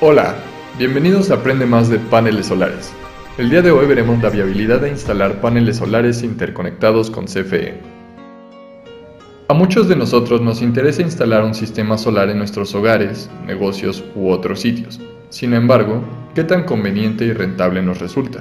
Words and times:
Hola, 0.00 0.36
bienvenidos 0.78 1.32
a 1.32 1.34
Aprende 1.34 1.66
Más 1.66 1.88
de 1.88 1.98
Paneles 1.98 2.46
Solares. 2.46 2.92
El 3.36 3.50
día 3.50 3.62
de 3.62 3.72
hoy 3.72 3.84
veremos 3.84 4.22
la 4.22 4.30
viabilidad 4.30 4.82
de 4.82 4.90
instalar 4.90 5.40
paneles 5.40 5.78
solares 5.78 6.22
interconectados 6.22 7.10
con 7.10 7.24
CFE. 7.24 7.80
A 9.48 9.54
muchos 9.54 9.88
de 9.88 9.96
nosotros 9.96 10.40
nos 10.40 10.62
interesa 10.62 11.02
instalar 11.02 11.42
un 11.42 11.52
sistema 11.52 11.98
solar 11.98 12.30
en 12.30 12.38
nuestros 12.38 12.76
hogares, 12.76 13.28
negocios 13.44 14.04
u 14.14 14.30
otros 14.30 14.60
sitios. 14.60 15.00
Sin 15.30 15.52
embargo, 15.52 16.04
¿qué 16.32 16.44
tan 16.44 16.62
conveniente 16.62 17.24
y 17.24 17.32
rentable 17.32 17.82
nos 17.82 17.98
resulta? 17.98 18.38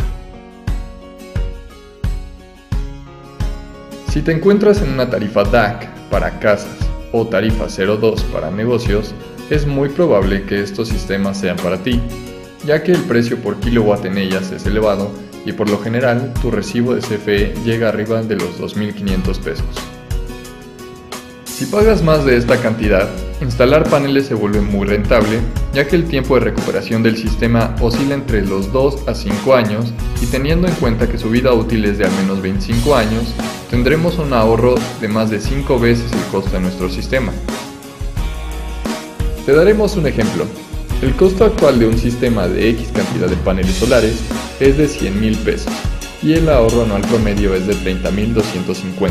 Si 4.09 4.21
te 4.21 4.31
encuentras 4.31 4.83
en 4.83 4.91
una 4.91 5.09
tarifa 5.09 5.43
DAC 5.43 5.87
para 6.11 6.37
casas 6.37 6.77
o 7.11 7.25
tarifa 7.25 7.65
02 7.65 8.21
para 8.25 8.51
negocios, 8.51 9.15
es 9.49 9.65
muy 9.65 9.89
probable 9.89 10.43
que 10.43 10.61
estos 10.61 10.89
sistemas 10.89 11.39
sean 11.39 11.57
para 11.57 11.81
ti, 11.81 12.01
ya 12.65 12.83
que 12.83 12.91
el 12.91 13.01
precio 13.01 13.37
por 13.37 13.59
kilowatt 13.59 14.05
en 14.05 14.17
ellas 14.17 14.51
es 14.51 14.65
elevado 14.65 15.11
y 15.45 15.53
por 15.53 15.69
lo 15.69 15.79
general 15.79 16.33
tu 16.41 16.51
recibo 16.51 16.93
de 16.93 17.01
CFE 17.01 17.53
llega 17.63 17.89
arriba 17.89 18.21
de 18.21 18.35
los 18.35 18.59
2.500 18.59 19.39
pesos. 19.39 19.65
Si 21.45 21.65
pagas 21.65 22.03
más 22.03 22.23
de 22.23 22.37
esta 22.37 22.61
cantidad, 22.61 23.09
instalar 23.41 23.89
paneles 23.89 24.27
se 24.27 24.35
vuelve 24.35 24.61
muy 24.61 24.85
rentable, 24.85 25.39
ya 25.73 25.87
que 25.87 25.95
el 25.95 26.03
tiempo 26.03 26.35
de 26.35 26.41
recuperación 26.41 27.01
del 27.01 27.17
sistema 27.17 27.75
oscila 27.81 28.13
entre 28.13 28.45
los 28.45 28.71
2 28.71 29.07
a 29.07 29.15
5 29.15 29.55
años 29.55 29.91
y 30.21 30.27
teniendo 30.27 30.67
en 30.67 30.75
cuenta 30.75 31.09
que 31.09 31.17
su 31.17 31.31
vida 31.31 31.53
útil 31.53 31.85
es 31.85 31.97
de 31.97 32.05
al 32.05 32.11
menos 32.11 32.43
25 32.43 32.95
años, 32.95 33.33
tendremos 33.71 34.19
un 34.19 34.33
ahorro 34.33 34.75
de 35.01 35.07
más 35.07 35.31
de 35.31 35.39
5 35.39 35.79
veces 35.79 36.11
el 36.11 36.31
costo 36.31 36.51
de 36.51 36.59
nuestro 36.59 36.89
sistema. 36.89 37.31
Te 39.47 39.53
daremos 39.53 39.95
un 39.95 40.05
ejemplo. 40.05 40.45
El 41.01 41.15
costo 41.15 41.45
actual 41.45 41.79
de 41.79 41.87
un 41.87 41.97
sistema 41.97 42.49
de 42.49 42.69
X 42.71 42.89
cantidad 42.93 43.29
de 43.29 43.37
paneles 43.37 43.75
solares 43.75 44.17
es 44.59 44.77
de 44.77 44.89
100 44.89 45.21
mil 45.21 45.37
pesos 45.37 45.71
y 46.21 46.33
el 46.33 46.49
ahorro 46.49 46.81
anual 46.81 47.01
promedio 47.03 47.55
es 47.55 47.65
de 47.65 47.73
30.250. 47.75 49.09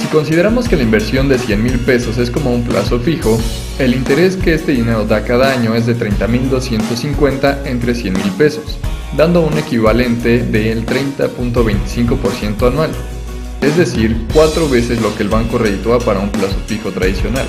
Si 0.00 0.06
consideramos 0.06 0.66
que 0.66 0.76
la 0.76 0.82
inversión 0.82 1.28
de 1.28 1.38
100 1.38 1.62
mil 1.62 1.78
pesos 1.80 2.16
es 2.16 2.30
como 2.30 2.54
un 2.54 2.62
plazo 2.62 2.98
fijo, 3.00 3.38
el 3.78 3.92
interés 3.92 4.36
que 4.36 4.54
este 4.54 4.72
dinero 4.72 5.04
da 5.04 5.24
cada 5.24 5.52
año 5.52 5.74
es 5.74 5.84
de 5.84 5.94
30.250 5.94 7.66
entre 7.66 7.94
100 7.94 8.14
mil 8.14 8.30
pesos, 8.38 8.78
dando 9.14 9.42
un 9.42 9.58
equivalente 9.58 10.38
del 10.38 10.86
30.25% 10.86 12.66
anual, 12.66 12.92
es 13.60 13.76
decir, 13.76 14.16
cuatro 14.32 14.70
veces 14.70 15.02
lo 15.02 15.14
que 15.14 15.22
el 15.22 15.28
banco 15.28 15.58
reditúa 15.58 15.98
para 15.98 16.20
un 16.20 16.30
plazo 16.30 16.56
fijo 16.66 16.92
tradicional. 16.92 17.46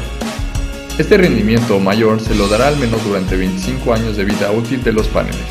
Este 1.00 1.18
rendimiento 1.18 1.80
mayor 1.80 2.20
se 2.20 2.36
lo 2.36 2.48
dará 2.48 2.68
al 2.68 2.78
menos 2.78 3.04
durante 3.04 3.36
25 3.36 3.94
años 3.96 4.16
de 4.16 4.26
vida 4.26 4.52
útil 4.52 4.84
de 4.84 4.94
los 4.94 5.08
paneles. 5.08 5.42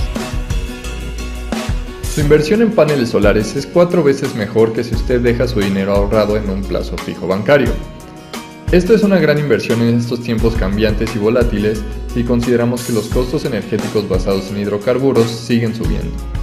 Su 2.14 2.20
inversión 2.20 2.62
en 2.62 2.70
paneles 2.70 3.08
solares 3.08 3.56
es 3.56 3.66
cuatro 3.66 4.04
veces 4.04 4.36
mejor 4.36 4.72
que 4.72 4.84
si 4.84 4.94
usted 4.94 5.20
deja 5.20 5.48
su 5.48 5.58
dinero 5.58 5.94
ahorrado 5.96 6.36
en 6.36 6.48
un 6.48 6.62
plazo 6.62 6.96
fijo 6.96 7.26
bancario. 7.26 7.72
Esto 8.70 8.94
es 8.94 9.02
una 9.02 9.18
gran 9.18 9.36
inversión 9.36 9.82
en 9.82 9.98
estos 9.98 10.20
tiempos 10.20 10.54
cambiantes 10.54 11.16
y 11.16 11.18
volátiles 11.18 11.82
si 12.14 12.22
consideramos 12.22 12.84
que 12.84 12.92
los 12.92 13.06
costos 13.08 13.44
energéticos 13.44 14.08
basados 14.08 14.48
en 14.52 14.60
hidrocarburos 14.60 15.28
siguen 15.28 15.74
subiendo. 15.74 16.41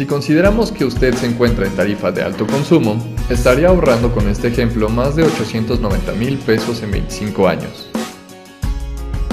Si 0.00 0.06
consideramos 0.06 0.72
que 0.72 0.86
usted 0.86 1.14
se 1.14 1.26
encuentra 1.26 1.66
en 1.66 1.76
tarifa 1.76 2.10
de 2.10 2.22
alto 2.22 2.46
consumo, 2.46 2.96
estaría 3.28 3.68
ahorrando 3.68 4.10
con 4.14 4.30
este 4.30 4.48
ejemplo 4.48 4.88
más 4.88 5.14
de 5.14 5.24
890 5.24 6.12
mil 6.12 6.38
pesos 6.38 6.82
en 6.82 6.92
25 6.92 7.46
años. 7.46 7.90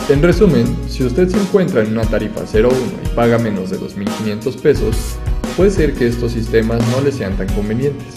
En 0.10 0.22
resumen, 0.22 0.66
si 0.90 1.06
usted 1.06 1.30
se 1.30 1.40
encuentra 1.40 1.84
en 1.84 1.94
una 1.94 2.04
tarifa 2.04 2.42
01 2.42 2.70
y 3.02 3.16
paga 3.16 3.38
menos 3.38 3.70
de 3.70 3.80
2.500 3.80 4.60
pesos, 4.60 4.98
puede 5.56 5.72
ser 5.72 5.94
que 5.94 6.06
estos 6.06 6.34
sistemas 6.34 6.86
no 6.90 7.00
le 7.00 7.14
sean 7.14 7.38
tan 7.38 7.48
convenientes. 7.54 8.14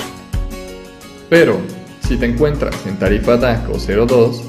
Pero, 1.29 1.57
si 2.01 2.17
te 2.17 2.27
encuentras 2.27 2.75
en 2.85 2.99
tarifa 2.99 3.37
DAC 3.37 3.71
o 3.71 3.79
02 3.79 4.43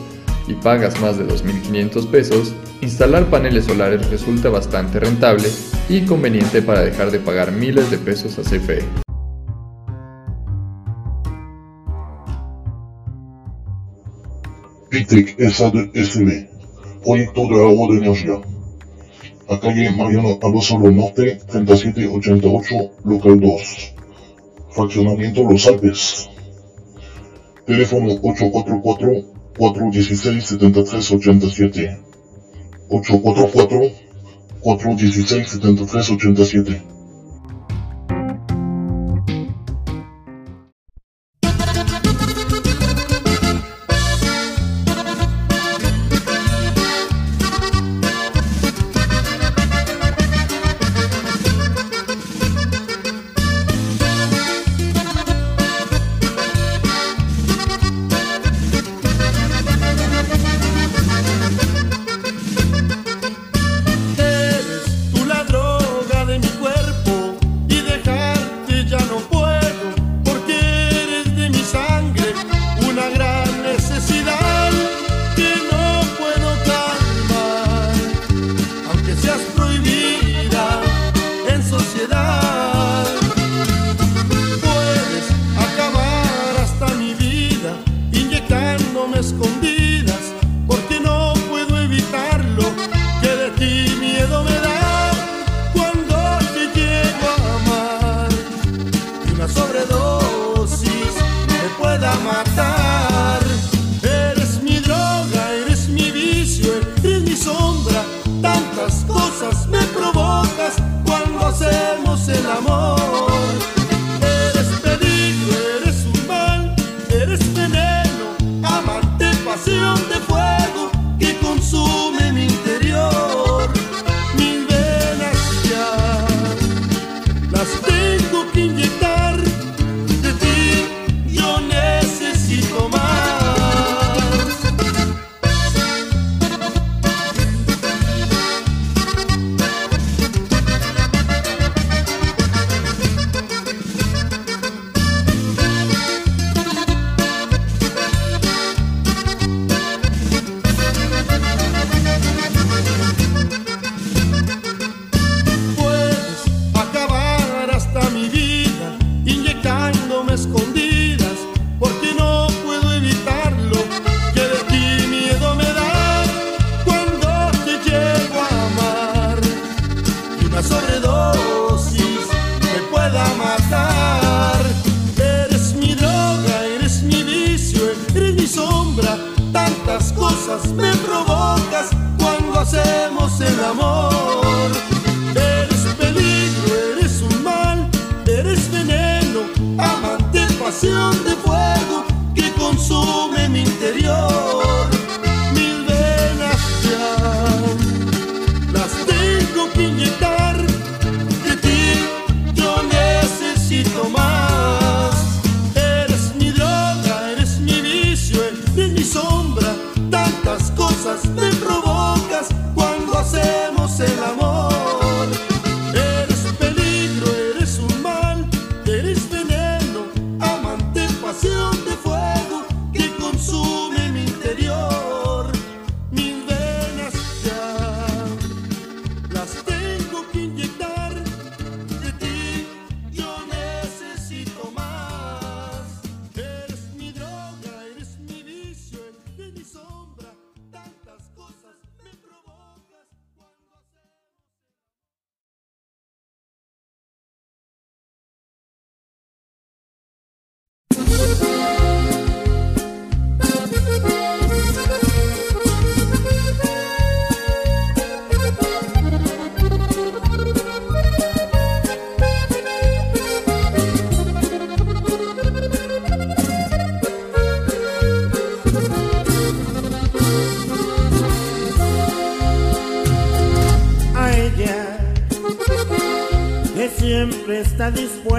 y 0.51 0.55
pagas 0.55 0.99
más 0.99 1.17
de 1.17 1.25
2.500 1.25 2.07
pesos, 2.07 2.53
instalar 2.81 3.29
paneles 3.29 3.65
solares 3.65 4.09
resulta 4.09 4.49
bastante 4.49 4.99
rentable 4.99 5.47
y 5.87 6.01
conveniente 6.01 6.61
para 6.61 6.81
dejar 6.81 7.09
de 7.09 7.19
pagar 7.19 7.53
miles 7.53 7.89
de 7.89 7.97
pesos 7.97 8.37
a 8.37 8.41
CFE. 8.41 8.83
Pitec 14.89 15.39
SAD-SB, 15.39 16.49
proyecto 17.01 17.47
de 17.47 17.63
agua 17.63 17.87
de 17.93 17.97
energía. 17.99 18.41
A 19.47 19.57
calle 19.57 19.89
Mariano 19.91 20.37
Abasolo 20.41 20.91
Norte, 20.91 21.39
3788, 21.47 22.91
local 23.05 23.39
2. 23.39 23.93
Fraccionamiento 24.71 25.43
Los 25.43 25.65
Alpes. 25.67 26.29
Teléfono 27.65 28.09
844-416-7387. 28.09 29.40
844 29.40 29.40
416 29.61 30.41
7387. 30.41 31.97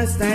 Está 0.03 0.32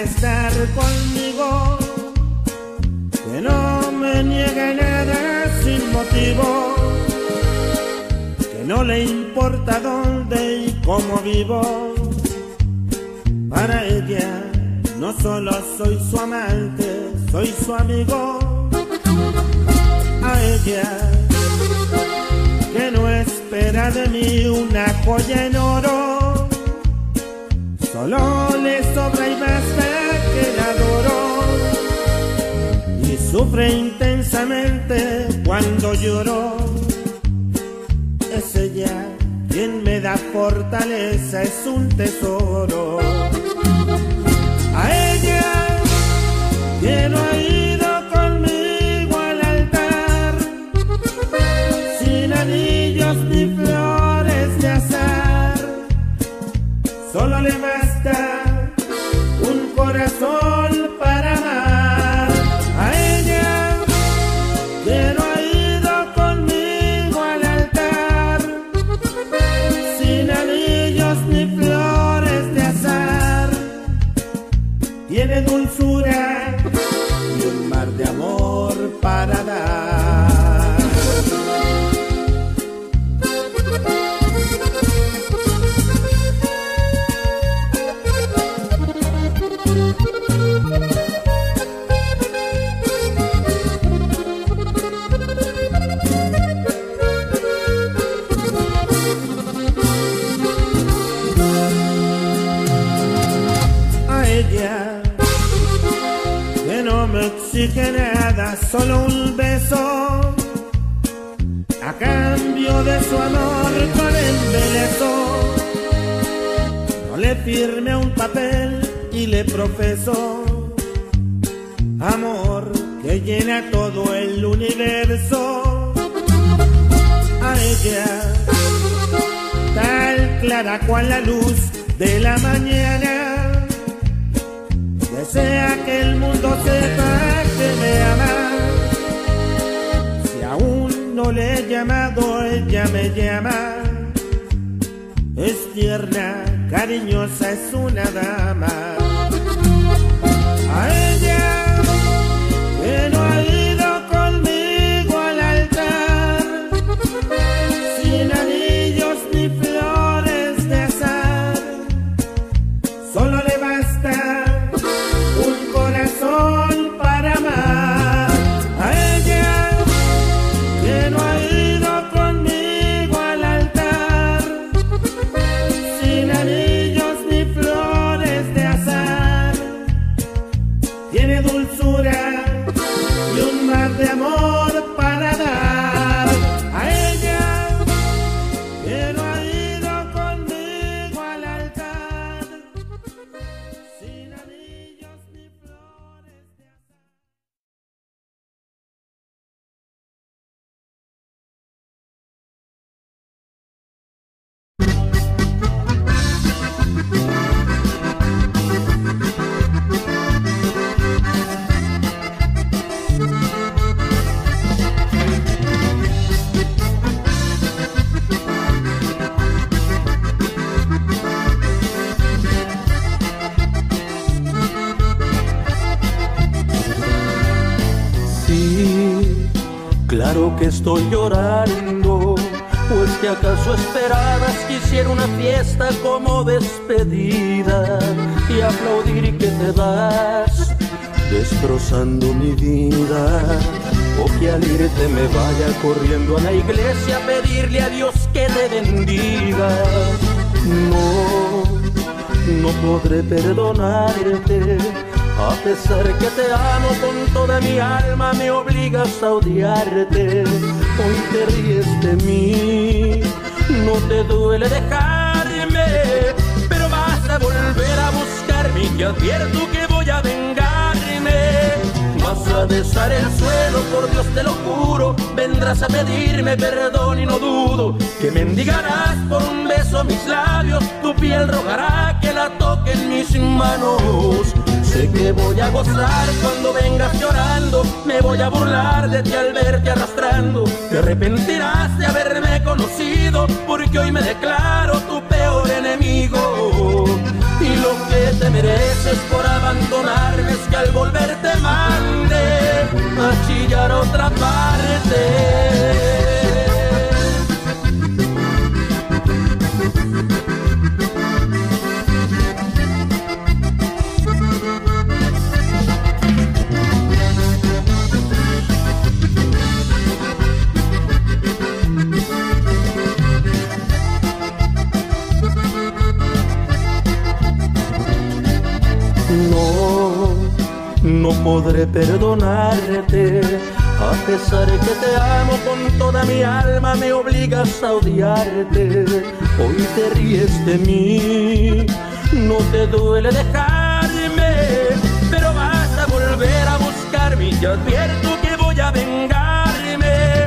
Yo 347.62 347.74
advierto 347.74 348.38
que 348.42 348.56
voy 348.56 348.80
a 348.80 348.92
vengarme. 348.92 350.46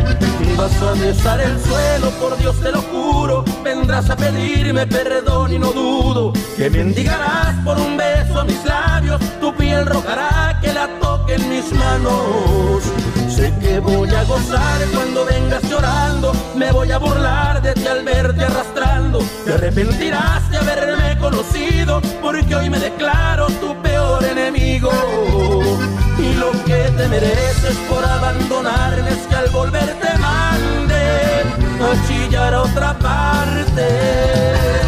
Vas 0.56 0.82
a 0.82 0.92
besar 0.92 1.40
el 1.40 1.58
suelo, 1.60 2.10
por 2.20 2.36
Dios 2.38 2.60
te 2.60 2.70
lo 2.70 2.82
juro. 2.82 3.44
Vendrás 3.64 4.10
a 4.10 4.16
pedirme 4.16 4.86
perdón 4.86 5.52
y 5.52 5.58
no 5.58 5.72
dudo 5.72 6.32
que 6.56 6.70
mendigarás 6.70 7.56
por 7.64 7.78
un 7.78 7.96
beso 7.96 8.44
mis 8.44 8.64
labios. 8.64 9.20
Tu 9.40 9.52
piel 9.54 9.86
rogará 9.86 10.58
que 10.60 10.72
la 10.72 10.86
toquen 11.00 11.48
mis 11.48 11.72
manos. 11.72 12.84
Sé 13.30 13.54
que 13.60 13.78
voy 13.78 14.10
a 14.10 14.24
gozar 14.24 14.80
cuando 14.92 15.24
vengas 15.24 15.62
llorando, 15.62 16.32
me 16.56 16.72
voy 16.72 16.90
a 16.90 16.98
burlar 16.98 17.62
de 17.62 17.74
ti 17.74 17.86
al 17.86 18.04
verte 18.04 18.44
arrastrando. 18.44 19.20
Te 19.44 19.54
arrepentirás 19.54 20.50
de 20.50 20.58
haberme 20.58 21.16
conocido, 21.18 22.00
porque 22.20 22.54
hoy 22.54 22.68
me 22.68 22.78
declaro 22.78 23.46
tu 23.60 23.80
peor 23.82 24.24
enemigo. 24.24 24.90
Y 26.18 26.34
lo 26.34 26.50
que 26.64 26.92
te 26.96 27.08
mereces 27.08 27.76
por 27.88 28.04
abandonarme 28.04 29.10
es 29.10 29.26
que 29.28 29.36
al 29.36 29.48
volverte 29.50 30.18
mande 30.18 31.44
a 31.80 32.06
chillar 32.08 32.54
a 32.54 32.62
otra 32.62 32.98
parte. 32.98 34.79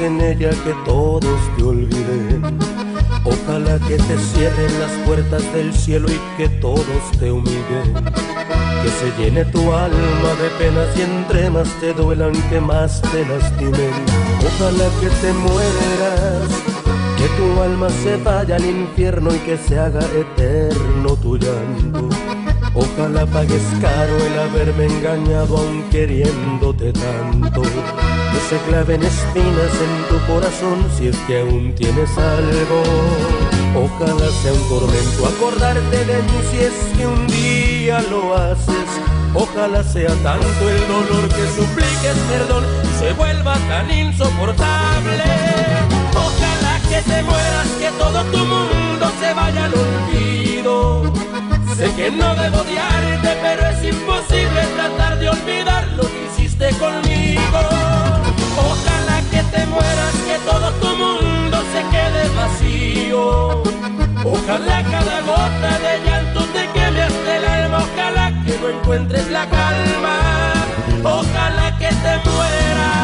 En 0.00 0.20
ella, 0.20 0.50
que 0.50 0.74
todos 0.84 1.56
te 1.56 1.62
olviden. 1.62 2.58
Ojalá 3.24 3.78
que 3.86 3.96
te 3.96 4.18
cierren 4.18 4.80
las 4.80 4.92
puertas 5.06 5.42
del 5.52 5.72
cielo 5.72 6.08
y 6.08 6.18
que 6.36 6.48
todos 6.60 7.10
te 7.18 7.30
humillen. 7.30 7.94
Que 8.82 8.90
se 8.90 9.12
llene 9.18 9.44
tu 9.46 9.72
alma 9.72 10.30
de 10.40 10.48
penas 10.58 10.96
y 10.96 11.02
entre 11.02 11.50
más 11.50 11.68
te 11.80 11.92
duelan, 11.92 12.32
que 12.48 12.60
más 12.60 13.02
te 13.02 13.26
lastimen. 13.26 13.92
Ojalá 14.46 14.88
que 15.00 15.08
te 15.08 15.32
mueras, 15.32 16.48
que 17.16 17.28
tu 17.36 17.60
alma 17.60 17.88
se 17.90 18.16
vaya 18.16 18.56
al 18.56 18.64
infierno 18.64 19.34
y 19.34 19.38
que 19.38 19.56
se 19.58 19.78
haga 19.78 20.00
eterno 20.14 21.16
tu 21.16 21.36
llanto. 21.36 22.08
Ojalá 22.74 23.26
pagues 23.26 23.62
caro 23.80 24.16
el 24.16 24.38
haberme 24.38 24.86
engañado 24.86 25.56
aun 25.56 25.82
queriéndote 25.90 26.92
tanto. 26.92 27.47
Se 28.48 28.56
claven 28.60 29.02
espinas 29.02 29.74
en 29.84 30.08
tu 30.08 30.26
corazón 30.26 30.86
si 30.96 31.08
es 31.08 31.16
que 31.26 31.40
aún 31.40 31.74
tienes 31.74 32.08
algo. 32.16 32.82
Ojalá 33.76 34.30
sea 34.40 34.54
un 34.54 34.68
tormento 34.70 35.26
acordarte 35.26 36.04
de 36.06 36.22
mí 36.22 36.40
si 36.50 36.56
es 36.56 36.72
que 36.96 37.06
un 37.06 37.26
día 37.26 38.00
lo 38.10 38.34
haces. 38.34 38.88
Ojalá 39.34 39.82
sea 39.84 40.14
tanto 40.22 40.70
el 40.70 40.88
dolor 40.88 41.28
que 41.28 41.46
supliques 41.56 42.16
perdón 42.30 42.64
se 42.98 43.12
vuelva 43.12 43.52
tan 43.68 43.90
insoportable. 43.90 45.24
Ojalá 46.14 46.80
que 46.88 47.02
te 47.02 47.22
mueras, 47.24 47.68
que 47.78 47.90
todo 47.98 48.24
tu 48.32 48.38
mundo 48.38 49.12
se 49.20 49.34
vaya 49.34 49.66
al 49.66 49.74
olvido. 49.74 51.12
Sé 51.76 51.92
que 51.96 52.10
no 52.10 52.34
debo 52.34 52.62
odiarte, 52.62 53.36
pero 53.42 53.66
es 53.68 53.94
imposible 53.94 54.62
tratar 54.74 55.18
de 55.18 55.28
olvidar 55.28 55.86
lo 55.98 56.04
que 56.04 56.28
hiciste 56.32 56.70
conmigo. 56.78 57.87
Te 59.50 59.66
mueras, 59.66 60.14
que 60.26 60.38
todo 60.50 60.70
tu 60.80 60.96
mundo 60.96 61.56
se 61.72 61.80
quede 61.94 62.28
vacío. 62.36 63.62
Ojalá 64.24 64.82
cada 64.82 65.20
gota 65.22 65.78
de 65.84 65.92
llanto 66.04 66.44
te 66.52 66.66
queme 66.74 67.02
hasta 67.02 67.36
el 67.36 67.44
alma. 67.44 67.78
Ojalá 67.78 68.32
que 68.44 68.58
no 68.58 68.68
encuentres 68.68 69.30
la 69.30 69.48
calma. 69.48 70.16
Ojalá 71.04 71.76
que 71.78 71.88
te 71.88 72.30
mueras. 72.30 72.98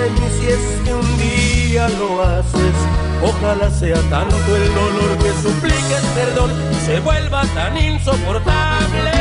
De 0.00 0.30
si 0.30 0.46
es 0.46 0.80
que 0.84 0.94
un 0.94 1.18
día 1.18 1.88
lo 1.88 2.22
haces. 2.22 2.76
Ojalá 3.22 3.70
sea 3.70 4.00
tanto 4.08 4.56
el 4.56 4.74
dolor 4.74 5.18
que 5.18 5.30
supliques 5.42 6.04
perdón 6.14 6.50
y 6.72 6.86
se 6.86 7.00
vuelva 7.00 7.42
tan 7.54 7.76
insoportable. 7.76 9.12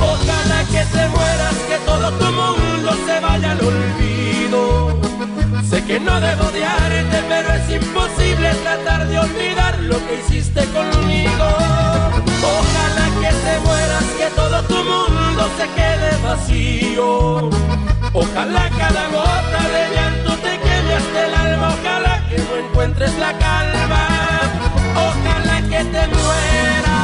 Ojalá 0.00 0.64
que 0.70 0.84
te 0.84 1.08
mueras, 1.08 1.54
que 1.68 1.78
todo 1.86 2.12
tu 2.12 2.24
mundo 2.26 2.92
se 3.06 3.20
vaya 3.20 3.52
al 3.52 3.60
olvido. 3.60 5.00
Sé 5.68 5.82
que 5.84 5.98
no 5.98 6.20
debo 6.20 6.44
odiarte, 6.48 7.22
pero 7.28 7.54
es 7.54 7.82
imposible 7.82 8.50
tratar 8.62 9.08
de 9.08 9.18
olvidar 9.18 9.78
lo 9.80 9.96
que 10.06 10.20
hiciste 10.20 10.60
conmigo. 10.66 11.46
Ojalá 12.58 13.06
que 13.20 13.30
te 13.34 13.58
mueras, 13.64 14.04
que 14.18 14.26
todo 14.36 14.62
tu 14.64 14.76
mundo 14.76 15.48
se 15.56 15.66
quede 15.74 16.10
vacío. 16.22 17.75
Ojalá 18.18 18.70
cada 18.78 19.08
gota 19.08 19.60
de 19.74 19.94
llanto 19.94 20.32
te 20.38 20.58
queme 20.58 20.94
hasta 20.94 21.26
el 21.26 21.34
alma. 21.34 21.74
Ojalá 21.74 22.22
que 22.30 22.38
no 22.38 22.56
encuentres 22.56 23.14
la 23.18 23.32
calma. 23.36 24.08
Ojalá 24.94 25.60
que 25.68 25.84
te 25.84 26.06
mueras. 26.08 26.95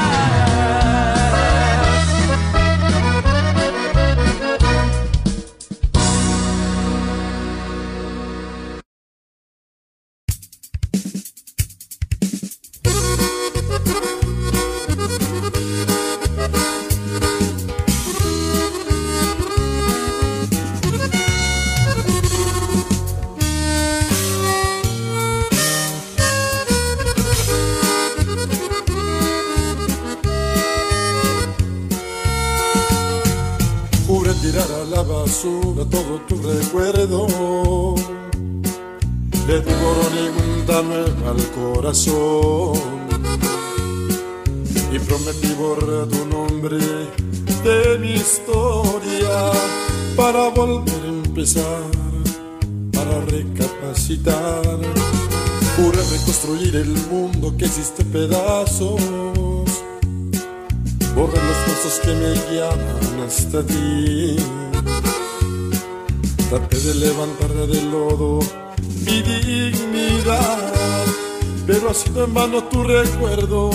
Tu 72.72 72.82
recuerdo, 72.82 73.70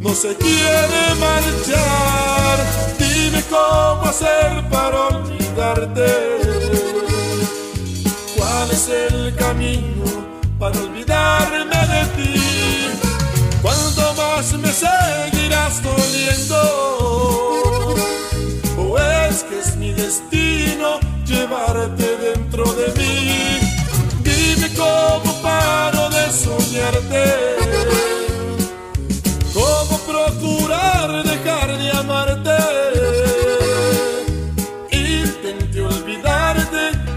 no 0.00 0.14
se 0.14 0.34
quiere 0.34 0.61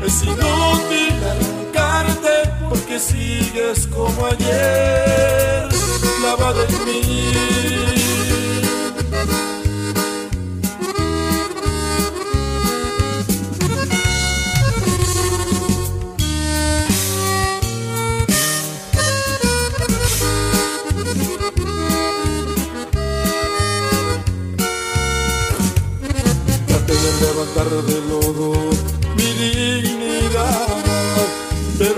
es 0.06 0.24
inútil 0.24 1.16
arrancarte 1.32 2.54
porque 2.70 3.00
sigues 3.00 3.88
como 3.88 4.28
ayer 4.28 5.68
clavado 6.20 6.64
en 6.64 6.86
mí. 6.86 7.32
Traté 26.68 26.94
de 26.94 27.12
levantar 27.22 27.68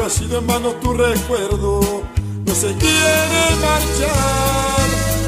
sido 0.10 0.38
en 0.38 0.48
vano 0.48 0.70
tu 0.76 0.94
recuerdo, 0.94 2.04
no 2.46 2.56
se 2.56 2.74
quiere 2.76 3.56
marchar. 3.62 4.88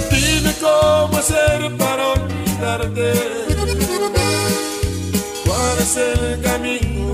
Dime 0.09 0.53
cómo 0.61 1.17
hacer 1.17 1.75
para 1.77 2.13
olvidarte. 2.13 3.13
¿Cuál 5.45 5.79
es 5.79 5.97
el 5.97 6.41
camino 6.41 7.11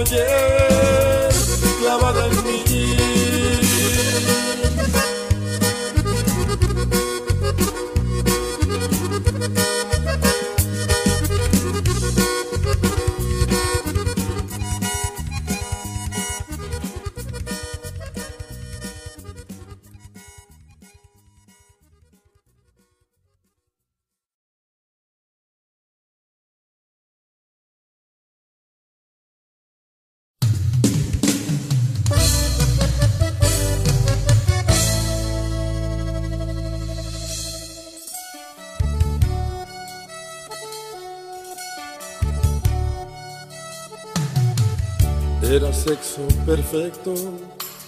Sigues 0.05 0.76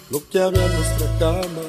lo 0.09 0.27
que 0.29 0.41
había 0.41 0.65
en 0.65 0.73
nuestra 0.73 1.17
cama. 1.19 1.65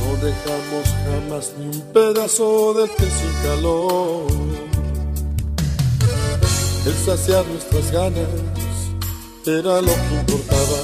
No 0.00 0.16
dejamos 0.26 0.86
jamás 1.04 1.52
ni 1.56 1.66
un 1.66 1.80
pedazo 1.92 2.74
de 2.74 2.88
té 2.88 3.08
sin 3.10 3.32
calor. 3.44 4.26
El 6.84 6.94
saciar 6.94 7.46
nuestras 7.46 7.92
ganas 7.92 8.28
era 9.46 9.80
lo 9.80 9.94
que 9.94 10.14
importaba. 10.20 10.78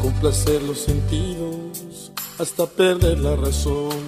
Complacer 0.00 0.62
los 0.62 0.78
sentidos 0.78 2.12
hasta 2.38 2.64
perder 2.64 3.18
la 3.18 3.36
razón. 3.36 3.98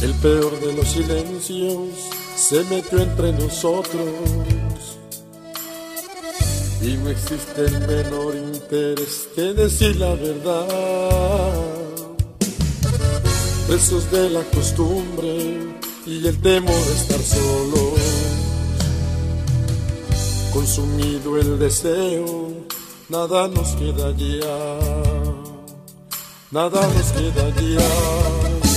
El 0.00 0.14
peor 0.14 0.60
de 0.60 0.74
los 0.74 0.88
silencios 0.88 2.19
se 2.40 2.64
metió 2.64 2.98
entre 2.98 3.32
nosotros 3.32 4.08
y 6.80 6.96
no 6.96 7.10
existe 7.10 7.66
el 7.66 7.80
menor 7.86 8.34
interés 8.34 9.28
que 9.34 9.52
decir 9.52 9.96
la 9.96 10.14
verdad. 10.14 11.54
Presos 13.68 14.10
de 14.10 14.30
la 14.30 14.42
costumbre 14.44 15.58
y 16.06 16.26
el 16.26 16.40
temor 16.40 16.74
de 16.74 16.92
estar 16.94 17.20
solos, 17.20 18.00
consumido 20.52 21.38
el 21.38 21.58
deseo, 21.58 22.64
nada 23.10 23.48
nos 23.48 23.68
queda 23.76 24.12
ya, 24.16 24.78
nada 26.50 26.88
nos 26.88 27.12
queda 27.12 27.50
ya. 27.60 28.69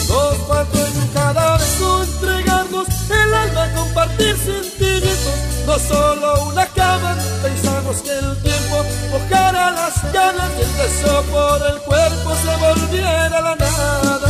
Compartir 3.74 4.36
sentimientos, 4.38 5.36
no 5.66 5.80
solo 5.80 6.46
una 6.46 6.66
cama. 6.68 7.16
Pensamos 7.42 8.02
que 8.02 8.12
el 8.12 8.42
tiempo 8.42 8.84
mojara 9.12 9.72
las 9.72 10.12
ganas 10.12 10.52
y 10.58 10.62
el 10.62 10.78
deseo 10.78 11.22
por 11.24 11.62
el 11.68 11.78
cuerpo 11.82 12.36
se 12.44 12.56
volviera 12.58 13.42
la 13.42 13.56
nada. 13.56 14.30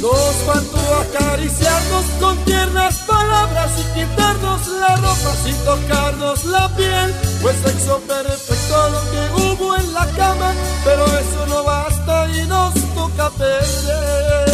Nos 0.00 0.34
faltó 0.46 0.78
acariciarnos 1.00 2.04
con 2.20 2.36
tiernas 2.44 2.96
palabras 3.06 3.70
y 3.78 4.00
quitarnos 4.00 4.66
la 4.66 4.96
ropa 4.96 5.32
sin 5.44 5.56
tocarnos 5.64 6.44
la 6.46 6.68
piel. 6.76 7.14
Pues 7.40 7.56
sexo 7.64 8.00
perfecto 8.00 8.88
lo 8.90 9.00
que 9.10 9.42
hubo 9.42 9.76
en 9.76 9.94
la 9.94 10.06
cama, 10.16 10.52
pero 10.84 11.04
eso 11.06 11.46
no 11.48 11.62
basta 11.62 12.28
y 12.30 12.46
nos 12.46 12.74
toca 12.94 13.30
perder. 13.30 14.51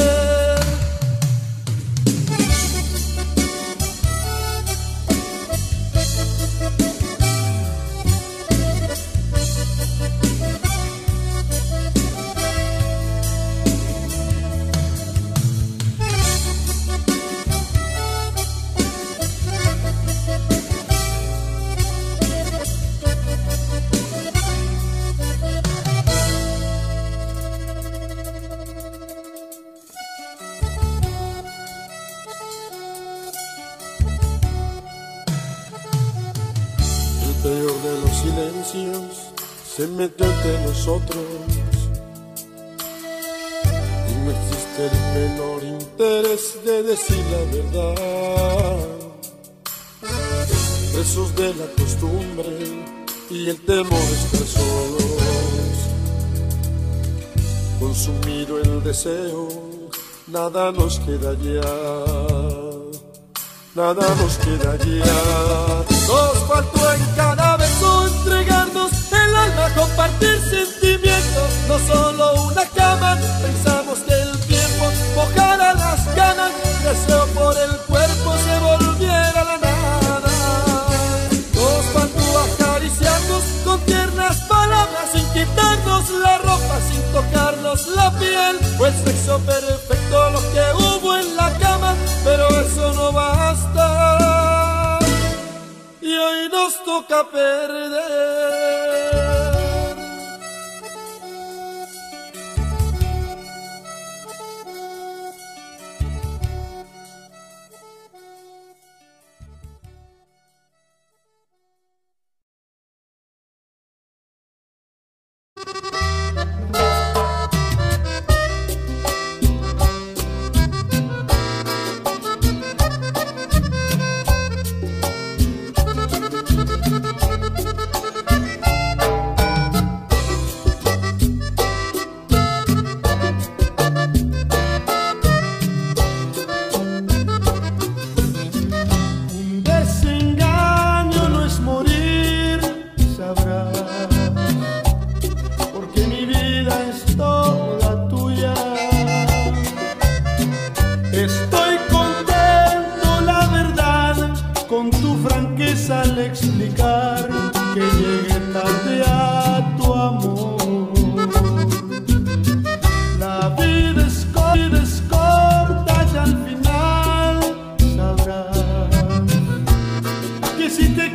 Se 39.79 39.87
metió 39.87 40.27
entre 40.27 40.61
nosotros 40.65 41.25
y 44.09 44.15
no 44.25 44.31
existe 44.33 44.87
el 44.91 44.97
menor 45.15 45.63
interés 45.63 46.59
de 46.65 46.83
decir 46.83 47.25
la 47.31 47.43
verdad. 47.57 48.77
Presos 50.93 51.33
de 51.37 51.55
la 51.55 51.67
costumbre 51.79 52.83
y 53.31 53.51
el 53.51 53.65
temor 53.65 54.01
de 54.01 54.15
estar 54.15 54.47
solos, 54.49 55.13
consumido 57.79 58.59
el 58.59 58.83
deseo, 58.83 59.49
nada 60.27 60.73
nos 60.73 60.99
queda 60.99 61.35
ya 61.35 62.59
nada 63.79 64.09
nos 64.17 64.39
queda 64.39 64.77
ya. 64.77 65.85
Nos 66.09 66.39
faltó 66.49 66.93
en 66.95 67.05
cada 67.15 67.57
beso 67.57 68.09
entregarnos 68.09 69.08
alma, 69.49 69.75
compartir 69.75 70.41
sentimientos, 70.51 71.51
no 71.69 71.79
solo 71.79 72.43
una 72.45 72.65
cama. 72.67 73.17
Pensamos 73.43 73.99
que 74.01 74.15
el 74.15 74.39
tiempo 74.41 74.91
mojara 75.15 75.75
las 75.75 76.15
ganas, 76.15 76.53
deseo 76.83 77.27
por 77.29 77.57
el 77.57 77.77
cuerpo 77.87 78.37
se 78.45 78.59
volviera 78.61 79.45
la 79.45 79.59
nada. 79.59 80.23
Nos 81.55 81.85
faltó 81.93 82.39
acariciarnos 82.41 83.43
con 83.65 83.81
tiernas 83.81 84.37
palabras, 84.43 85.11
sin 85.13 85.25
quitarnos 85.33 86.11
la 86.11 86.39
ropa, 86.39 86.81
sin 86.91 87.03
tocarnos 87.13 87.89
la 87.89 88.11
piel. 88.19 88.59
Fue 88.77 88.89
el 88.89 88.95
sexo 89.05 89.39
perfecto 89.41 90.31
lo 90.31 90.41
que 90.53 90.73
hubo 90.83 91.17
en 91.17 91.37
la 91.37 91.51
cama, 91.59 91.95
pero 92.25 92.49
eso 92.61 92.93
no 92.95 93.13
basta. 93.13 94.99
Y 96.01 96.17
hoy 96.17 96.49
nos 96.51 96.85
toca 96.85 97.29
perder. 97.31 99.28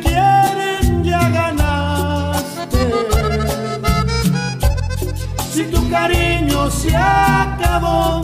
quieren 0.04 1.04
ya 1.04 1.28
ganaste. 1.38 2.82
Si 5.52 5.64
tu 5.72 5.80
cariño 5.90 6.70
se 6.70 6.94
acabó, 6.96 8.22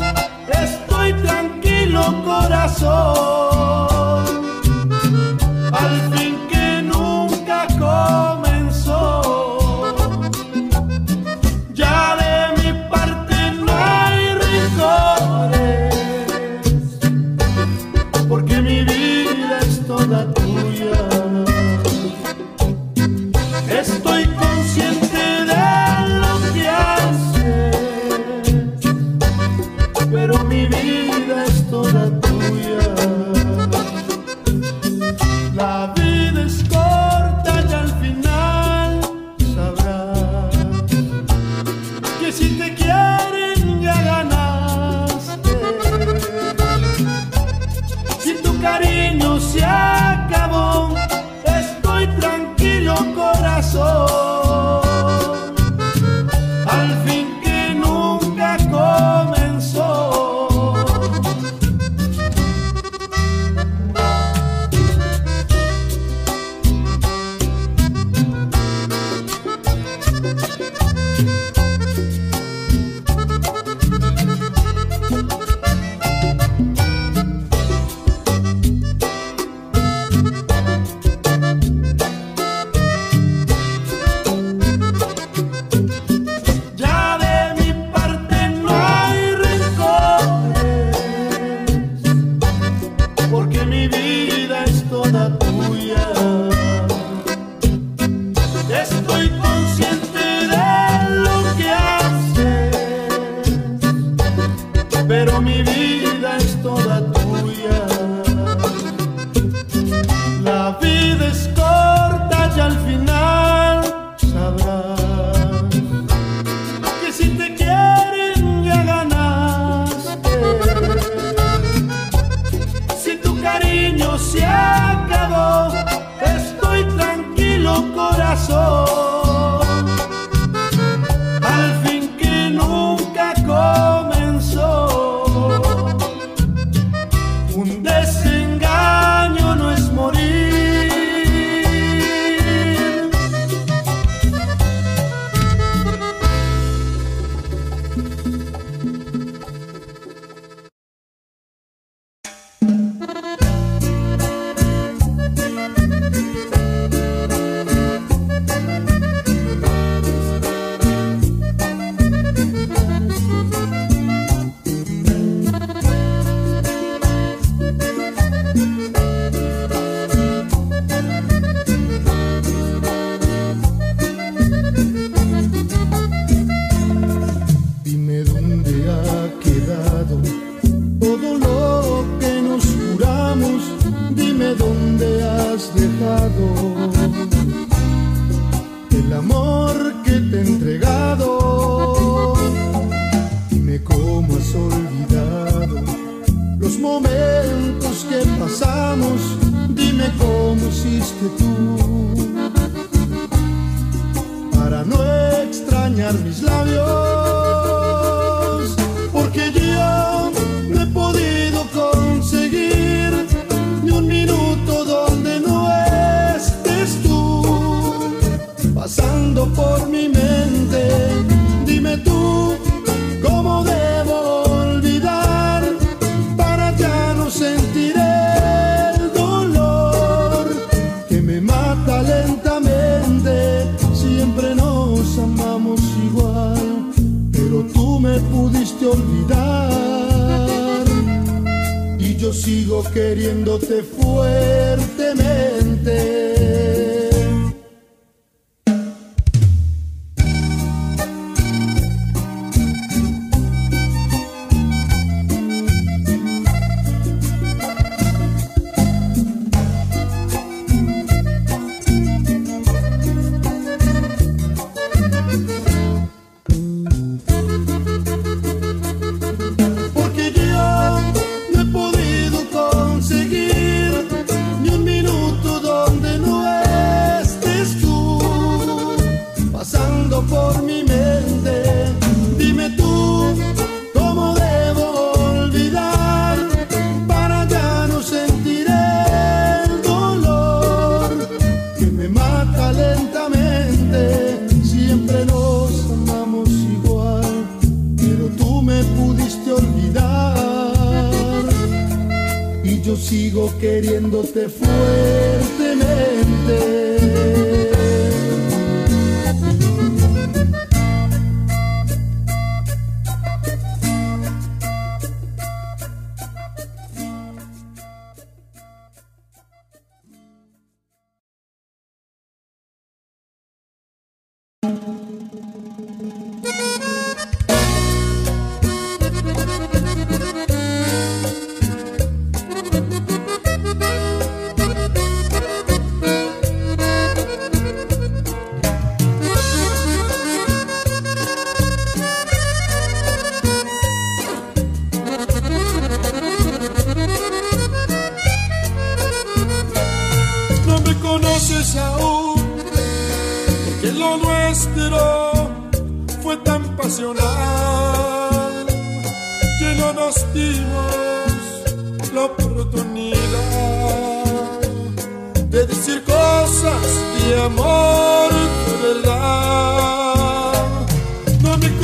estoy 0.63 1.13
tranquilo 1.25 2.03
corazón. 2.25 3.90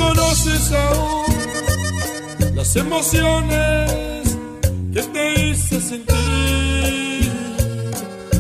conoces 0.07 0.73
aún 0.73 1.35
las 2.55 2.77
emociones 2.77 4.37
que 4.93 5.03
te 5.03 5.35
hice 5.41 5.81
sentir. 5.81 7.33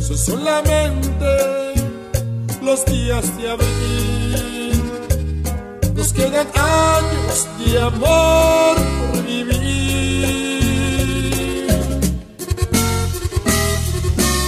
Son 0.00 0.18
solamente 0.18 1.30
los 2.62 2.84
días 2.86 3.24
de 3.38 3.50
abril. 3.50 4.82
Nos 5.94 6.12
quedan 6.12 6.46
años 6.54 7.48
de 7.58 7.80
amor 7.80 8.76
por 8.98 9.24
vivir. 9.24 10.36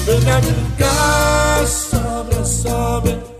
Ven 0.06 0.28
a 0.28 0.40
mi 0.40 0.54
casa, 0.78 2.20
abrázame 2.20 3.37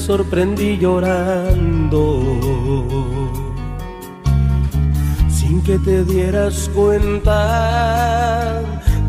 sorprendí 0.00 0.78
llorando 0.78 2.22
sin 5.28 5.62
que 5.62 5.78
te 5.78 6.04
dieras 6.04 6.70
cuenta, 6.74 8.62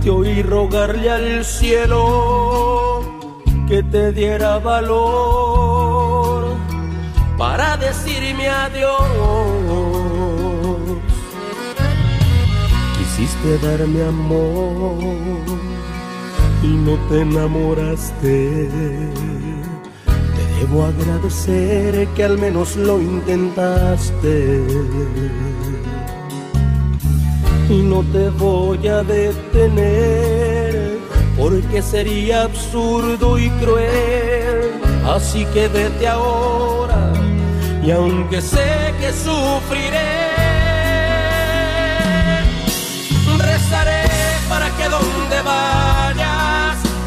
te 0.04 0.10
oí 0.10 0.44
rogarle 0.44 1.10
al 1.10 1.46
cielo 1.46 3.02
que 3.68 3.82
te 3.84 4.12
diera 4.12 4.60
valor 4.60 6.56
para 7.38 7.78
decirme 7.78 8.50
adiós. 8.50 9.02
Quisiste 12.98 13.58
darme 13.66 14.04
amor 14.04 14.98
y 16.64 16.68
no 16.68 16.98
te 17.08 17.22
enamoraste. 17.22 19.31
Debo 20.72 20.86
agradecer 20.86 22.08
que 22.16 22.24
al 22.24 22.38
menos 22.38 22.78
lo 22.78 23.02
intentaste 23.02 24.64
y 27.70 27.82
no 27.82 28.02
te 28.14 28.30
voy 28.30 28.88
a 28.88 29.04
detener 29.04 30.98
porque 31.38 31.82
sería 31.82 32.44
absurdo 32.44 33.38
y 33.38 33.50
cruel. 33.50 34.72
Así 35.14 35.44
que 35.48 35.68
vete 35.68 36.08
ahora 36.08 37.12
y 37.84 37.92
aunque 37.92 38.42
sé 38.42 38.94
que 39.02 39.12
sufriré, 39.12 40.30
rezaré 43.40 44.04
para 44.48 44.70
que 44.78 44.88
donde 44.88 45.42
vayas 45.42 46.31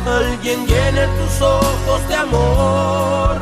alguien 0.07 0.67
llene 0.67 1.07
tus 1.19 1.41
ojos 1.41 2.09
de 2.09 2.15
amor. 2.15 3.39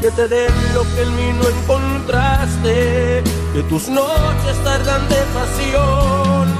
Que 0.00 0.10
te 0.10 0.28
den 0.28 0.52
lo 0.74 0.82
que 0.82 1.02
en 1.02 1.16
mí 1.16 1.32
no 1.38 1.48
encontraste, 1.48 3.22
que 3.54 3.62
tus 3.68 3.88
noches 3.88 4.56
tardan 4.62 5.08
de 5.08 5.22
pasión. 5.32 6.54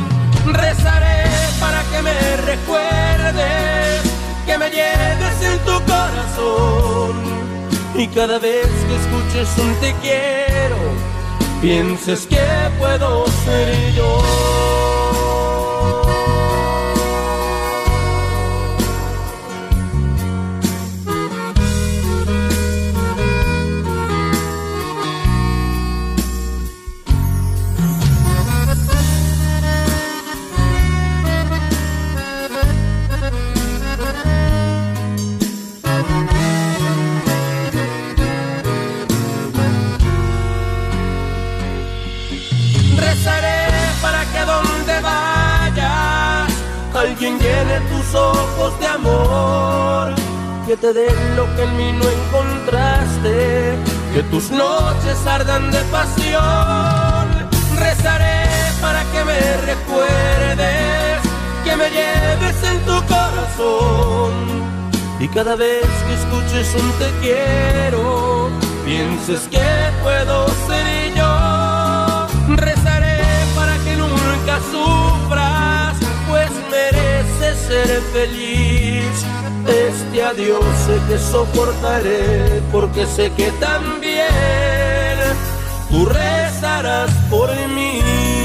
Rezaré 0.46 1.24
para 1.60 1.82
que 1.84 2.02
me 2.02 2.36
recuerdes, 2.38 4.02
que 4.46 4.58
me 4.58 4.70
lleves 4.70 5.42
en 5.42 5.58
tu 5.60 5.72
corazón. 5.84 7.12
Y 7.94 8.08
cada 8.08 8.38
vez 8.38 8.66
que 8.66 8.96
escuches 8.96 9.58
un 9.58 9.74
te 9.76 9.94
quiero, 10.02 10.76
pienses 11.60 12.26
que 12.26 12.42
puedo 12.78 13.26
ser 13.44 13.92
yo. 13.94 14.83
Llene 47.64 47.80
tus 47.88 48.14
ojos 48.14 48.78
de 48.80 48.86
amor, 48.86 50.14
que 50.66 50.76
te 50.76 50.92
den 50.92 51.36
lo 51.36 51.44
que 51.56 51.62
en 51.62 51.76
mí 51.76 51.92
no 51.92 52.04
encontraste, 52.08 53.76
que 54.14 54.22
tus 54.24 54.50
noches 54.50 55.26
ardan 55.26 55.70
de 55.70 55.80
pasión. 55.84 57.24
Rezaré 57.76 58.46
para 58.80 59.02
que 59.12 59.24
me 59.24 59.40
recuerdes, 59.70 61.20
que 61.64 61.76
me 61.76 61.90
lleves 61.90 62.62
en 62.62 62.78
tu 62.80 62.96
corazón. 63.06 64.32
Y 65.20 65.28
cada 65.28 65.56
vez 65.56 65.86
que 66.06 66.14
escuches 66.14 66.74
un 66.74 66.90
te 66.92 67.10
quiero, 67.20 68.50
pienses 68.84 69.48
que 69.48 69.62
puedo 70.02 70.48
ser 70.48 70.63
ser 77.74 78.00
feliz. 78.12 79.14
Este 79.66 80.22
adiós 80.22 80.64
sé 80.86 80.96
que 81.08 81.18
soportaré, 81.18 82.62
porque 82.70 83.06
sé 83.06 83.30
que 83.32 83.50
también 83.68 85.18
tú 85.90 86.06
rezarás 86.06 87.10
por 87.30 87.50
mí. 87.74 88.43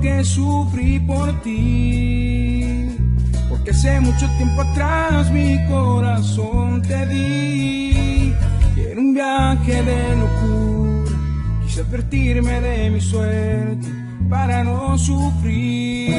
que 0.00 0.24
sufrí 0.24 0.98
por 1.00 1.42
ti, 1.42 2.88
porque 3.48 3.70
hace 3.70 4.00
mucho 4.00 4.26
tiempo 4.36 4.62
atrás 4.62 5.30
mi 5.30 5.64
corazón 5.66 6.82
te 6.82 7.06
di. 7.06 8.34
Y 8.76 8.80
en 8.92 8.98
un 8.98 9.14
viaje 9.14 9.82
de 9.82 10.16
locura 10.16 11.10
quise 11.64 11.80
advertirme 11.80 12.60
de 12.60 12.90
mi 12.90 13.00
suerte 13.00 13.88
para 14.28 14.64
no 14.64 14.96
sufrir. 14.96 16.14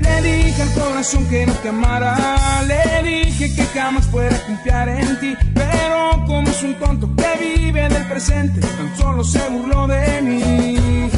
Le 0.00 0.22
dije 0.22 0.62
al 0.62 0.72
corazón 0.74 1.26
que 1.28 1.46
no 1.46 1.52
te 1.54 1.68
amara, 1.70 2.16
le 2.66 3.08
dije 3.08 3.54
que 3.54 3.64
jamás 3.66 4.06
fuera 4.06 4.36
a 4.36 4.46
confiar 4.46 4.88
en 4.88 5.20
ti, 5.20 5.36
pero 5.54 6.24
como 6.26 6.48
es 6.48 6.62
un 6.62 6.74
tonto 6.74 7.08
que 7.16 7.56
vive 7.56 7.88
del 7.88 8.06
presente, 8.06 8.60
tan 8.60 8.96
solo 8.96 9.24
se 9.24 9.40
burló 9.48 9.86
de 9.86 10.22
mí 10.22 11.17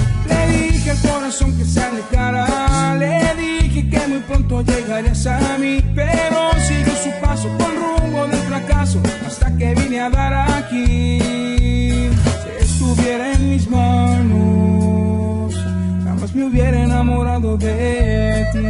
dije 0.91 1.09
al 1.09 1.13
corazón 1.13 1.57
que 1.57 1.65
se 1.65 1.81
alejara, 1.81 2.95
le 2.97 3.35
dije 3.37 3.89
que 3.89 4.07
muy 4.09 4.19
pronto 4.21 4.63
llegarías 4.63 5.27
a 5.27 5.59
mí, 5.59 5.83
pero 5.95 6.53
siguió 6.67 6.95
su 6.97 7.11
paso 7.21 7.49
con 7.59 7.71
rumbo 7.77 8.27
del 8.27 8.41
fracaso 8.41 9.01
hasta 9.27 9.57
que 9.57 9.75
vine 9.75 10.01
a 10.01 10.11
dar 10.11 10.33
aquí. 10.51 11.19
Si 11.21 12.65
estuviera 12.65 13.33
en 13.33 13.51
mis 13.51 13.69
manos, 13.69 15.55
jamás 16.05 16.35
me 16.35 16.45
hubiera 16.45 16.83
enamorado 16.83 17.57
de 17.57 18.47
ti. 18.53 18.61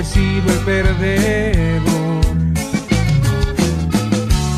he 0.00 0.04
sido 0.04 0.50
el 0.50 0.58
perdedor. 0.60 2.24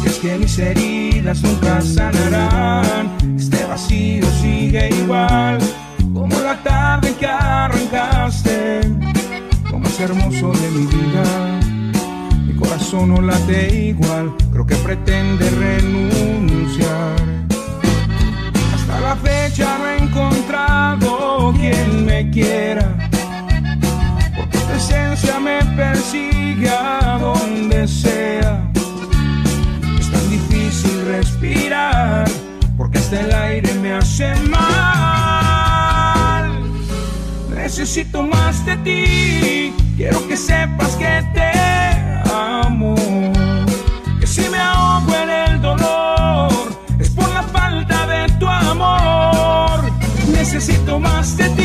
Es 0.07 0.19
que 0.21 0.39
mis 0.39 0.57
heridas 0.59 1.43
nunca 1.43 1.81
sanarán, 1.81 3.11
este 3.37 3.65
vacío 3.65 4.25
sigue 4.41 4.89
igual, 4.91 5.59
como 6.15 6.39
la 6.41 6.63
tarde 6.63 7.15
que 7.19 7.27
arrancaste, 7.27 8.83
como 9.69 9.81
más 9.81 9.99
hermoso 9.99 10.53
de 10.53 10.71
mi 10.71 10.87
vida. 10.87 11.25
Mi 12.47 12.55
corazón 12.55 13.09
no 13.09 13.21
late 13.21 13.89
igual, 13.89 14.33
creo 14.53 14.67
que 14.67 14.77
pretende 14.77 15.51
renunciar 15.51 16.32
necesito 37.83 38.23
más 38.23 38.65
de 38.65 38.77
ti. 38.77 39.75
Quiero 39.97 40.25
que 40.29 40.37
sepas 40.37 40.95
que 40.95 41.21
te 41.35 41.51
amo. 42.33 42.95
Que 44.21 44.27
si 44.27 44.43
me 44.51 44.59
ahogo 44.59 45.13
en 45.17 45.31
el 45.31 45.61
dolor, 45.61 46.53
es 47.01 47.11
por 47.11 47.29
la 47.31 47.43
falta 47.43 48.07
de 48.07 48.33
tu 48.39 48.47
amor. 48.47 49.81
Necesito 50.29 51.01
más 51.01 51.37
de 51.37 51.49
ti. 51.57 51.62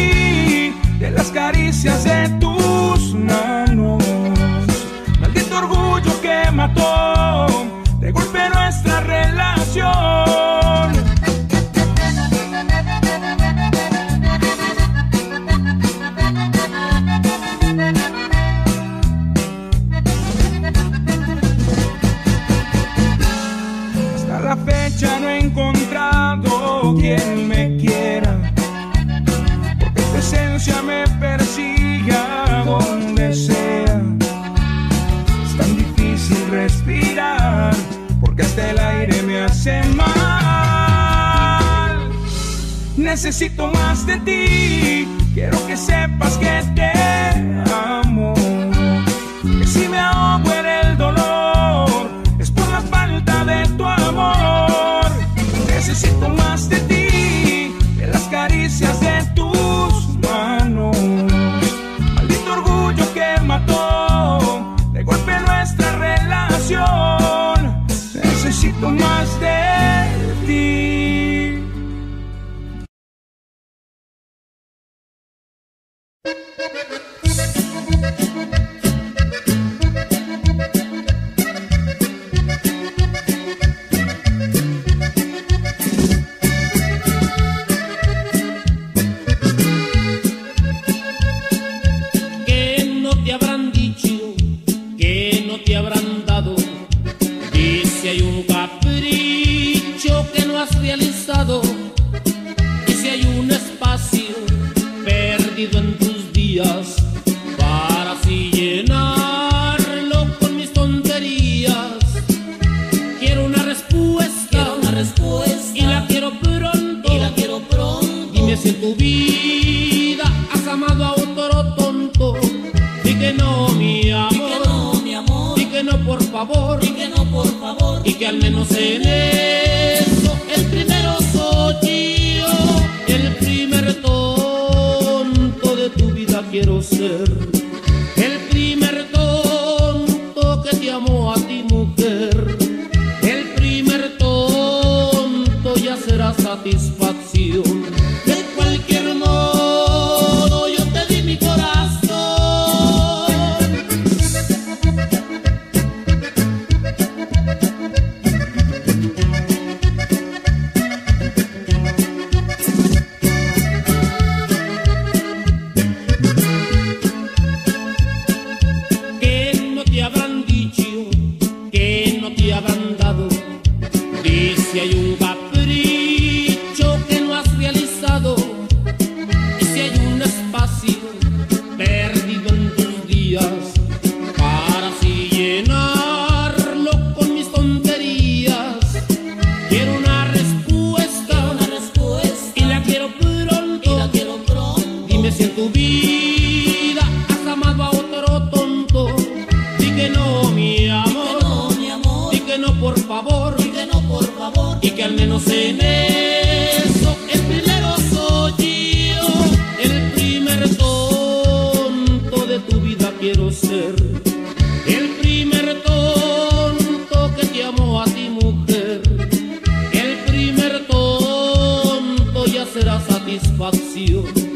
vazio 223.97 224.46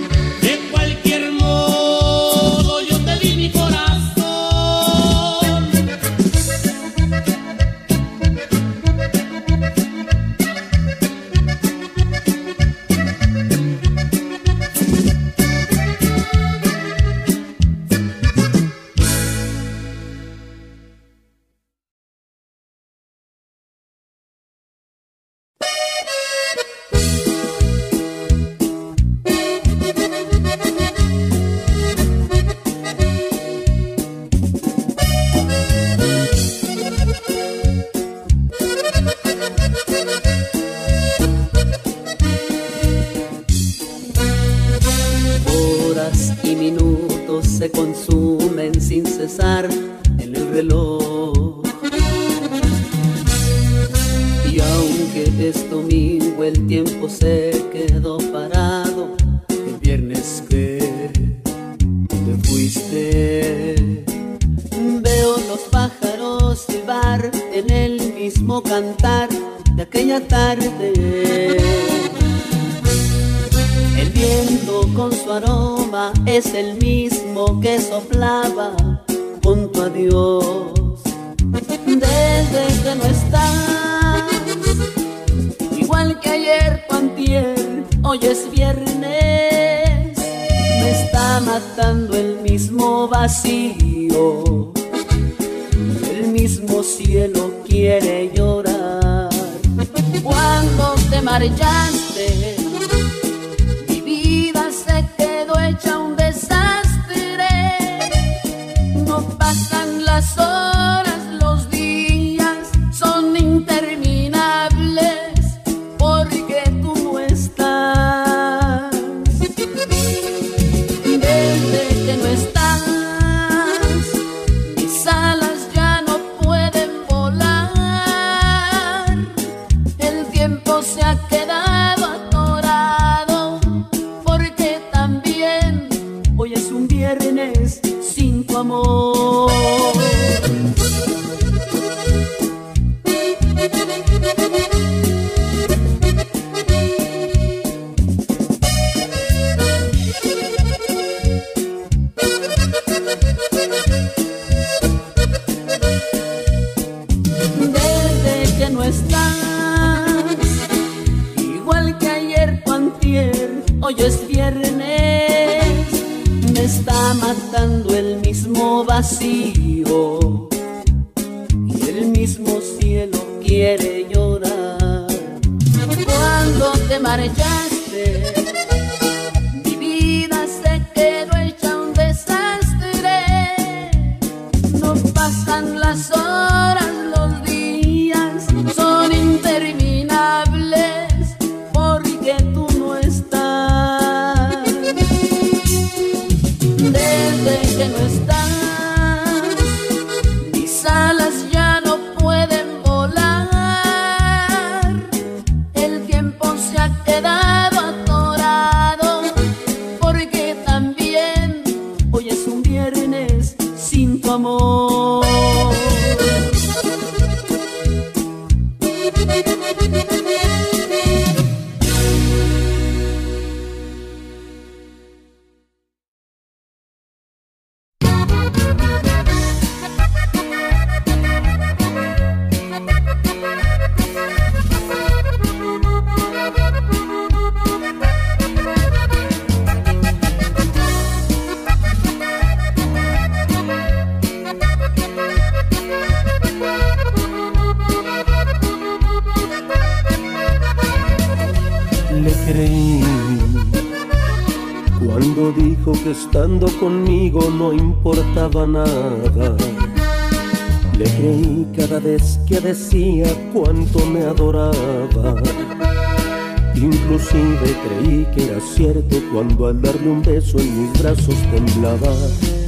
brazos 271.22 271.36
temblaba. 271.52 272.14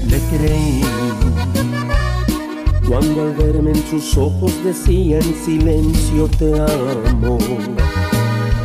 Le 0.08 0.20
creí 0.30 0.82
cuando 2.88 3.24
al 3.24 3.34
verme 3.36 3.72
en 3.72 3.90
sus 3.90 4.18
ojos 4.18 4.52
decía 4.64 5.18
en 5.18 5.36
silencio 5.46 6.28
te 6.28 6.54
amo. 6.60 7.38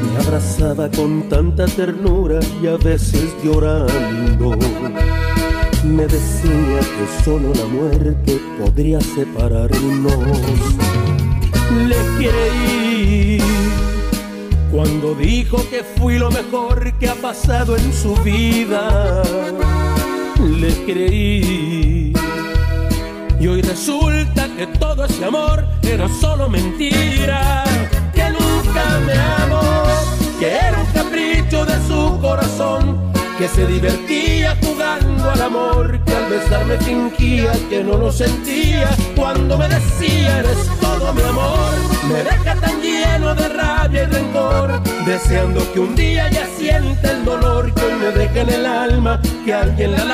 Me 0.03 0.24
abrazaba 0.24 0.91
con 0.91 1.28
tanta 1.28 1.66
ternura 1.66 2.41
y 2.62 2.66
a 2.66 2.76
veces 2.76 3.34
llorando. 3.43 4.57
Me 5.84 6.07
decía 6.07 6.80
que 6.80 7.24
solo 7.24 7.53
la 7.55 7.64
muerte 7.66 8.41
podría 8.59 9.01
separarnos. 9.01 10.12
Le 11.86 11.97
creí 12.16 13.39
cuando 14.70 15.15
dijo 15.15 15.59
que 15.70 15.82
fui 15.82 16.19
lo 16.19 16.31
mejor 16.31 16.93
que 16.98 17.09
ha 17.09 17.15
pasado 17.15 17.77
en 17.77 17.93
su 17.93 18.15
vida. 18.16 19.23
Le 20.40 20.73
creí. 20.85 22.12
Y 23.40 23.47
hoy 23.47 23.62
resulta 23.62 24.48
que 24.56 24.66
todo 24.66 25.05
ese 25.05 25.24
amor 25.24 25.65
era 25.82 26.09
solo 26.09 26.48
mentira, 26.48 27.65
que 28.15 28.24
nunca 28.31 28.98
me 29.06 29.15
amó, 29.15 29.85
que 30.39 30.48
era 30.48 30.78
un 30.81 30.86
capricho 30.93 31.65
de 31.65 31.74
su 31.86 32.19
corazón, 32.20 33.12
que 33.39 33.47
se 33.47 33.66
divertía 33.66 34.56
jugando 34.62 35.31
al 35.31 35.43
amor, 35.43 36.01
que 36.05 36.15
al 36.15 36.31
besarme 36.31 36.78
fingía 36.78 37.52
que 37.70 37.85
no 37.85 37.97
lo 37.97 38.10
sentía, 38.10 38.90
cuando 39.15 39.56
me 39.56 39.69
decía 39.69 40.40
eres 40.40 40.59
todo 40.81 41.15
mi 41.15 41.23
amor, 41.23 41.73
me 42.09 42.24
deja 42.24 42.55
tan 42.56 42.81
lleno 42.82 43.35
de 43.36 43.48
rabia 43.48 44.02
y 44.02 44.06
rencor, 44.06 44.82
deseando 45.06 45.73
que 45.73 45.81
un 45.81 45.94
día 45.94 46.28
ya 46.31 46.47
sienta 46.59 47.12
el 47.12 47.24
dolor 47.24 47.73
que 47.73 47.85
hoy 47.85 47.93
me 47.94 48.10
deja 48.10 48.40
en 48.40 48.48
el 48.48 48.66
alma, 48.66 49.20
que 49.44 49.55
alguien 49.55 49.93
la 49.93 50.05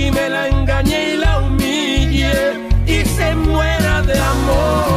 lastime, 0.00 0.28
la 0.30 0.48
engañe 0.48 1.14
y 1.14 1.16
la 1.16 1.38
humille 1.38 2.32
y 2.86 3.04
se 3.04 3.34
muera 3.34 4.02
de 4.02 4.18
amor. 4.18 4.89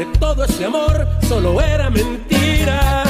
Que 0.00 0.06
todo 0.18 0.44
ese 0.44 0.64
amor 0.64 1.06
solo 1.28 1.60
era 1.60 1.90
mentira, 1.90 3.02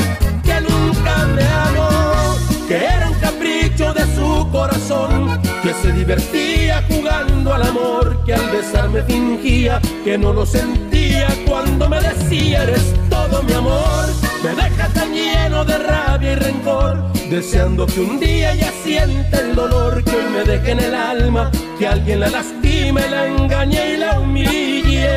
que 0.42 0.60
nunca 0.60 1.24
me 1.36 1.44
amó, 1.44 2.34
que 2.66 2.84
era 2.84 3.08
un 3.08 3.14
capricho 3.20 3.94
de 3.94 4.02
su 4.16 4.48
corazón, 4.50 5.40
que 5.62 5.72
se 5.72 5.92
divertía 5.92 6.82
jugando 6.88 7.54
al 7.54 7.62
amor, 7.62 8.24
que 8.24 8.34
al 8.34 8.44
besarme 8.50 9.04
fingía 9.04 9.80
que 10.04 10.18
no 10.18 10.32
lo 10.32 10.44
sentía 10.44 11.28
cuando 11.46 11.88
me 11.88 12.00
decía 12.00 12.64
eres 12.64 12.92
todo 13.08 13.40
mi 13.44 13.52
amor, 13.52 14.06
me 14.42 14.54
deja 14.54 14.88
tan 14.88 15.12
lleno 15.12 15.64
de 15.64 15.78
rabia 15.78 16.32
y 16.32 16.34
rencor, 16.34 17.12
deseando 17.28 17.86
que 17.86 18.00
un 18.00 18.18
día 18.18 18.54
ya 18.54 18.72
sienta 18.82 19.40
el 19.40 19.54
dolor 19.54 20.02
que 20.02 20.16
hoy 20.16 20.24
me 20.32 20.44
deje 20.44 20.72
en 20.72 20.80
el 20.80 20.94
alma, 20.94 21.50
que 21.78 21.86
alguien 21.86 22.20
la 22.20 22.28
lastime, 22.28 23.02
la 23.10 23.26
engañe 23.26 23.94
y 23.94 23.96
la 23.98 24.18
humille 24.18 25.16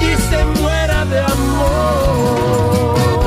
y 0.00 0.30
se 0.30 0.44
muera 0.60 1.04
de 1.04 1.20
amor. 1.20 3.25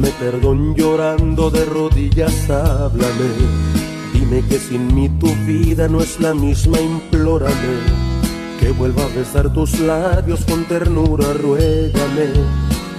Pídeme 0.00 0.10
perdón 0.18 0.74
llorando 0.74 1.50
de 1.50 1.64
rodillas, 1.64 2.50
háblame. 2.50 3.30
Dime 4.12 4.42
que 4.48 4.58
sin 4.58 4.94
mí 4.94 5.08
tu 5.08 5.34
vida 5.46 5.88
no 5.88 6.00
es 6.00 6.20
la 6.20 6.34
misma, 6.34 6.80
implórame. 6.80 7.54
Que 8.58 8.70
vuelva 8.70 9.04
a 9.04 9.08
besar 9.08 9.52
tus 9.52 9.78
labios 9.80 10.44
con 10.44 10.64
ternura, 10.64 11.32
ruégame. 11.34 12.28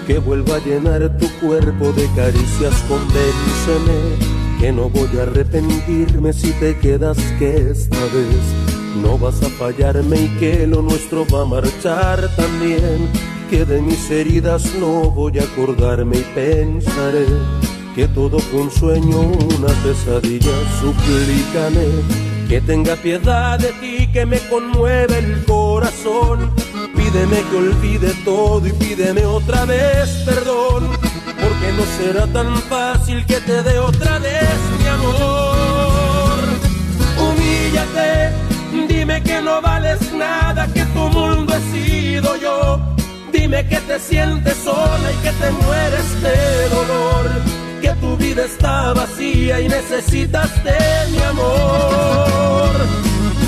Que 0.08 0.20
vuelva 0.20 0.56
a 0.56 0.60
llenar 0.60 1.18
tu 1.18 1.28
cuerpo 1.40 1.92
de 1.94 2.08
caricias, 2.16 2.84
convénceme. 2.88 4.60
Que 4.60 4.72
no 4.72 4.90
voy 4.90 5.10
a 5.20 5.24
arrepentirme 5.24 6.34
si 6.34 6.52
te 6.54 6.78
quedas 6.78 7.18
que 7.40 7.72
esta 7.72 8.00
vez 8.06 9.02
no 9.02 9.18
vas 9.18 9.42
a 9.42 9.50
fallarme 9.50 10.22
y 10.22 10.28
que 10.40 10.68
lo 10.68 10.82
nuestro 10.82 11.26
va 11.34 11.42
a 11.42 11.46
marchar 11.46 12.30
también 12.36 13.10
que 13.52 13.66
de 13.66 13.82
mis 13.82 14.10
heridas 14.10 14.64
no 14.80 15.12
voy 15.12 15.38
a 15.38 15.44
acordarme 15.44 16.20
y 16.20 16.26
pensaré 16.34 17.26
que 17.94 18.08
todo 18.08 18.40
fue 18.40 18.62
un 18.62 18.72
sueño, 18.72 19.20
una 19.20 19.68
pesadilla, 19.84 20.54
suplícame 20.80 21.86
que 22.48 22.62
tenga 22.62 22.96
piedad 22.96 23.60
de 23.60 23.74
ti, 23.74 24.08
que 24.14 24.26
me 24.26 24.40
conmueve 24.48 25.20
el 25.20 25.44
corazón. 25.44 26.50
Pídeme 26.96 27.44
que 27.50 27.58
olvide 27.58 28.14
todo 28.24 28.66
y 28.66 28.72
pídeme 28.72 29.26
otra 29.26 29.66
vez 29.66 30.10
perdón, 30.26 30.90
porque 31.42 31.74
no 31.78 31.84
será 31.98 32.28
tan 32.28 32.56
fácil 32.70 33.26
que 33.26 33.42
te 33.42 33.64
dé 33.64 33.80
otra 33.80 34.18
vez 34.20 34.60
mi 34.80 34.88
amor. 34.88 36.40
Humíllate, 37.20 38.32
dime 38.88 39.22
que 39.22 39.42
no 39.42 39.62
vales 39.62 40.00
nada, 40.14 40.68
que 40.74 40.86
tu 40.86 41.10
mundo 41.10 41.54
he 41.54 41.62
sido 41.74 42.38
yo. 42.38 42.92
Que 43.52 43.80
te 43.82 44.00
sientes 44.00 44.58
sola 44.64 45.12
y 45.12 45.16
que 45.24 45.32
te 45.34 45.52
mueres 45.52 46.22
de 46.24 46.70
dolor, 46.70 47.30
que 47.82 47.90
tu 48.02 48.18
vida 48.18 48.46
está 48.46 48.94
vacía 48.94 49.62
y 49.62 49.68
necesitas 49.68 50.64
de 50.64 50.80
mi 51.12 51.20
amor. 51.20 52.72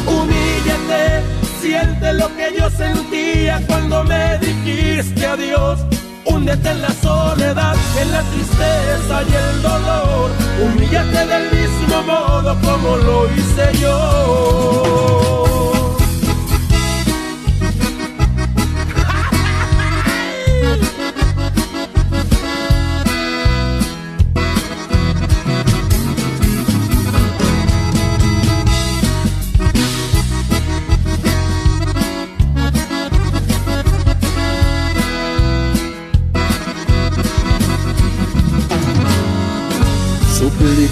Humíllate, 0.05 1.23
siente 1.61 2.13
lo 2.13 2.27
que 2.35 2.53
yo 2.57 2.69
sentía 2.69 3.61
cuando 3.65 4.03
me 4.03 4.37
dijiste 4.39 5.25
adiós. 5.25 5.79
Húndete 6.25 6.69
en 6.69 6.81
la 6.81 6.91
soledad, 7.01 7.75
en 7.99 8.11
la 8.11 8.21
tristeza 8.23 9.23
y 9.27 9.33
el 9.33 9.61
dolor. 9.61 10.29
Humíllate 10.63 11.27
del 11.27 11.51
mismo 11.51 12.03
modo 12.03 12.55
como 12.61 12.97
lo 12.97 13.25
hice 13.33 13.77
yo. 13.81 15.52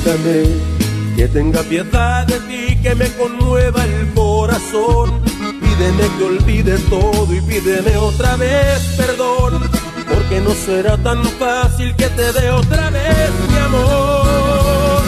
Que 0.04 1.28
tenga 1.28 1.62
piedad 1.62 2.26
de 2.26 2.40
ti, 2.40 2.76
que 2.82 2.96
me 2.96 3.08
conmueva 3.18 3.84
el 3.84 4.12
corazón. 4.16 5.22
Pídeme 5.62 6.18
que 6.18 6.24
olvide 6.24 6.78
todo 6.90 7.32
y 7.32 7.40
pídeme 7.42 7.96
otra 7.98 8.36
vez 8.36 8.82
perdón, 8.98 9.62
porque 10.10 10.42
no 10.42 10.52
será 10.54 10.98
tan 10.98 11.24
fácil 11.24 11.96
que 11.96 12.08
te 12.08 12.34
dé 12.34 12.50
otra 12.50 12.90
vez 12.90 13.30
mi 13.48 13.58
amor. 13.60 15.04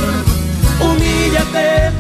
Humíllate, 0.80 1.92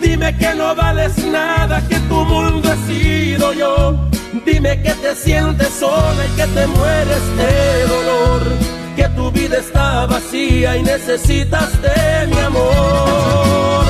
dime 0.00 0.38
que 0.38 0.54
no 0.54 0.72
vales 0.76 1.18
nada, 1.26 1.82
que 1.88 1.98
tu 1.98 2.24
mundo 2.24 2.72
he 2.72 2.86
sido 2.86 3.52
yo. 3.54 4.08
Dime 4.44 4.80
que 4.82 4.92
te 4.92 5.16
sientes 5.16 5.70
sola 5.80 6.24
y 6.24 6.36
que 6.36 6.46
te 6.46 6.66
mueres 6.68 7.22
de 7.38 7.86
dolor 7.88 8.75
tu 9.16 9.30
vida 9.32 9.58
está 9.58 10.06
vacía 10.06 10.76
y 10.76 10.82
necesitas 10.82 11.70
de 11.82 12.26
mi 12.28 12.38
amor. 12.38 13.84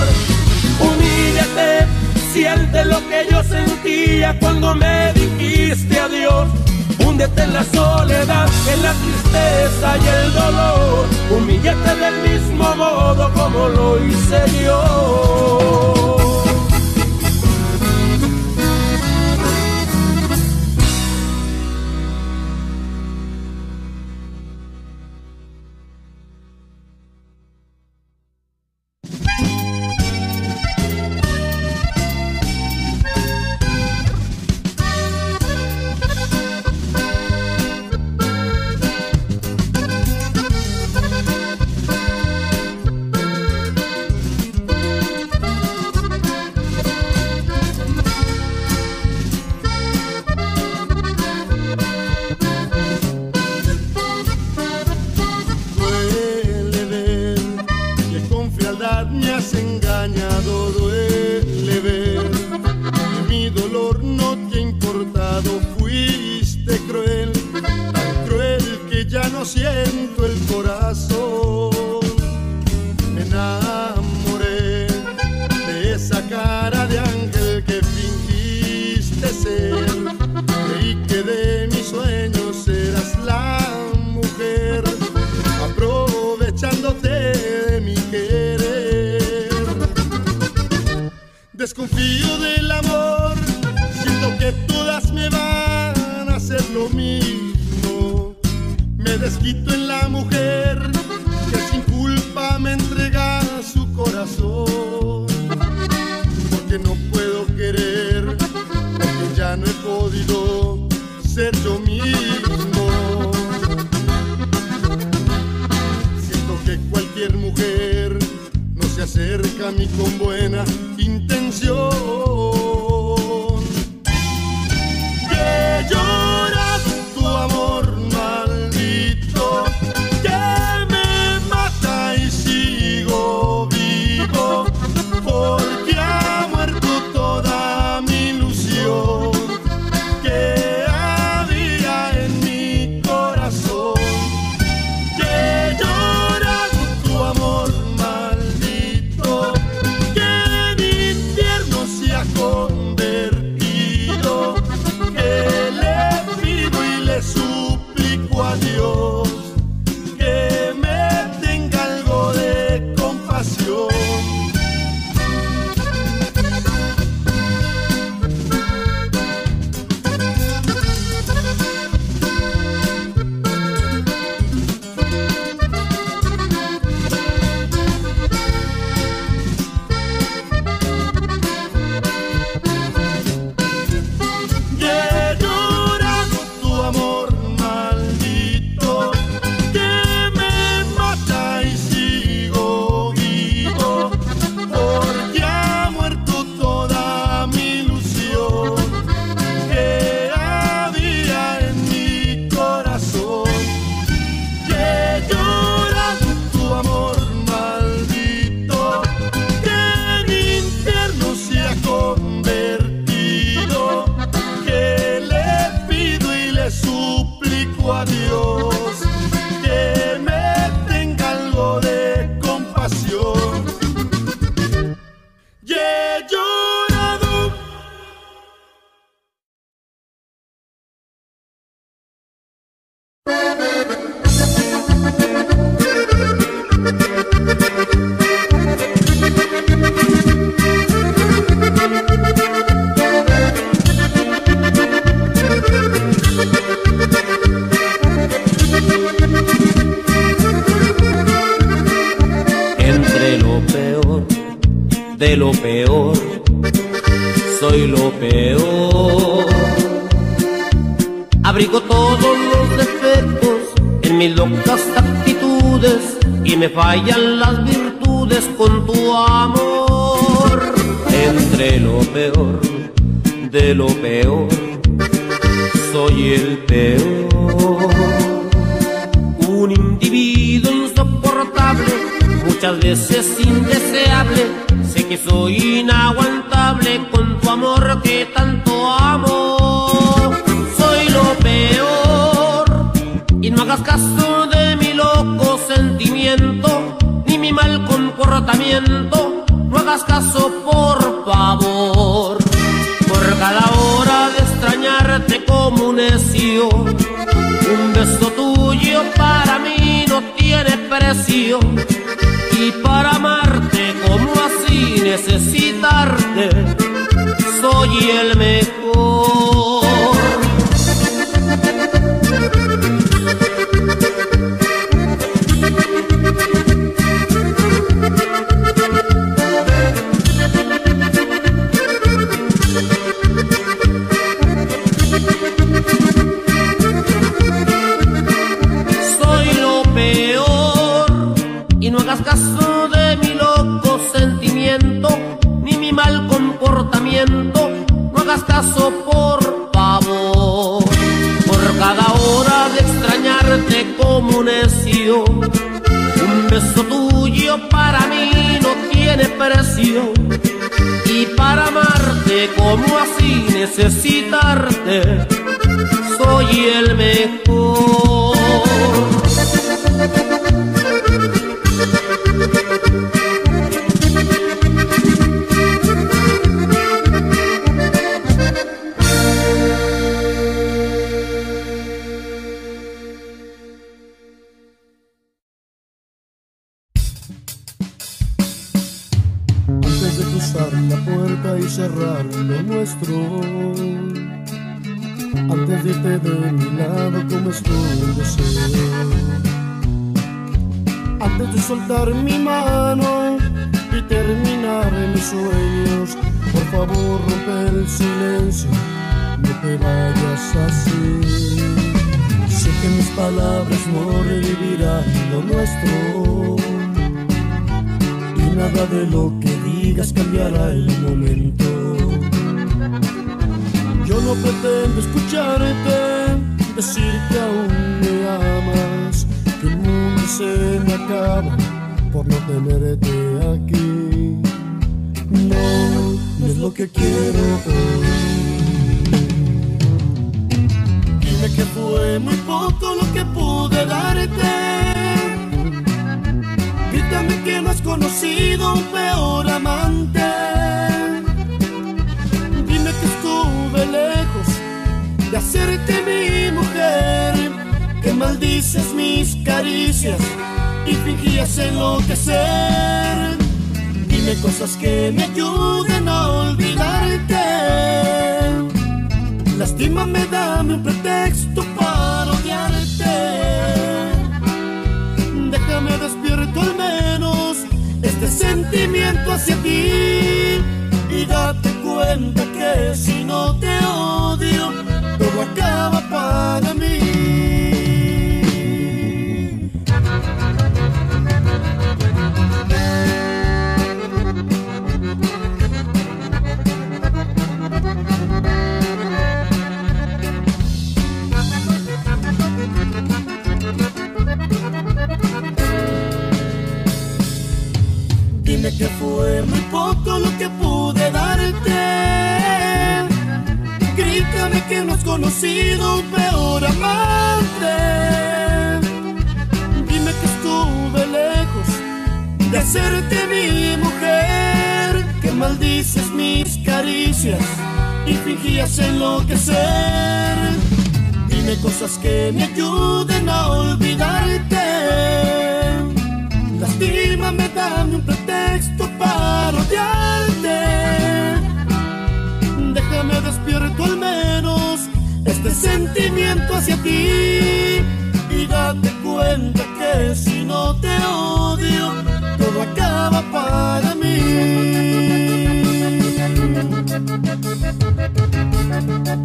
Humíllate, 0.80 1.86
siente 2.32 2.84
lo 2.84 2.98
que 3.08 3.26
yo 3.30 3.42
sentía 3.42 4.38
cuando 4.38 4.74
me 4.74 5.12
dijiste 5.12 5.98
adiós. 5.98 6.48
Húndete 7.04 7.42
en 7.42 7.52
la 7.52 7.64
soledad, 7.64 8.48
en 8.72 8.82
la 8.82 8.92
tristeza 9.02 9.88
y 10.04 10.06
el 10.18 10.32
dolor. 10.32 11.06
Humíllate 11.30 11.94
del 11.96 12.16
mismo 12.30 12.74
modo 12.76 13.32
como 13.34 13.68
lo 13.68 14.06
hice 14.06 14.40
yo. 14.64 16.15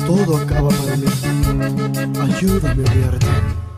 Todo 0.06 0.38
acaba 0.38 0.70
para 0.70 0.98
mí. 0.98 1.06
Ayúdame 2.20 2.84
a 2.84 2.92
odiarte. 2.92 3.71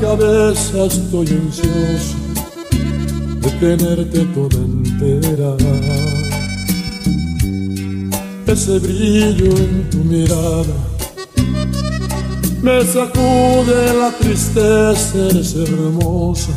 Cabeza, 0.00 0.84
estoy 0.86 1.28
ansioso 1.28 2.16
de 3.40 3.50
tenerte 3.60 4.24
toda 4.34 4.56
entera. 4.56 5.56
Ese 8.46 8.78
brillo 8.78 9.56
en 9.56 9.90
tu 9.90 9.98
mirada 9.98 10.90
me 12.62 12.84
sacude 12.84 13.94
la 13.98 14.10
tristeza, 14.18 15.18
eres 15.30 15.54
hermosa, 15.54 16.52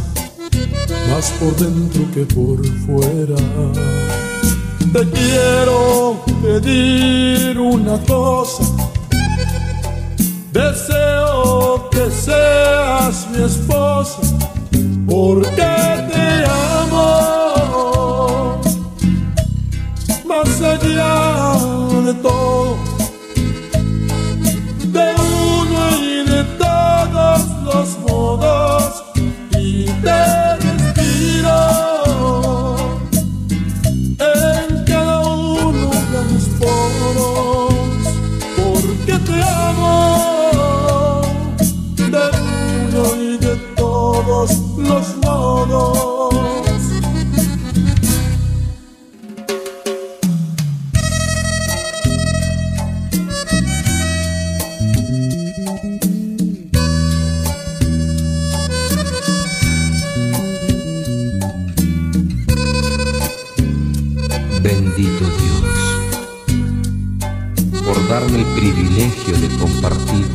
más 1.09 1.31
por 1.39 1.55
dentro 1.57 2.01
que 2.13 2.25
por 2.33 2.65
fuera. 2.85 3.35
Te 4.93 5.09
quiero 5.09 6.23
pedir 6.41 7.59
una 7.59 7.97
cosa, 8.03 8.63
deseo 10.51 11.72
que 12.03 12.11
seas 12.11 13.27
mi 13.31 13.43
esposa, 13.43 14.19
porque 15.07 15.73
te 16.11 16.45
amo. 16.81 17.07
Más 20.25 20.61
allá 20.61 21.55
de 22.05 22.13
todo, 22.15 22.75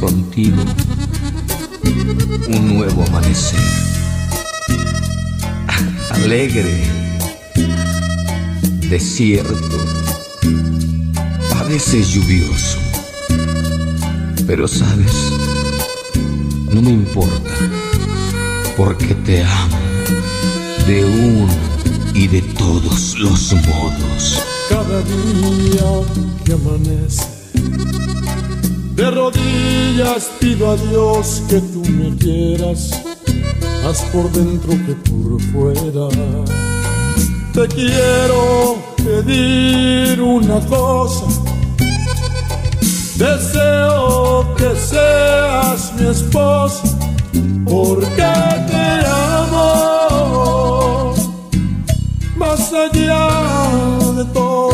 contigo 0.01 0.63
un 2.49 2.77
nuevo 2.77 3.05
amanecer. 3.05 3.61
Alegre, 6.11 6.83
desierto, 8.89 9.77
a 11.57 11.63
veces 11.65 12.09
lluvioso, 12.09 12.79
pero 14.47 14.67
sabes, 14.67 15.33
no 16.73 16.83
me 16.83 16.91
importa, 16.91 17.51
porque 18.77 19.15
te 19.15 19.45
amo 19.45 19.79
de 20.87 21.05
uno 21.05 21.53
y 22.15 22.27
de 22.27 22.43
todos 22.43 23.19
los 23.19 23.53
modos. 23.67 24.43
cada 24.69 25.03
día 25.03 25.85
que 26.45 26.53
amanece. 26.53 27.38
Rodillas 29.99 30.31
pido 30.39 30.71
a 30.71 30.77
Dios 30.77 31.43
que 31.49 31.61
tú 31.61 31.83
me 31.83 32.15
quieras, 32.17 32.91
más 33.83 34.01
por 34.13 34.31
dentro 34.31 34.71
que 34.87 34.95
por 35.11 35.41
fuera. 35.51 36.09
Te 37.53 37.67
quiero 37.67 38.77
pedir 38.97 40.21
una 40.21 40.61
cosa, 40.67 41.27
deseo 43.17 44.55
que 44.55 44.77
seas 44.77 45.93
mi 45.99 46.07
esposa, 46.07 46.97
porque 47.65 48.33
te 48.71 49.05
amo 49.43 51.13
más 52.37 52.73
allá 52.73 53.29
de 54.17 54.25
todo, 54.27 54.71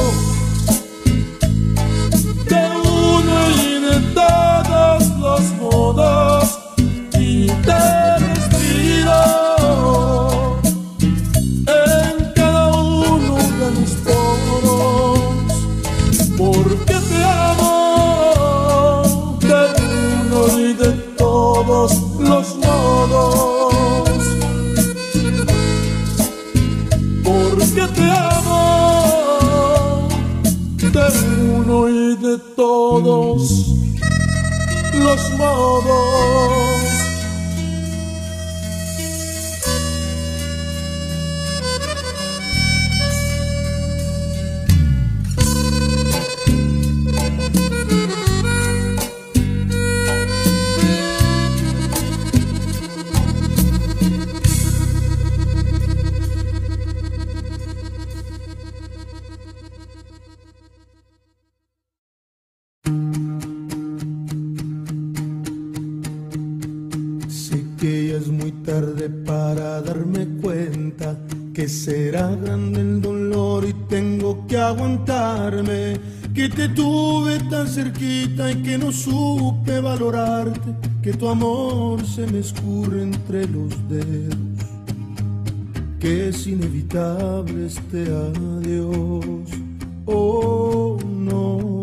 será 71.84 72.34
grande 72.34 72.80
el 72.80 73.02
dolor 73.02 73.66
y 73.68 73.74
tengo 73.88 74.46
que 74.46 74.56
aguantarme. 74.56 76.00
Que 76.34 76.48
te 76.48 76.68
tuve 76.70 77.38
tan 77.50 77.68
cerquita 77.68 78.50
y 78.50 78.62
que 78.62 78.78
no 78.78 78.90
supe 78.90 79.80
valorarte. 79.80 80.74
Que 81.02 81.12
tu 81.12 81.28
amor 81.28 82.04
se 82.06 82.26
me 82.26 82.38
escurre 82.38 83.02
entre 83.02 83.46
los 83.46 83.70
dedos. 83.88 84.38
Que 86.00 86.28
es 86.28 86.46
inevitable 86.46 87.66
este 87.66 88.04
adiós. 88.04 89.50
Oh, 90.06 90.98
no. 91.04 91.73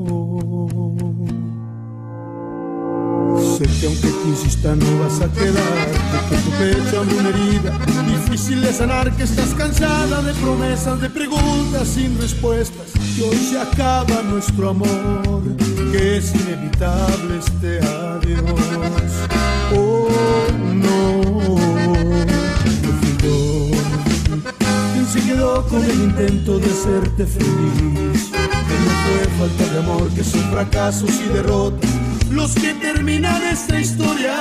Sé 3.61 3.67
que 3.79 3.85
aunque 3.85 4.07
te 4.07 4.27
insista 4.27 4.75
no 4.75 5.03
vas 5.03 5.21
a 5.21 5.31
quedarte 5.31 5.91
Que 6.29 6.37
tu 6.37 6.49
pecho 6.49 7.03
una 7.19 7.29
herida 7.29 7.77
Difícil 8.07 8.59
de 8.59 8.73
sanar 8.73 9.15
Que 9.15 9.21
estás 9.21 9.53
cansada 9.53 10.23
de 10.23 10.33
promesas 10.33 10.99
De 10.99 11.07
preguntas 11.11 11.87
sin 11.87 12.19
respuestas. 12.19 12.87
Que 13.15 13.21
hoy 13.21 13.35
se 13.35 13.59
acaba 13.59 14.23
nuestro 14.23 14.71
amor 14.71 15.43
Que 15.91 16.17
es 16.17 16.33
inevitable 16.33 17.37
este 17.37 17.77
adiós. 17.85 18.41
Oh 19.75 20.07
no 20.73 21.21
No 21.21 22.91
fui 22.99 23.17
yo 23.21 23.69
Quien 24.93 25.05
se 25.05 25.21
quedó 25.21 25.63
con 25.67 25.83
el 25.83 26.01
intento 26.01 26.57
de 26.57 26.65
hacerte 26.65 27.27
feliz 27.27 28.31
Que 28.31 28.75
no 28.79 28.91
fue 29.03 29.27
falta 29.37 29.71
de 29.71 29.79
amor 29.79 30.09
Que 30.15 30.23
son 30.23 30.41
fracasos 30.49 31.11
y 31.11 31.27
derrotas 31.31 32.00
los 32.31 32.53
que 32.55 32.73
terminan 32.73 33.41
esta 33.43 33.79
historia. 33.79 34.35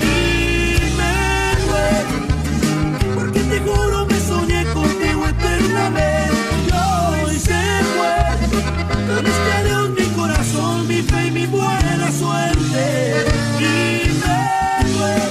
Y 0.00 0.78
me 0.98 1.16
duele, 1.66 3.14
porque 3.14 3.40
te 3.40 3.60
juro 3.60 4.06
me 4.06 4.20
soñé 4.20 4.64
contigo 4.72 5.26
eternamente. 5.28 6.34
Y 6.66 6.72
hoy 6.72 7.38
se 7.38 7.60
fue, 7.94 8.16
con 9.14 9.26
este 9.26 9.52
adiós 9.60 9.90
mi 9.90 10.06
corazón, 10.16 10.88
mi 10.88 11.02
fe 11.02 11.26
y 11.26 11.30
mi 11.30 11.46
buena 11.46 12.12
suerte. 12.12 13.26
Y 13.58 14.08
me 14.20 14.90
duele, 14.92 15.28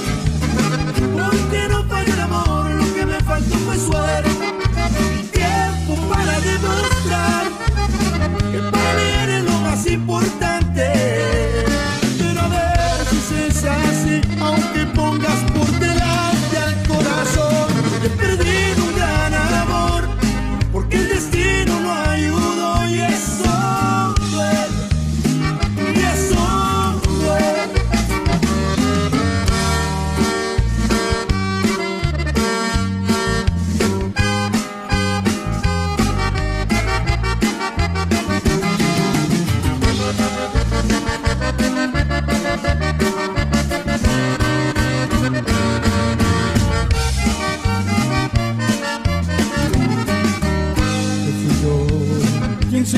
porque 1.12 1.68
no 1.68 1.82
falló 1.84 2.12
el 2.12 2.20
amor, 2.20 2.70
lo 2.70 2.94
que 2.94 3.06
me 3.06 3.20
faltó 3.20 3.54
fue 3.56 3.78
suerte. 3.78 4.33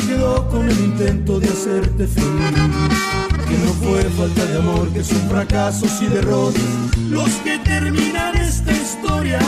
Se 0.00 0.06
quedó 0.06 0.48
con 0.48 0.68
el 0.68 0.78
intento 0.78 1.40
de 1.40 1.48
hacerte 1.48 2.06
feliz? 2.06 2.52
Que 3.48 3.58
no 3.58 3.72
fue 3.82 4.02
falta 4.10 4.44
de 4.46 4.58
amor, 4.58 4.88
que 4.92 5.02
son 5.02 5.20
fracasos 5.28 6.02
y 6.02 6.06
derrotas 6.06 6.62
los 7.08 7.30
que 7.44 7.58
terminan 7.58 8.36
esta 8.36 8.72
historia. 8.72 9.38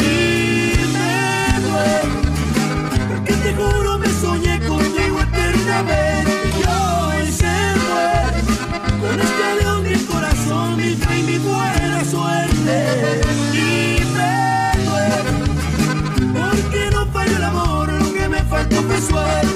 Y 0.00 0.76
me 0.92 1.60
porque 3.08 3.32
te 3.32 3.54
juro 3.54 3.98
me 3.98 4.08
soñé 4.08 4.58
contigo 4.66 5.20
eternamente. 5.20 6.05
Faltó 19.16 19.55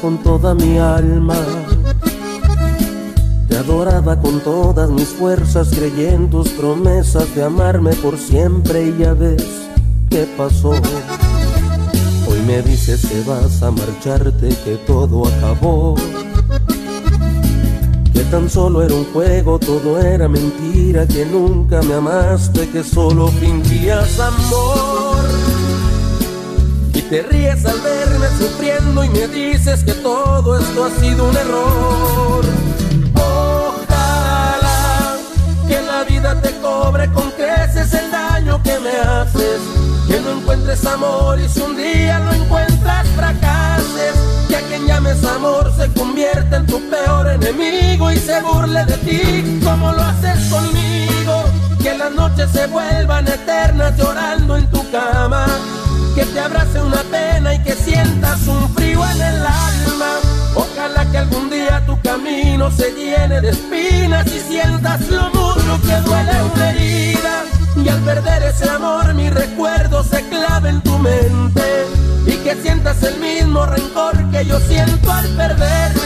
con 0.00 0.18
toda 0.18 0.54
mi 0.54 0.78
alma. 0.78 1.36
Te 3.48 3.56
adoraba 3.56 4.20
con 4.20 4.40
todas 4.40 4.90
mis 4.90 5.08
fuerzas, 5.08 5.68
creí 5.74 6.06
en 6.06 6.30
tus 6.30 6.48
promesas 6.50 7.34
de 7.34 7.44
amarme 7.44 7.92
por 7.94 8.16
siempre 8.18 8.86
y 8.86 8.98
ya 8.98 9.12
ves 9.14 9.44
qué 10.08 10.26
pasó. 10.36 10.70
Hoy 10.70 12.40
me 12.46 12.62
dices 12.62 13.06
que 13.06 13.20
vas 13.22 13.62
a 13.62 13.70
marcharte, 13.70 14.48
que 14.64 14.76
todo 14.86 15.26
acabó. 15.26 15.96
Que 18.12 18.20
tan 18.30 18.48
solo 18.48 18.82
era 18.82 18.94
un 18.94 19.04
juego, 19.12 19.58
todo 19.58 19.98
era 20.00 20.28
mentira, 20.28 21.06
que 21.06 21.24
nunca 21.26 21.82
me 21.82 21.94
amaste, 21.94 22.68
que 22.68 22.84
solo 22.84 23.28
fingías 23.28 24.20
amor. 24.20 25.49
Te 27.10 27.22
ríes 27.22 27.66
al 27.66 27.80
verme 27.80 28.28
sufriendo 28.38 29.02
y 29.02 29.08
me 29.08 29.26
dices 29.26 29.82
que 29.82 29.94
todo 29.94 30.56
esto 30.56 30.84
ha 30.84 30.90
sido 30.90 31.28
un 31.28 31.36
error. 31.36 32.44
Ojalá 33.14 35.16
que 35.66 35.82
la 35.82 36.04
vida 36.04 36.40
te 36.40 36.52
cobre 36.60 37.10
con 37.10 37.32
creces 37.32 37.92
el 37.94 38.12
daño 38.12 38.62
que 38.62 38.78
me 38.78 38.90
haces. 38.90 39.60
Que 40.06 40.20
no 40.20 40.38
encuentres 40.38 40.86
amor 40.86 41.40
y 41.40 41.48
si 41.48 41.60
un 41.62 41.76
día 41.76 42.20
lo 42.20 42.32
encuentras 42.32 43.08
fracases. 43.08 44.14
Que 44.46 44.54
a 44.54 44.60
quien 44.68 44.86
llames 44.86 45.24
amor 45.24 45.72
se 45.76 45.92
convierta 45.92 46.58
en 46.58 46.66
tu 46.66 46.80
peor 46.88 47.28
enemigo 47.28 48.12
y 48.12 48.18
se 48.18 48.40
burle 48.40 48.84
de 48.84 48.96
ti 48.98 49.60
como 49.64 49.90
lo 49.90 50.00
haces 50.00 50.48
conmigo. 50.48 51.42
Que 51.82 51.98
las 51.98 52.12
noches 52.12 52.52
se 52.52 52.68
vuelvan 52.68 53.26
eternas 53.26 53.98
llorando 53.98 54.56
en 54.56 54.70
tu 54.70 54.88
cama. 54.92 55.46
Que 56.14 56.24
te 56.24 56.40
abrace 56.40 56.80
una 56.80 57.02
pena 57.04 57.54
y 57.54 57.62
que 57.62 57.74
sientas 57.74 58.46
un 58.46 58.68
frío 58.74 59.04
en 59.06 59.20
el 59.20 59.46
alma. 59.46 60.12
Ojalá 60.54 61.10
que 61.10 61.18
algún 61.18 61.48
día 61.48 61.84
tu 61.86 62.00
camino 62.02 62.70
se 62.70 62.92
llene 62.92 63.40
de 63.40 63.50
espinas 63.50 64.26
y 64.26 64.40
sientas 64.40 65.08
lo 65.08 65.30
mucho 65.30 65.80
que 65.82 65.96
duele 66.00 66.32
una 66.52 66.70
herida. 66.70 67.44
Y 67.76 67.88
al 67.88 68.00
perder 68.00 68.42
ese 68.42 68.68
amor 68.68 69.14
mi 69.14 69.30
recuerdo 69.30 70.02
se 70.02 70.28
clave 70.28 70.70
en 70.70 70.80
tu 70.82 70.98
mente 70.98 71.86
y 72.26 72.32
que 72.44 72.54
sientas 72.56 73.02
el 73.02 73.18
mismo 73.18 73.64
rencor 73.66 74.16
que 74.30 74.44
yo 74.44 74.58
siento 74.60 75.12
al 75.12 75.28
perderte. 75.36 76.00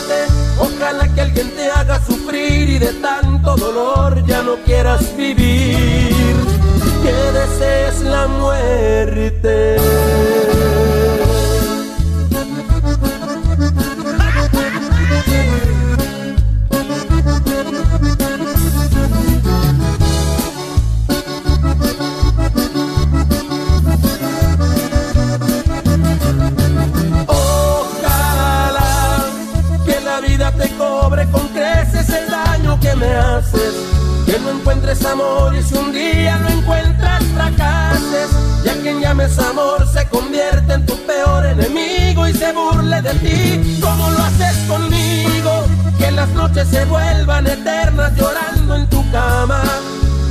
Ojalá 0.58 1.08
que 1.08 1.20
alguien 1.20 1.50
te 1.56 1.70
haga 1.70 2.00
sufrir 2.06 2.68
y 2.68 2.78
de 2.78 2.92
tanto 2.94 3.56
dolor 3.56 4.24
ya 4.26 4.42
no 4.42 4.56
quieras 4.64 5.16
vivir, 5.16 6.36
que 7.04 7.12
desees 7.38 8.00
la 8.00 8.26
muerte. 8.26 9.76
Amor 35.02 35.54
y 35.56 35.62
si 35.62 35.74
un 35.74 35.92
día 35.92 36.36
lo 36.38 36.48
encuentras 36.50 37.22
fracases. 37.34 38.30
Y 38.64 38.68
a 38.68 38.74
quien 38.80 39.00
llames 39.00 39.38
amor 39.38 39.86
se 39.92 40.06
convierte 40.08 40.74
en 40.74 40.86
tu 40.86 40.96
peor 41.06 41.46
enemigo 41.46 42.28
y 42.28 42.34
se 42.34 42.52
burle 42.52 43.02
de 43.02 43.14
ti 43.14 43.80
como 43.80 44.10
lo 44.10 44.18
haces 44.18 44.56
conmigo. 44.68 45.64
Que 45.98 46.10
las 46.10 46.28
noches 46.30 46.68
se 46.68 46.84
vuelvan 46.84 47.46
eternas 47.46 48.12
llorando 48.16 48.76
en 48.76 48.86
tu 48.88 49.10
cama. 49.10 49.62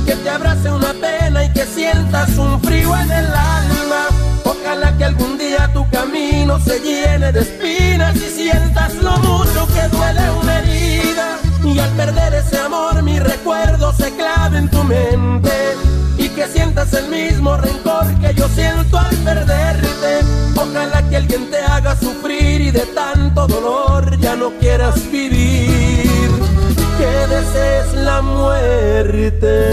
Que 0.06 0.14
te 0.16 0.30
abrace 0.30 0.70
una 0.70 0.92
pena 0.94 1.44
y 1.44 1.52
que 1.52 1.66
sientas 1.66 2.30
un 2.38 2.60
frío 2.62 2.96
en 2.96 3.10
el 3.10 3.26
alma. 3.26 4.06
Ojalá 4.44 4.96
que 4.96 5.04
algún 5.04 5.36
día 5.36 5.70
tu 5.72 5.88
camino 5.90 6.58
se 6.60 6.78
llene 6.80 7.32
de 7.32 7.40
espinas 7.40 8.16
y 8.16 8.30
sientas 8.30 8.94
lo 8.96 9.16
mucho 9.18 9.66
que 9.68 9.88
duele 9.88 10.30
una 10.40 10.58
herida. 10.58 11.43
Y 11.64 11.78
al 11.78 11.90
perder 11.90 12.34
ese 12.34 12.58
amor 12.58 13.02
mi 13.02 13.18
recuerdo 13.18 13.92
se 13.92 14.14
clave 14.14 14.58
en 14.58 14.68
tu 14.68 14.84
mente. 14.84 15.50
Y 16.18 16.28
que 16.28 16.46
sientas 16.46 16.92
el 16.94 17.08
mismo 17.08 17.56
rencor 17.56 18.06
que 18.20 18.34
yo 18.34 18.48
siento 18.48 18.98
al 18.98 19.16
perderte. 19.16 20.20
Ojalá 20.54 21.02
que 21.08 21.16
alguien 21.16 21.50
te 21.50 21.58
haga 21.58 21.96
sufrir 21.96 22.60
y 22.60 22.70
de 22.70 22.86
tanto 22.94 23.46
dolor 23.46 24.18
ya 24.18 24.36
no 24.36 24.50
quieras 24.58 24.94
vivir. 25.10 26.30
Que 26.98 27.26
desees 27.34 27.94
la 27.94 28.22
muerte. 28.22 29.70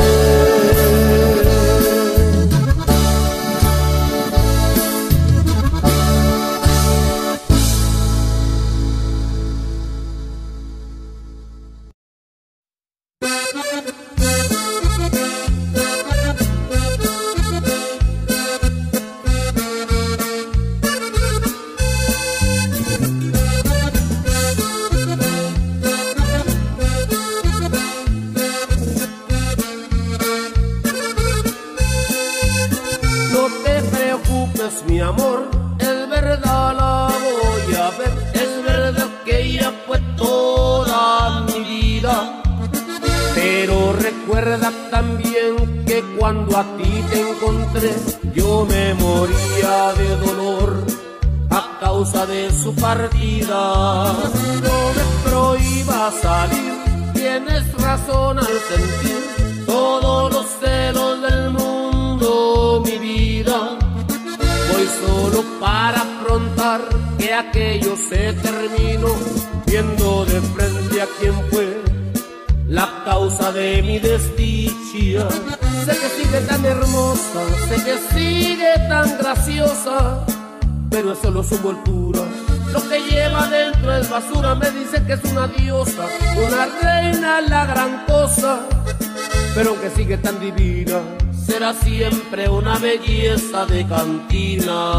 fiesta 93.11 93.65
de 93.65 93.83
cantina. 93.85 94.90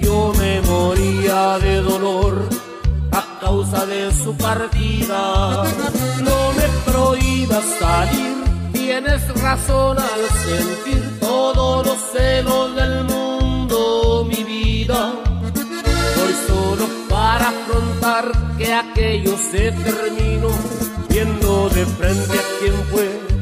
yo 0.00 0.32
me 0.38 0.60
moría 0.62 1.58
de 1.58 1.80
dolor 1.80 2.48
a 3.12 3.40
causa 3.40 3.86
de 3.86 4.12
su 4.12 4.36
partida. 4.36 5.64
No 6.22 6.52
me 6.52 6.66
prohíbas 6.90 7.64
salir, 7.78 8.34
tienes 8.72 9.22
razón 9.40 9.98
al 9.98 10.22
sentir 10.46 11.20
todos 11.20 11.86
los 11.86 11.98
celos 12.12 12.74
del 12.76 13.04
mundo, 13.04 14.26
mi 14.28 14.42
vida. 14.44 15.12
Voy 16.16 16.34
solo 16.46 16.86
para 17.08 17.48
afrontar 17.48 18.32
que 18.58 18.72
aquello 18.72 19.36
se 19.36 19.72
terminó, 19.72 20.50
viendo 21.08 21.68
de 21.70 21.86
frente 21.86 22.38
a 22.38 22.58
quien 22.60 22.74
fue 22.90 23.33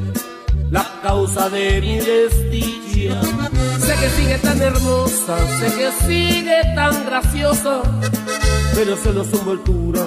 causa 1.03 1.49
de 1.51 1.81
mi 1.81 1.97
desdicha. 1.99 3.21
Sé 3.81 3.95
que 4.01 4.11
sigue 4.11 4.39
tan 4.39 4.63
hermosa, 4.63 5.37
sé 5.59 5.67
que 5.77 5.91
sigue 6.07 6.61
tan 6.75 7.05
graciosa, 7.05 7.83
pero 8.75 8.97
solo 8.97 9.25
su 9.25 9.37
envoltura. 9.37 10.03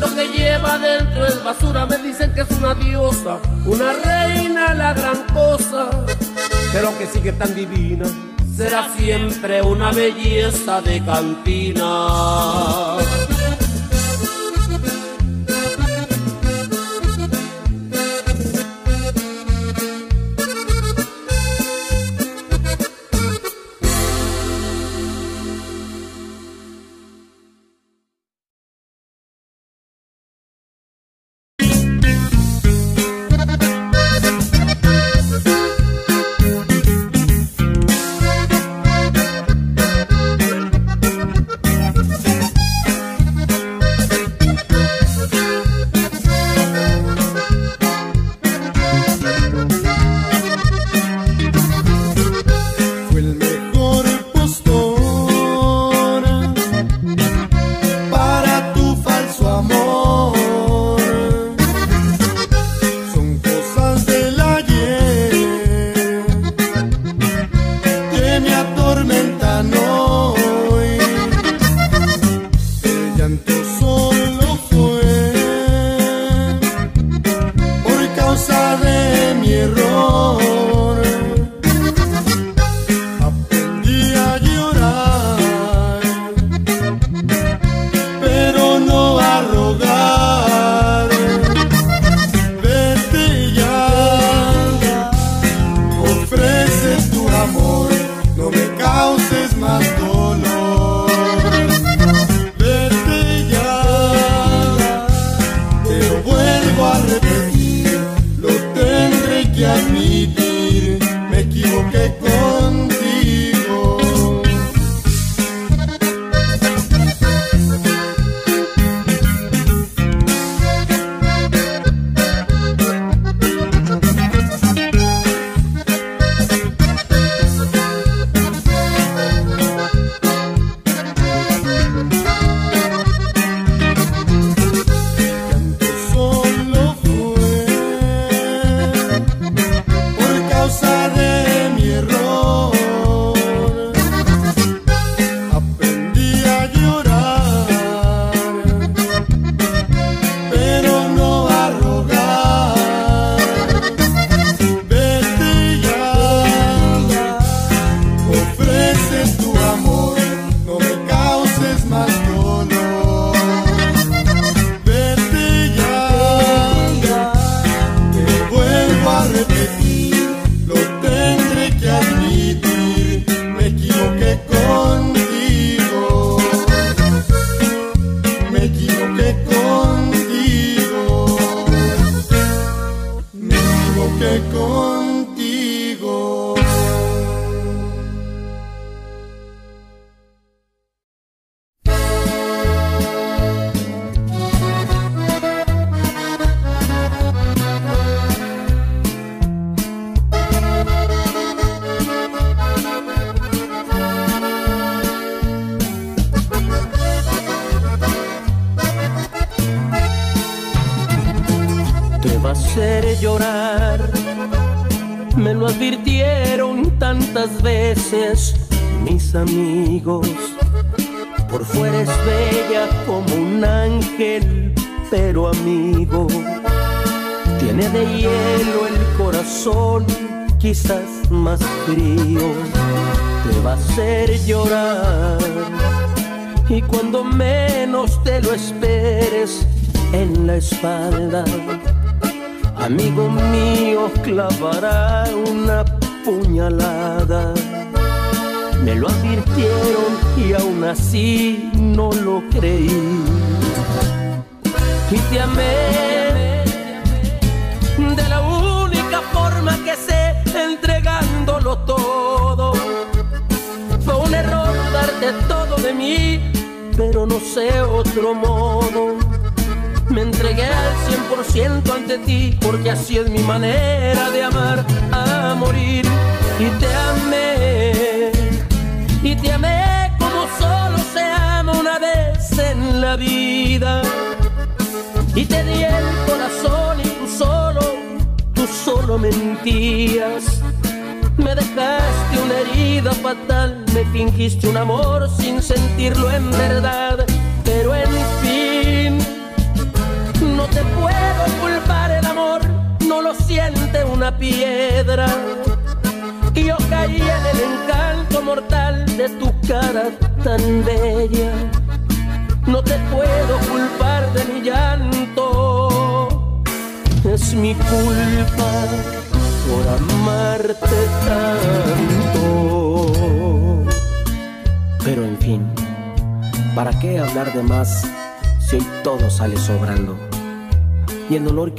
Lo 0.00 0.14
que 0.14 0.28
lleva 0.28 0.78
dentro 0.78 1.26
es 1.26 1.42
basura, 1.44 1.86
me 1.86 1.98
dicen 1.98 2.34
que 2.34 2.40
es 2.40 2.50
una 2.58 2.74
diosa, 2.74 3.38
una 3.64 3.92
reina, 3.92 4.74
la 4.74 4.94
gran 4.94 5.24
cosa, 5.32 5.90
pero 6.72 6.96
que 6.98 7.06
sigue 7.06 7.32
tan 7.32 7.54
divina. 7.54 8.06
Será 8.56 8.88
siempre 8.96 9.62
una 9.62 9.90
belleza 9.92 10.82
de 10.82 11.02
cantina. 11.04 11.86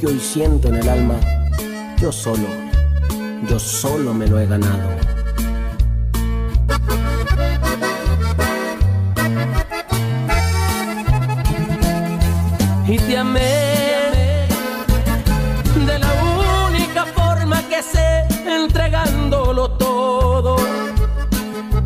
Que 0.02 0.08
hoy 0.08 0.18
siento 0.18 0.66
en 0.66 0.74
el 0.74 0.88
alma, 0.88 1.14
yo 2.00 2.10
solo, 2.10 2.48
yo 3.48 3.56
solo 3.56 4.12
me 4.12 4.26
lo 4.26 4.40
he 4.40 4.46
ganado. 4.46 4.96
y 12.88 12.98
te 12.98 13.16
amé 13.16 14.48
de 15.86 15.98
la 16.00 16.12
única 16.66 17.06
forma 17.06 17.62
que 17.68 17.80
sé, 17.80 18.26
entregándolo 18.44 19.70
todo. 19.70 20.56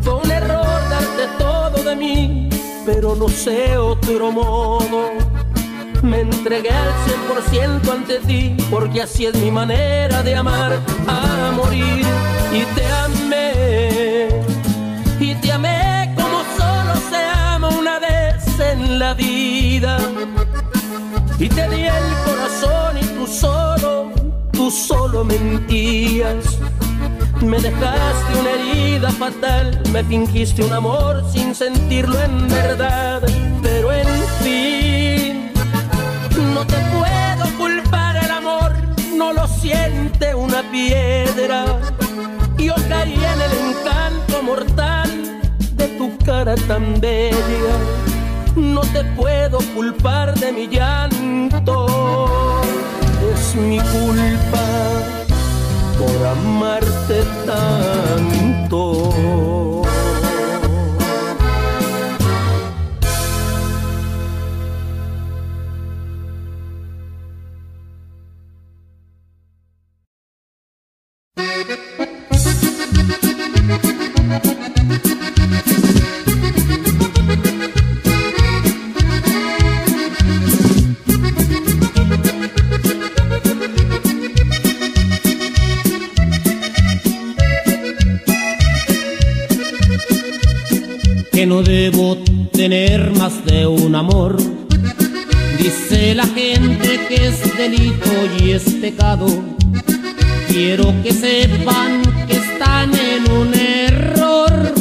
Fue 0.01 0.13
un 0.15 0.31
error 0.31 0.65
darte 0.89 1.27
todo 1.37 1.83
de 1.83 1.95
mí, 1.95 2.49
pero 2.83 3.15
no 3.15 3.29
sé 3.29 3.77
otro 3.77 4.31
modo. 4.31 5.26
Me 6.17 6.23
entregué 6.23 6.71
al 6.71 6.89
100% 7.53 7.91
ante 7.91 8.17
ti, 8.21 8.57
porque 8.71 9.03
así 9.03 9.27
es 9.27 9.35
mi 9.35 9.51
manera 9.51 10.23
de 10.23 10.33
amar 10.33 10.79
a 11.07 11.51
morir. 11.55 12.03
Y 12.51 12.63
te 12.73 12.87
amé, 12.87 14.29
y 15.19 15.35
te 15.35 15.51
amé 15.51 16.11
como 16.15 16.39
solo 16.57 16.95
se 17.11 17.23
ama 17.23 17.69
una 17.69 17.99
vez 17.99 18.59
en 18.59 18.97
la 18.97 19.13
vida 19.13 19.99
y 21.37 21.49
te 21.49 21.69
di 21.69 21.83
el 21.83 22.13
corazón 22.25 22.97
y 22.99 23.05
tú 23.05 23.27
solo, 23.27 24.11
tú 24.53 24.71
solo 24.71 25.23
mentías. 25.23 26.57
Me 27.41 27.59
dejaste 27.59 28.39
una 28.39 28.49
herida 28.53 29.11
fatal, 29.11 29.83
me 29.91 30.03
fingiste 30.03 30.63
un 30.63 30.73
amor 30.73 31.23
sin 31.31 31.53
sentirlo 31.53 32.19
en 32.19 32.47
verdad. 32.47 33.21
Siente 39.67 40.33
una 40.33 40.61
piedra. 40.71 41.65
Yo 42.57 42.75
caí 42.89 43.13
en 43.13 43.41
el 43.47 43.53
encanto 43.67 44.41
mortal 44.43 45.09
de 45.73 45.87
tu 45.97 46.17
cara 46.25 46.55
tan 46.67 46.99
bella 47.01 47.77
no 48.55 48.81
te 48.81 49.03
puedo 49.19 49.59
culpar 49.75 50.33
de 50.39 50.51
mi 50.51 50.67
llanto. 50.67 51.85
Es 53.33 53.55
mi 53.55 53.79
culpa 53.79 54.65
por 55.99 56.27
amarte 56.27 57.23
tanto. 57.45 58.77
No 91.57 91.63
debo 91.63 92.15
tener 92.51 93.09
más 93.17 93.43
de 93.43 93.65
un 93.65 93.95
amor. 93.95 94.37
Dice 95.57 96.13
la 96.13 96.27
gente 96.27 96.99
que 97.07 97.29
es 97.29 97.57
delito 97.57 98.11
y 98.39 98.51
es 98.51 98.63
pecado. 98.75 99.25
Quiero 100.49 100.93
que 101.01 101.11
sepan 101.11 102.03
que 102.27 102.33
están 102.33 102.91
en 102.93 103.31
un 103.31 103.55
error, 103.55 104.71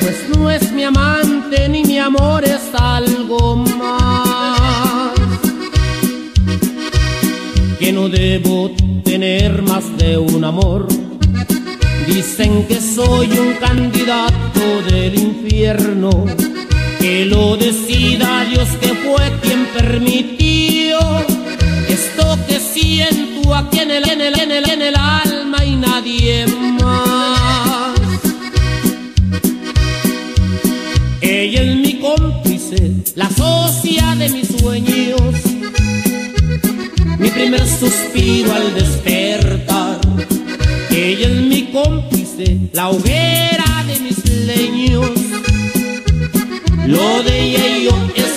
pues 0.00 0.16
no 0.36 0.48
es 0.48 0.70
mi 0.70 0.84
amante 0.84 1.68
ni 1.68 1.82
mi 1.82 1.98
amor 1.98 2.44
es 2.44 2.72
algo 2.72 3.56
más. 3.56 5.10
Que 7.80 7.92
no 7.92 8.08
debo 8.08 8.70
tener 9.02 9.60
más 9.62 9.84
de 9.98 10.18
un 10.18 10.44
amor. 10.44 11.01
Dicen 12.06 12.66
que 12.66 12.80
soy 12.80 13.30
un 13.38 13.54
candidato 13.54 14.82
del 14.90 15.18
infierno, 15.18 16.26
que 16.98 17.24
lo 17.26 17.56
decida 17.56 18.44
Dios 18.50 18.68
que 18.80 18.88
fue 18.88 19.32
quien 19.42 19.66
permitió 19.76 20.98
esto 21.88 22.38
que 22.46 22.58
siento 22.58 23.54
aquí 23.54 23.80
en 23.80 23.90
el, 23.90 24.08
en 24.08 24.20
el, 24.20 24.40
en 24.40 24.50
el, 24.50 24.70
en 24.70 24.82
el 24.82 24.96
alma 24.96 25.64
y 25.64 25.76
nadie 25.76 26.46
más. 26.80 28.00
Ella 31.20 31.62
es 31.62 31.76
mi 31.76 31.94
cómplice, 32.00 32.92
la 33.14 33.28
socia 33.30 34.14
de 34.16 34.28
mis 34.30 34.48
sueños, 34.48 35.20
mi 37.18 37.28
primer 37.28 37.66
suspiro 37.66 38.52
al 38.52 38.74
despertar. 38.74 40.00
Ella 40.90 41.26
es 41.26 41.41
la 42.72 42.90
hoguera 42.90 43.84
de 43.86 44.00
mis 44.00 44.24
leños. 44.46 45.10
Lo 46.86 47.22
de 47.22 47.84
yo 47.84 47.96
es 48.16 48.31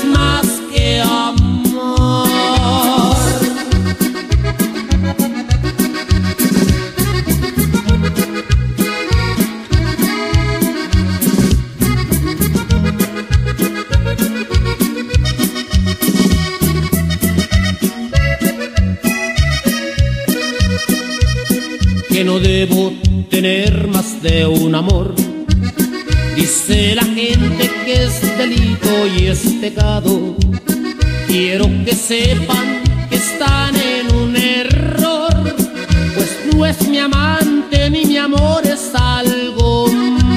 Dice 26.36 26.94
la 26.94 27.04
gente 27.06 27.72
que 27.86 28.04
es 28.04 28.22
delito 28.38 29.08
y 29.18 29.28
es 29.28 29.40
pecado. 29.60 30.36
Quiero 31.28 31.66
que 31.84 31.96
sepan 31.96 32.84
que 33.10 33.16
están 33.16 33.76
en 33.76 34.16
un 34.16 34.36
error, 34.36 35.34
pues 36.14 36.38
no 36.54 36.66
es 36.66 36.88
mi 36.88 37.00
amante 37.00 37.90
ni 37.90 38.06
mi 38.06 38.18
amor 38.18 38.62
es 38.68 38.92
algo 38.94 39.88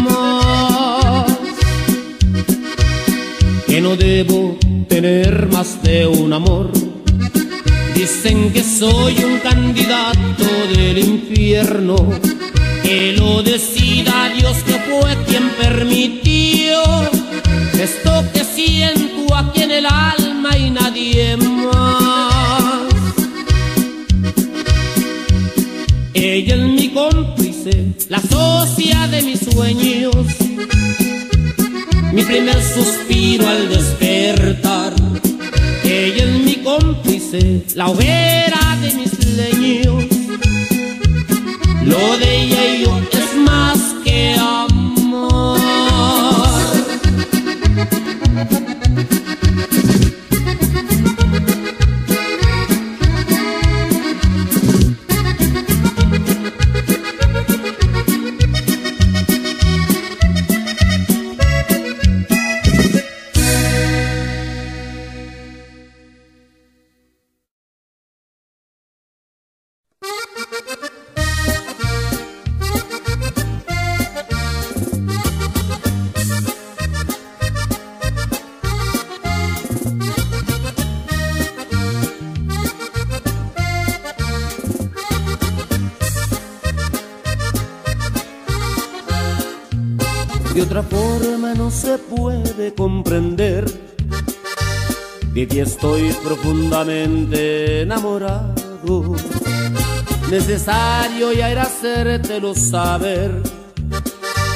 más. 0.06 1.30
Que 3.66 3.80
no 3.82 3.96
debo 3.96 4.56
tener 4.88 5.46
más 5.48 5.82
de 5.82 6.06
un 6.06 6.32
amor. 6.32 6.70
Dicen 7.94 8.50
que 8.52 8.62
soy 8.62 9.24
un 9.24 9.40
candidato 9.40 10.46
del 10.74 10.98
infierno, 10.98 11.96
que 12.82 13.12
lo 13.12 13.42
decida 13.42 13.77
Dios 14.38 14.58
que 14.64 14.74
fue 14.74 15.16
quien 15.26 15.50
permitió 15.60 16.80
esto 17.76 18.24
que 18.32 18.44
siento 18.44 19.34
aquí 19.34 19.62
en 19.62 19.70
el 19.72 19.86
alma 19.86 20.56
y 20.56 20.70
nadie 20.70 21.36
más. 21.36 22.84
Ella 26.14 26.54
es 26.54 26.62
mi 26.62 26.88
cómplice, 26.90 27.94
la 28.08 28.20
socia 28.20 29.08
de 29.08 29.22
mis 29.22 29.40
sueños, 29.40 30.14
mi 32.12 32.22
primer 32.22 32.62
suspiro 32.62 33.48
al 33.48 33.68
despertar. 33.68 34.94
Ella 35.84 36.24
es 36.24 36.44
mi 36.44 36.56
cómplice, 36.56 37.64
la 37.74 37.88
hoguera 37.88 38.27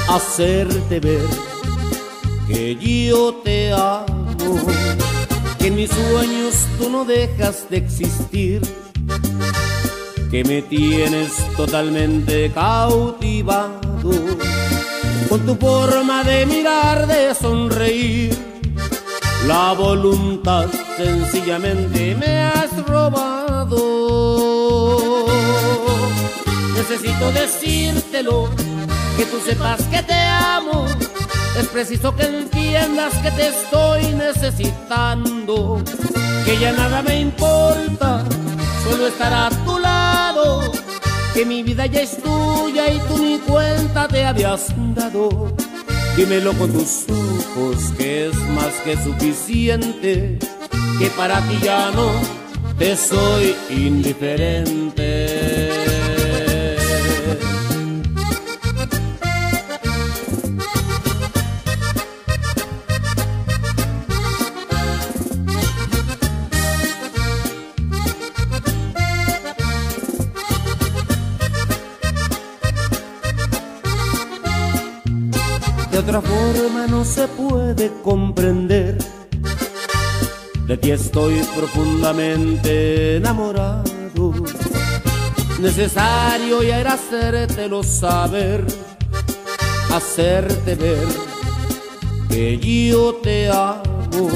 hacerte 0.08 1.00
ver 1.00 1.26
que 2.46 2.76
yo 2.76 3.34
te 3.44 3.72
amo, 3.72 4.36
que 5.58 5.68
en 5.68 5.76
mis 5.76 5.90
sueños 5.90 6.54
tú 6.78 6.90
no 6.90 7.04
dejas 7.04 7.68
de 7.70 7.78
existir, 7.78 8.62
que 10.30 10.44
me 10.44 10.62
tienes 10.62 11.32
totalmente 11.56 12.50
cautivado 12.52 13.80
con 15.28 15.40
tu 15.46 15.54
forma 15.56 16.24
de 16.24 16.46
mirar, 16.46 17.06
de 17.06 17.34
sonreír. 17.34 18.36
La 19.46 19.72
voluntad 19.72 20.66
sencillamente 20.96 22.14
me 22.14 22.38
has 22.38 22.71
Necesito 26.92 27.32
decírtelo, 27.32 28.50
que 29.16 29.24
tú 29.24 29.40
sepas 29.40 29.82
que 29.84 30.02
te 30.02 30.12
amo. 30.12 30.86
Es 31.58 31.66
preciso 31.68 32.14
que 32.14 32.24
entiendas 32.24 33.14
que 33.22 33.30
te 33.30 33.48
estoy 33.48 34.08
necesitando. 34.08 35.82
Que 36.44 36.58
ya 36.58 36.72
nada 36.72 37.00
me 37.00 37.18
importa, 37.18 38.22
solo 38.84 39.06
estar 39.06 39.32
a 39.32 39.48
tu 39.64 39.78
lado 39.78 40.70
que 41.32 41.46
mi 41.46 41.62
vida 41.62 41.86
ya 41.86 42.02
es 42.02 42.22
tuya 42.22 42.90
y 42.90 42.98
tú 43.08 43.16
ni 43.16 43.38
cuenta 43.38 44.06
te 44.06 44.26
habías 44.26 44.66
dado. 44.94 45.50
Dímelo 46.14 46.52
con 46.58 46.70
tus 46.74 47.06
ojos 47.08 47.90
que 47.96 48.26
es 48.26 48.36
más 48.50 48.74
que 48.84 48.98
suficiente, 49.02 50.38
que 50.98 51.06
para 51.16 51.40
ti 51.48 51.58
ya 51.62 51.90
no 51.92 52.12
te 52.78 52.94
soy 52.98 53.56
indiferente. 53.70 55.31
De 75.92 75.98
otra 75.98 76.22
forma 76.22 76.86
no 76.86 77.04
se 77.04 77.28
puede 77.28 77.92
comprender. 78.02 78.96
De 80.66 80.78
ti 80.78 80.90
estoy 80.90 81.34
profundamente 81.54 83.18
enamorado. 83.18 84.32
Necesario 85.60 86.62
ya 86.62 86.80
era 86.80 86.94
hacértelo 86.94 87.82
saber, 87.82 88.64
hacerte 89.94 90.76
ver 90.76 91.06
que 92.30 92.58
yo 92.58 93.16
te 93.16 93.50
amo, 93.50 94.30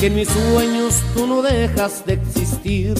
que 0.00 0.06
en 0.06 0.14
mis 0.14 0.28
sueños 0.28 1.02
tú 1.14 1.26
no 1.26 1.42
dejas 1.42 2.06
de 2.06 2.14
existir, 2.14 2.94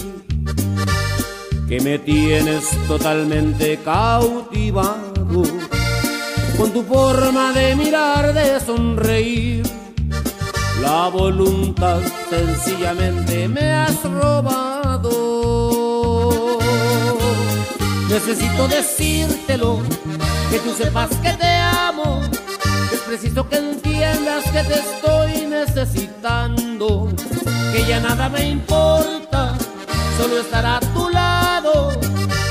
que 1.67 1.81
me 1.81 1.97
tienes 1.97 2.69
totalmente 2.87 3.79
cautivado 3.83 5.17
con 6.57 6.71
tu 6.71 6.83
forma 6.83 7.53
de 7.53 7.75
mirar, 7.75 8.33
de 8.33 8.59
sonreír. 8.59 9.63
La 10.81 11.09
voluntad 11.09 11.99
sencillamente 12.29 13.47
me 13.47 13.71
has 13.71 14.03
robado. 14.03 15.09
Necesito 18.09 18.67
decírtelo, 18.67 19.79
que 20.49 20.59
tú 20.59 20.73
sepas 20.73 21.09
que 21.17 21.33
te 21.33 21.47
amo. 21.47 22.21
Es 22.91 22.99
preciso 23.01 23.47
que 23.47 23.57
entiendas 23.57 24.43
que 24.45 24.63
te 24.63 24.79
estoy 24.79 25.45
necesitando. 25.47 27.09
Que 27.73 27.85
ya 27.85 27.99
nada 27.99 28.29
me 28.29 28.47
importa, 28.47 29.55
solo 30.17 30.39
estar 30.39 30.65
a 30.65 30.79
tu 30.79 31.09
lado. 31.09 31.91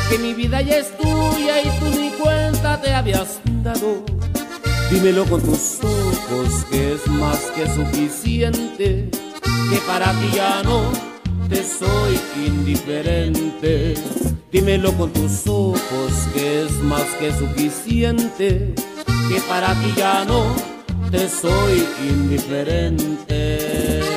Que 0.09 0.19
mi 0.19 0.35
vida 0.35 0.63
ya 0.63 0.77
es 0.77 0.97
tuya 0.97 1.63
y 1.63 1.69
tú 1.81 1.87
ni 1.99 2.11
cuenta 2.11 2.76
habías 3.07 3.39
dado. 3.63 4.03
Dímelo 4.91 5.25
con 5.27 5.41
tus 5.41 5.79
ojos 5.83 6.65
que 6.71 6.95
es 6.95 7.07
más 7.07 7.39
que 7.55 7.69
suficiente, 7.73 9.09
que 9.71 9.79
para 9.87 10.11
ti 10.11 10.31
ya 10.35 10.61
no 10.65 10.91
te 11.49 11.63
soy 11.63 12.19
indiferente. 12.45 13.95
Dímelo 14.51 14.91
con 14.93 15.13
tus 15.13 15.47
ojos 15.47 16.13
que 16.35 16.63
es 16.63 16.73
más 16.83 17.07
que 17.21 17.33
suficiente, 17.33 18.75
que 19.29 19.41
para 19.49 19.73
ti 19.75 19.95
ya 19.97 20.25
no 20.25 20.45
te 21.13 21.29
soy 21.29 21.87
indiferente. 22.09 24.16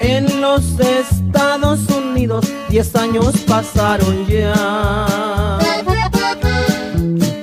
en 0.00 0.40
los 0.40 0.78
Estados 0.78 1.80
Unidos, 1.88 2.46
diez 2.68 2.94
años 2.94 3.34
pasaron 3.46 4.26
ya. 4.26 5.58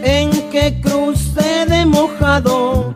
En 0.03 0.31
que 0.49 0.80
crucé 0.81 1.65
de 1.65 1.85
mojado 1.85 2.95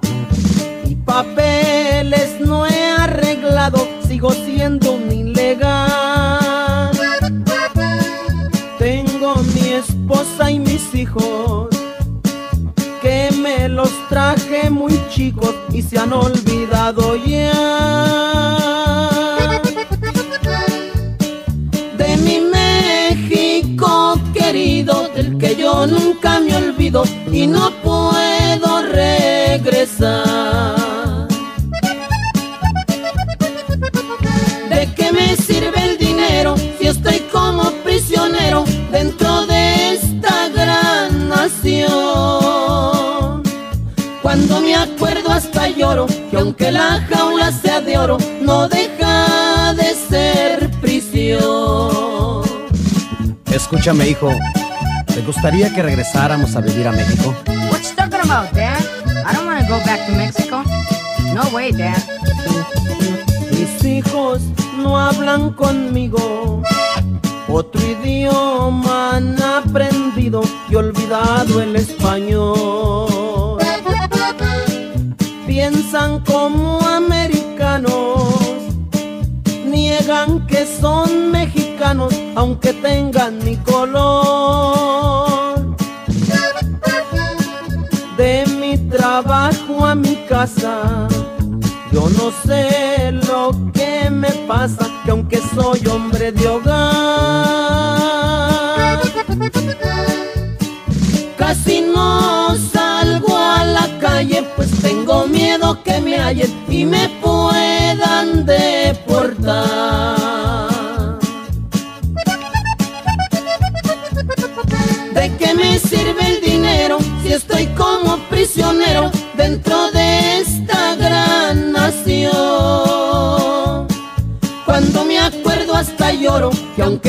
y 0.85 0.95
papeles 0.95 2.39
no 2.39 2.65
he 2.65 2.91
arreglado, 2.91 3.85
sigo 4.07 4.31
siendo 4.31 4.93
un 4.93 5.11
ilegal. 5.11 6.91
Tengo 8.79 9.35
mi 9.53 9.73
esposa 9.73 10.49
y 10.49 10.59
mis 10.59 10.95
hijos 10.95 11.67
que 13.01 13.29
me 13.41 13.67
los 13.67 13.91
traje 14.07 14.69
muy 14.69 14.97
chicos 15.09 15.55
y 15.73 15.81
se 15.81 15.97
han 15.99 16.13
olvidado 16.13 17.17
ya. 17.17 17.30
Aunque 46.41 46.71
la 46.71 47.01
jaula 47.09 47.51
sea 47.51 47.81
de 47.81 47.97
oro, 47.97 48.17
no 48.41 48.67
deja 48.67 49.73
de 49.73 49.93
ser 49.93 50.71
prisión. 50.81 52.41
Escúchame, 53.45 54.09
hijo. 54.09 54.31
¿Te 55.07 55.21
gustaría 55.21 55.73
que 55.73 55.83
regresáramos 55.83 56.55
a 56.55 56.61
vivir 56.61 56.87
a 56.87 56.91
México? 56.91 57.35
What 57.47 57.81
you 57.81 57.95
talking 57.95 58.21
about, 58.21 58.51
Dad? 58.53 58.81
I 59.05 59.33
don't 59.33 59.45
want 59.45 59.61
to 59.61 59.67
go 59.67 59.77
back 59.85 60.05
to 60.07 60.13
Mexico. 60.13 60.63
No 61.35 61.43
way, 61.55 61.71
Dad. 61.71 62.01
Mis 63.51 63.85
hijos 63.85 64.41
no 64.77 64.97
hablan 64.97 65.51
conmigo. 65.53 66.63
Otro 67.47 67.81
idioma 67.81 69.17
han 69.17 69.41
aprendido 69.41 70.41
y 70.69 70.75
olvidado 70.75 71.61
el 71.61 71.75
español. 71.75 72.80
Piensan 75.61 76.21
como 76.21 76.79
americanos, 76.81 78.33
niegan 79.63 80.47
que 80.47 80.65
son 80.65 81.29
mexicanos 81.29 82.11
aunque 82.33 82.73
tengan 82.73 83.37
mi 83.45 83.57
color. 83.57 84.95
De 88.17 88.43
mi 88.59 88.75
trabajo 88.89 89.85
a 89.85 89.93
mi 89.93 90.15
casa, 90.27 91.07
yo 91.91 92.09
no 92.17 92.31
sé 92.43 93.11
lo 93.27 93.51
que 93.71 94.09
me 94.09 94.31
pasa, 94.47 94.89
que 95.05 95.11
aunque 95.11 95.39
soy 95.53 95.85
hombre 95.85 96.31
de 96.31 96.47
hogar, 96.47 96.79
casi 101.37 101.81
no 101.81 102.40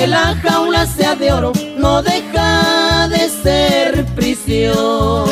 aunque 0.02 0.06
la 0.06 0.34
jaula 0.36 0.86
sea 0.86 1.14
de 1.14 1.32
oro, 1.32 1.52
no 1.76 2.02
deja 2.02 3.08
de 3.08 3.28
ser 3.28 4.04
prisión. 4.14 5.26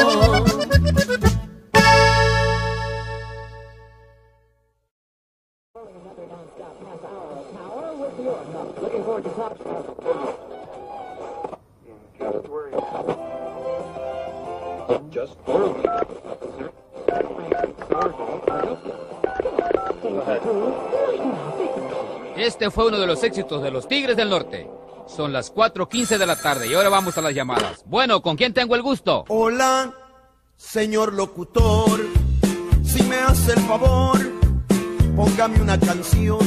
Este 22.37 22.71
fue 22.71 22.89
uno 22.89 22.99
de 22.99 23.07
los 23.07 23.23
éxitos 23.23 23.63
de 23.63 23.71
los 23.71 23.87
Tigres 23.87 24.17
del 24.17 24.31
Norte. 24.31 24.67
Son 25.17 25.33
las 25.33 25.53
4.15 25.53 26.19
de 26.19 26.27
la 26.27 26.37
tarde 26.37 26.69
y 26.69 26.75
ahora 26.75 26.89
vamos 26.89 27.19
a 27.19 27.21
las 27.21 27.35
llamadas. 27.35 27.83
Bueno, 27.85 28.23
¿con 28.23 28.37
quién 28.37 28.55
tengo 28.55 28.77
el 28.77 28.83
gusto? 28.83 29.25
Hola, 29.29 29.93
señor 30.57 31.13
locutor, 31.15 32.01
si 32.85 33.03
me 33.03 33.17
hace 33.17 33.53
el 33.53 33.61
favor, 33.61 34.19
póngame 35.17 35.61
una 35.61 35.79
canción 35.81 36.39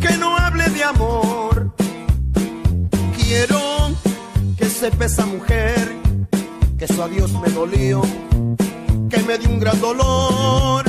que 0.00 0.16
no 0.16 0.36
hable 0.36 0.68
de 0.70 0.84
amor. 0.84 1.72
Quiero 3.16 3.60
que 4.56 4.66
sepa 4.66 5.06
esa 5.06 5.26
mujer 5.26 5.92
que 6.78 6.86
su 6.86 7.02
adiós 7.02 7.32
me 7.32 7.48
dolió, 7.50 8.00
que 9.10 9.22
me 9.26 9.38
dio 9.38 9.48
un 9.48 9.58
gran 9.58 9.80
dolor. 9.80 10.84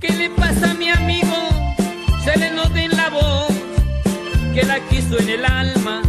¿Qué 0.00 0.12
le 0.14 0.30
pasa 0.30 0.70
a 0.70 0.74
mi 0.74 0.88
amigo? 0.88 1.36
Se 2.24 2.38
le 2.38 2.50
nota 2.52 2.82
en 2.82 2.96
la 2.96 3.10
voz 3.10 3.52
que 4.54 4.62
la 4.62 4.80
quiso 4.88 5.18
en 5.18 5.28
el 5.28 5.44
alma 5.44 6.02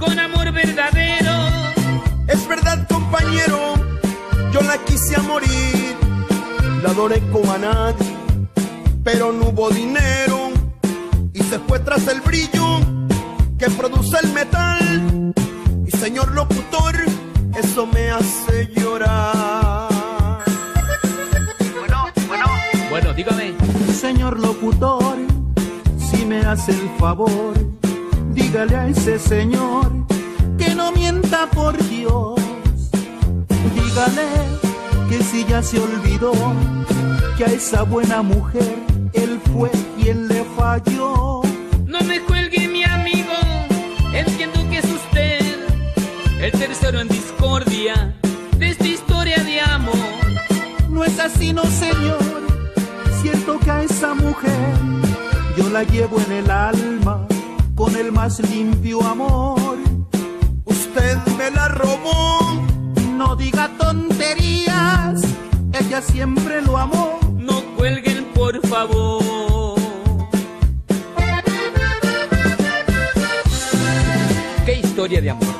con 0.00 0.18
amor 0.18 0.50
verdadero. 0.50 1.32
Es 2.26 2.48
verdad, 2.48 2.88
compañero, 2.88 3.74
yo 4.52 4.60
la 4.62 4.78
quise 4.84 5.14
a 5.16 5.22
morir, 5.22 5.96
la 6.82 6.90
adoré 6.90 7.20
como 7.30 7.52
a 7.52 7.58
nadie, 7.58 8.16
pero 9.04 9.32
no 9.32 9.48
hubo 9.48 9.68
dinero 9.70 10.50
y 11.34 11.42
se 11.42 11.58
fue 11.60 11.78
tras 11.80 12.08
el 12.08 12.20
brillo 12.22 12.80
que 13.58 13.68
produce 13.70 14.16
el 14.22 14.32
metal. 14.32 15.34
Y 15.86 15.90
señor 15.90 16.32
locutor, 16.32 16.94
eso 17.54 17.86
me 17.86 18.10
hace 18.10 18.68
llorar. 18.74 19.90
Bueno, 22.88 23.12
dígame. 23.12 23.54
Señor 24.00 24.40
locutor, 24.40 25.16
si 25.98 26.24
me 26.24 26.38
hace 26.40 26.72
el 26.72 26.88
favor, 26.98 27.54
dígale 28.32 28.76
a 28.76 28.88
ese 28.88 29.18
señor 29.18 29.90
que 30.58 30.74
no 30.74 30.92
mienta 30.92 31.46
por 31.50 31.76
Dios. 31.88 32.38
Dígale 33.74 34.28
que 35.08 35.22
si 35.22 35.44
ya 35.44 35.62
se 35.62 35.78
olvidó 35.78 36.32
que 37.36 37.44
a 37.44 37.48
esa 37.48 37.82
buena 37.82 38.22
mujer 38.22 38.76
él 39.12 39.40
fue 39.52 39.70
quien 39.96 40.28
le 40.28 40.44
falló. 40.56 41.42
No 41.86 42.00
me 42.02 42.20
cuelgue 42.20 42.68
mi 42.68 42.84
amigo, 42.84 43.32
entiendo 44.12 44.60
que 44.70 44.78
es 44.78 44.84
usted 44.84 45.40
el 46.40 46.52
tercero 46.52 47.00
en 47.00 47.08
discordia 47.08 48.14
de 48.58 48.68
esta 48.68 48.86
historia 48.86 49.42
de 49.44 49.60
amor. 49.60 49.94
No 50.88 51.04
es 51.04 51.18
así, 51.18 51.52
no 51.52 51.64
señor. 51.64 52.18
Siento 53.20 53.58
que 53.58 53.70
a 53.70 53.82
esa 53.82 54.14
mujer 54.14 54.78
yo 55.56 55.68
la 55.70 55.82
llevo 55.82 56.18
en 56.20 56.32
el 56.32 56.50
alma 56.50 57.19
con 57.80 57.96
el 57.96 58.12
más 58.12 58.40
limpio 58.40 59.00
amor. 59.00 59.78
Usted 60.66 61.16
me 61.38 61.50
la 61.50 61.68
robó. 61.68 62.38
No 63.16 63.34
diga 63.36 63.70
tonterías, 63.78 65.22
ella 65.72 66.02
siempre 66.02 66.60
lo 66.60 66.76
amó. 66.76 67.18
No 67.38 67.62
cuelguen, 67.78 68.26
por 68.34 68.60
favor. 68.66 69.80
¿Qué 74.66 74.74
historia 74.74 75.22
de 75.22 75.30
amor? 75.30 75.59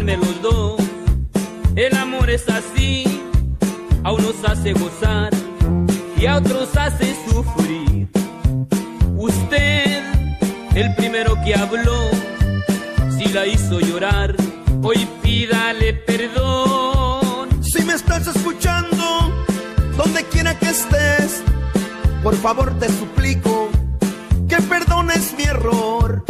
los 0.00 0.42
dos. 0.42 0.80
El 1.76 1.94
amor 1.96 2.30
es 2.30 2.48
así, 2.48 3.04
a 4.02 4.12
unos 4.12 4.36
hace 4.44 4.72
gozar 4.72 5.30
y 6.16 6.26
a 6.26 6.36
otros 6.36 6.74
hace 6.76 7.14
sufrir. 7.28 8.08
Usted, 9.16 10.02
el 10.74 10.94
primero 10.94 11.34
que 11.44 11.54
habló, 11.54 12.10
si 13.16 13.26
la 13.32 13.46
hizo 13.46 13.80
llorar, 13.80 14.34
hoy 14.82 15.06
pídale 15.22 15.92
perdón. 15.94 17.62
Si 17.62 17.84
me 17.84 17.92
estás 17.92 18.26
escuchando, 18.28 19.30
donde 19.96 20.24
quiera 20.24 20.58
que 20.58 20.70
estés, 20.70 21.42
por 22.22 22.34
favor 22.36 22.78
te 22.78 22.88
suplico 22.88 23.68
que 24.48 24.56
perdones 24.56 25.34
mi 25.36 25.44
error. 25.44 26.24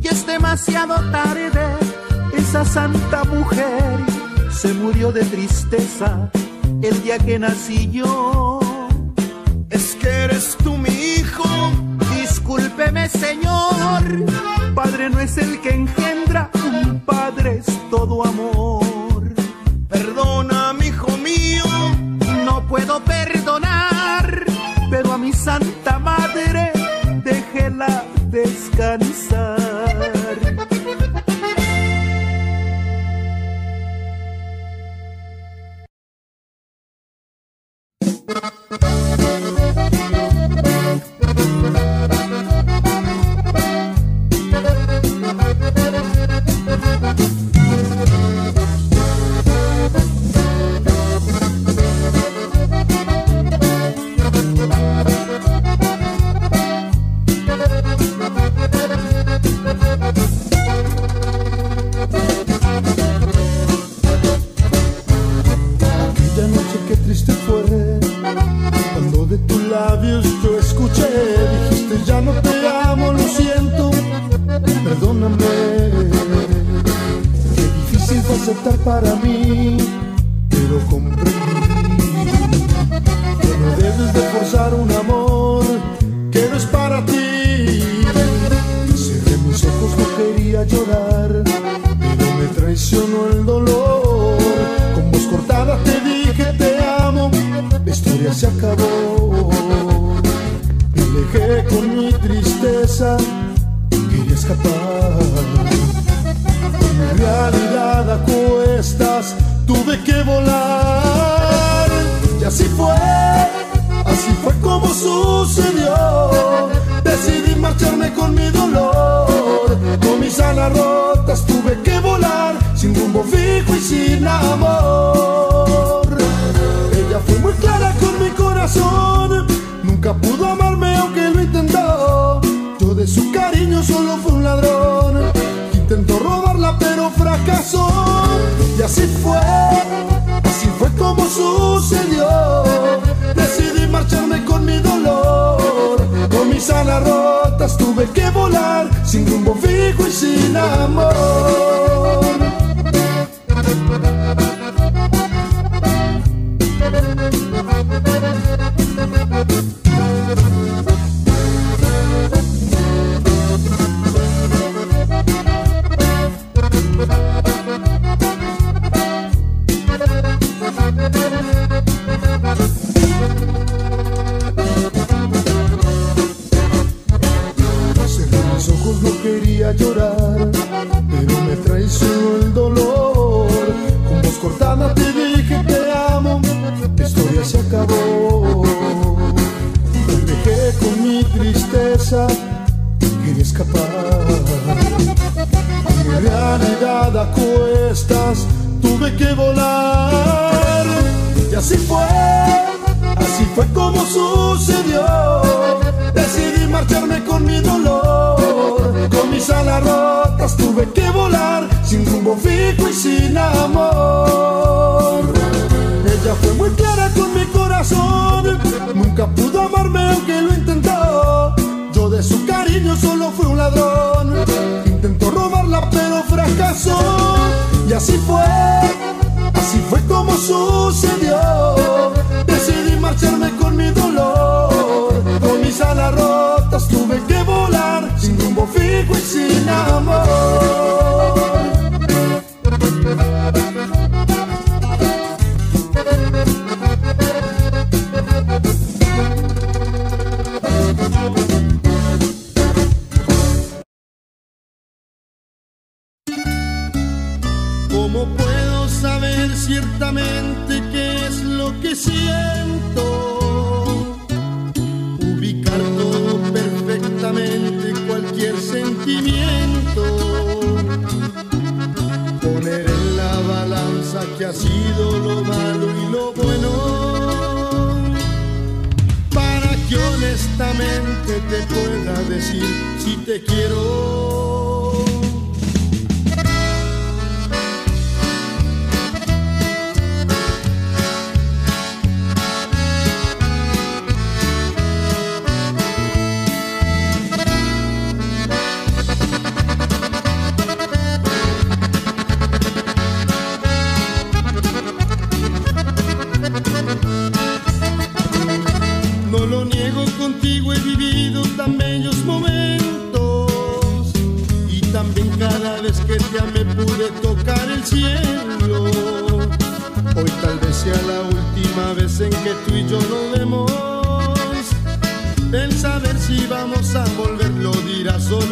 Y 0.00 0.06
es 0.06 0.24
demasiado 0.24 0.94
tarde 1.10 1.87
esa 2.48 2.64
santa 2.64 3.24
mujer 3.24 3.98
se 4.50 4.72
murió 4.72 5.12
de 5.12 5.22
tristeza 5.22 6.30
el 6.80 7.02
día 7.02 7.18
que 7.18 7.38
nací 7.38 7.90
yo. 7.90 8.58
Es 9.68 9.94
que 9.96 10.08
eres 10.08 10.56
tú 10.64 10.78
mi 10.78 10.88
hijo. 10.88 11.44
Discúlpeme, 12.18 13.06
señor. 13.10 14.02
Padre 14.74 15.10
no 15.10 15.20
es 15.20 15.36
el 15.36 15.60
que 15.60 15.74
engendra, 15.74 16.50
un 16.64 17.00
padre 17.00 17.58
es 17.58 17.66
todo 17.90 18.24
amor. 18.24 19.24
Perdona, 19.86 20.72
mi 20.72 20.86
hijo 20.86 21.18
mío. 21.18 21.66
No 22.46 22.66
puedo 22.66 23.04
perdonar, 23.04 24.44
pero 24.90 25.12
a 25.12 25.18
mi 25.18 25.34
santa 25.34 25.98
madre, 25.98 26.72
déjela 27.22 28.04
descansar. 28.30 29.77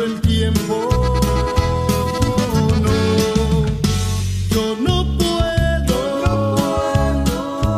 el 0.05 0.20
tiempo. 0.20 0.89
No, 2.82 3.66
yo 4.51 4.77
no 4.81 5.16
puedo 5.16 6.01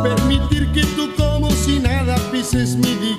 permitir 0.03 0.73
que 0.73 0.85
tú 0.97 1.11
como 1.17 1.51
si 1.51 1.79
nada 1.79 2.17
pises 2.33 2.77
mi. 2.77 3.18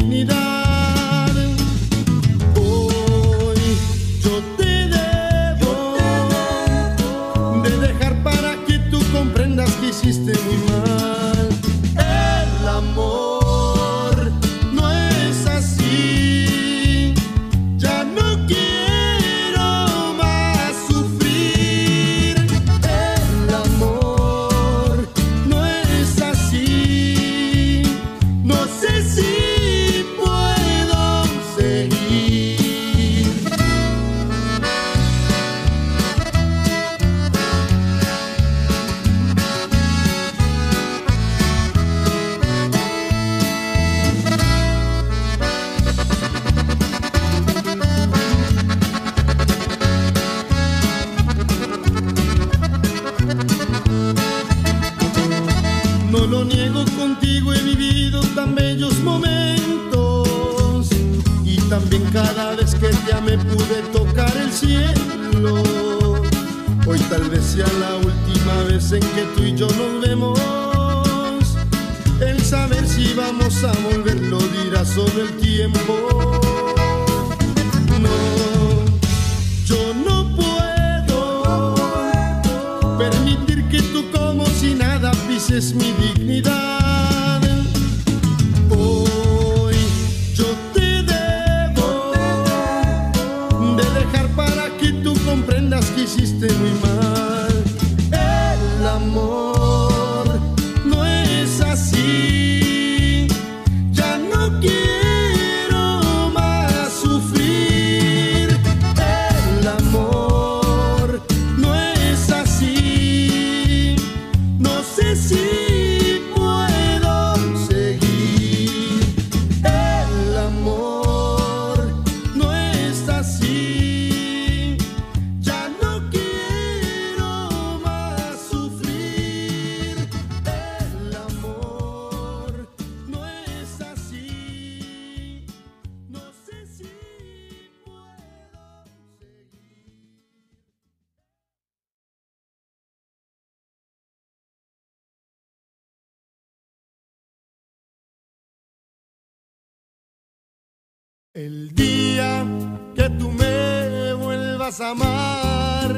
amar, 154.82 155.94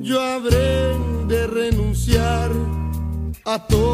yo 0.00 0.20
habré 0.20 0.96
de 1.26 1.46
renunciar 1.46 2.50
a 3.44 3.58
todo. 3.66 3.87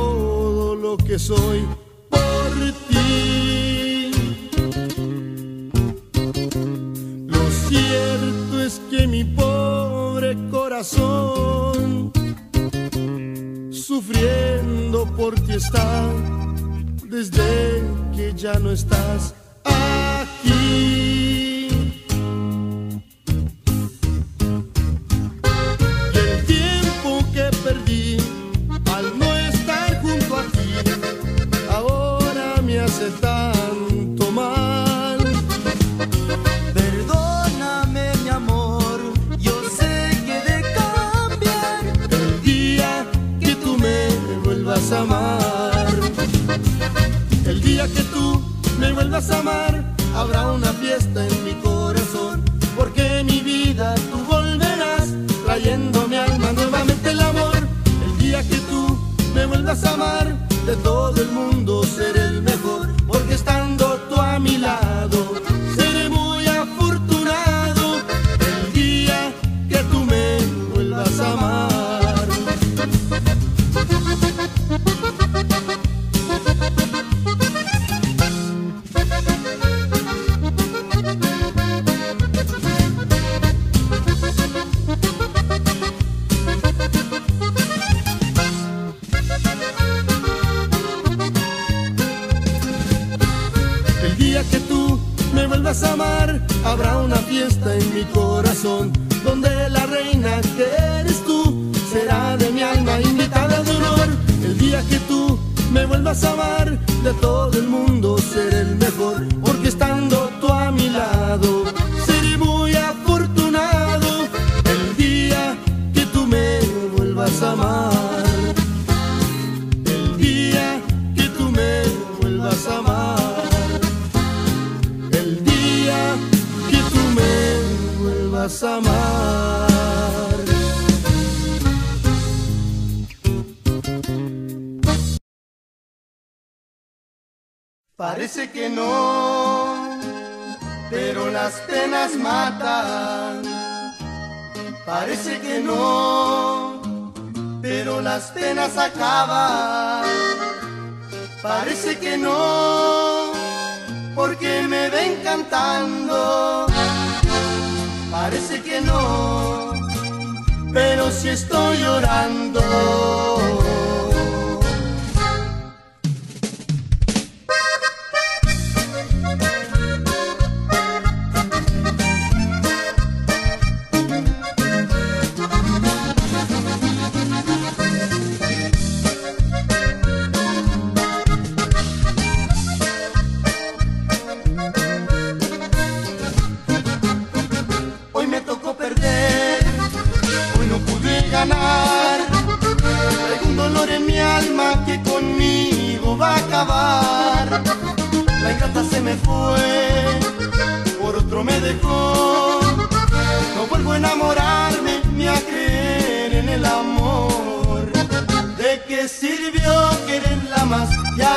Más 210.84 210.98
y 211.16 211.33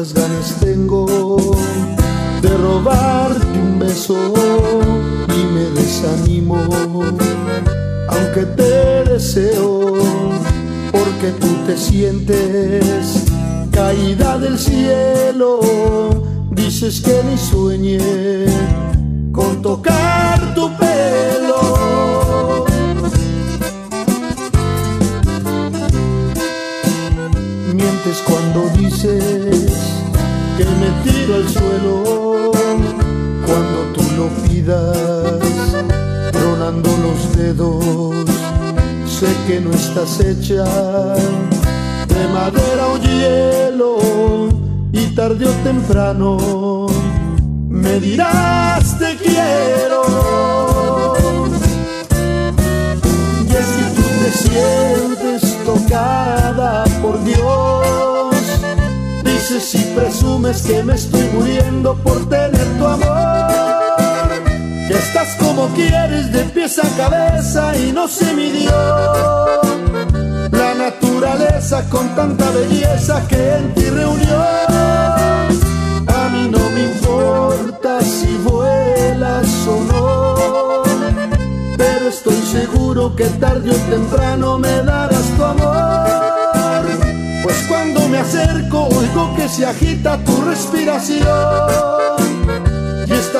cuántas 0.00 0.14
ganas 0.14 0.56
tengo 0.60 1.56
de 2.40 2.48
robarte 2.48 3.58
un 3.58 3.78
beso 3.78 4.16
y 5.28 5.44
me 5.52 5.64
desanimo, 5.78 6.56
aunque 8.08 8.46
te 8.56 9.04
deseo, 9.04 9.98
porque 10.90 11.32
tú 11.38 11.48
te 11.66 11.76
sientes 11.76 13.24
caída 13.70 14.38
del 14.38 14.58
cielo, 14.58 15.60
dices 16.50 17.02
que 17.02 17.20
ni 17.30 17.36
sueñe 17.36 17.98
con 19.32 19.60
tocar 19.60 20.19
estás 39.90 40.20
hecha 40.20 40.64
de 42.06 42.28
madera 42.32 42.86
o 42.92 42.96
hielo 42.98 43.98
y 44.92 45.06
tarde 45.16 45.48
o 45.48 45.52
temprano 45.64 46.86
me 47.68 47.98
dirás 47.98 48.96
te 49.00 49.16
quiero. 49.16 50.02
Y 53.48 53.52
es 53.52 53.68
que 53.76 53.84
tú 53.96 54.04
te 54.22 54.30
sientes 54.44 55.42
tocada 55.64 56.84
por 57.02 57.24
Dios, 57.24 58.36
dices 59.24 59.74
y 59.74 59.82
presumes 59.96 60.62
que 60.62 60.84
me 60.84 60.94
estoy 60.94 61.28
muriendo 61.34 61.96
por 61.96 62.28
tener 62.28 62.66
tu 62.78 62.86
amor 62.86 63.49
estás 65.10 65.34
como 65.36 65.66
quieres 65.74 66.30
de 66.32 66.44
pies 66.44 66.78
a 66.78 66.88
cabeza 66.96 67.76
y 67.76 67.90
no 67.90 68.06
se 68.06 68.32
midió 68.32 68.70
la 70.52 70.74
naturaleza 70.74 71.82
con 71.90 72.14
tanta 72.14 72.48
belleza 72.50 73.26
que 73.26 73.56
en 73.56 73.74
ti 73.74 73.90
reunió. 73.90 74.40
A 76.06 76.28
mí 76.32 76.48
no 76.48 76.60
me 76.70 76.82
importa 76.84 78.00
si 78.02 78.36
vuelas 78.48 79.48
o 79.66 79.80
no, 79.90 80.82
pero 81.76 82.08
estoy 82.08 82.40
seguro 82.42 83.16
que 83.16 83.24
tarde 83.24 83.70
o 83.70 83.90
temprano 83.90 84.58
me 84.58 84.82
darás 84.82 85.26
tu 85.36 85.44
amor. 85.44 86.86
Pues 87.42 87.56
cuando 87.68 88.08
me 88.08 88.18
acerco 88.18 88.84
oigo 88.84 89.34
que 89.34 89.48
se 89.48 89.66
agita 89.66 90.18
tu 90.24 90.40
respiración 90.42 91.99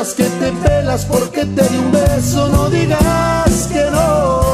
que 0.08 0.24
te 0.24 0.50
pelas 0.52 1.04
porque 1.04 1.44
te 1.44 1.62
di 1.68 1.76
un 1.76 1.92
beso, 1.92 2.48
no 2.48 2.70
digas 2.70 3.68
que 3.70 3.84
no. 3.90 4.49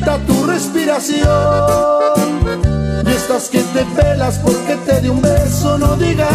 agita 0.00 0.18
tu 0.26 0.46
respiración. 0.46 1.26
Y 3.04 3.10
estas 3.10 3.48
que 3.48 3.60
te 3.60 3.84
pelas 3.84 4.38
porque 4.38 4.76
te 4.86 5.00
di 5.00 5.08
un 5.08 5.20
beso, 5.20 5.78
no 5.78 5.96
digas 5.96 6.29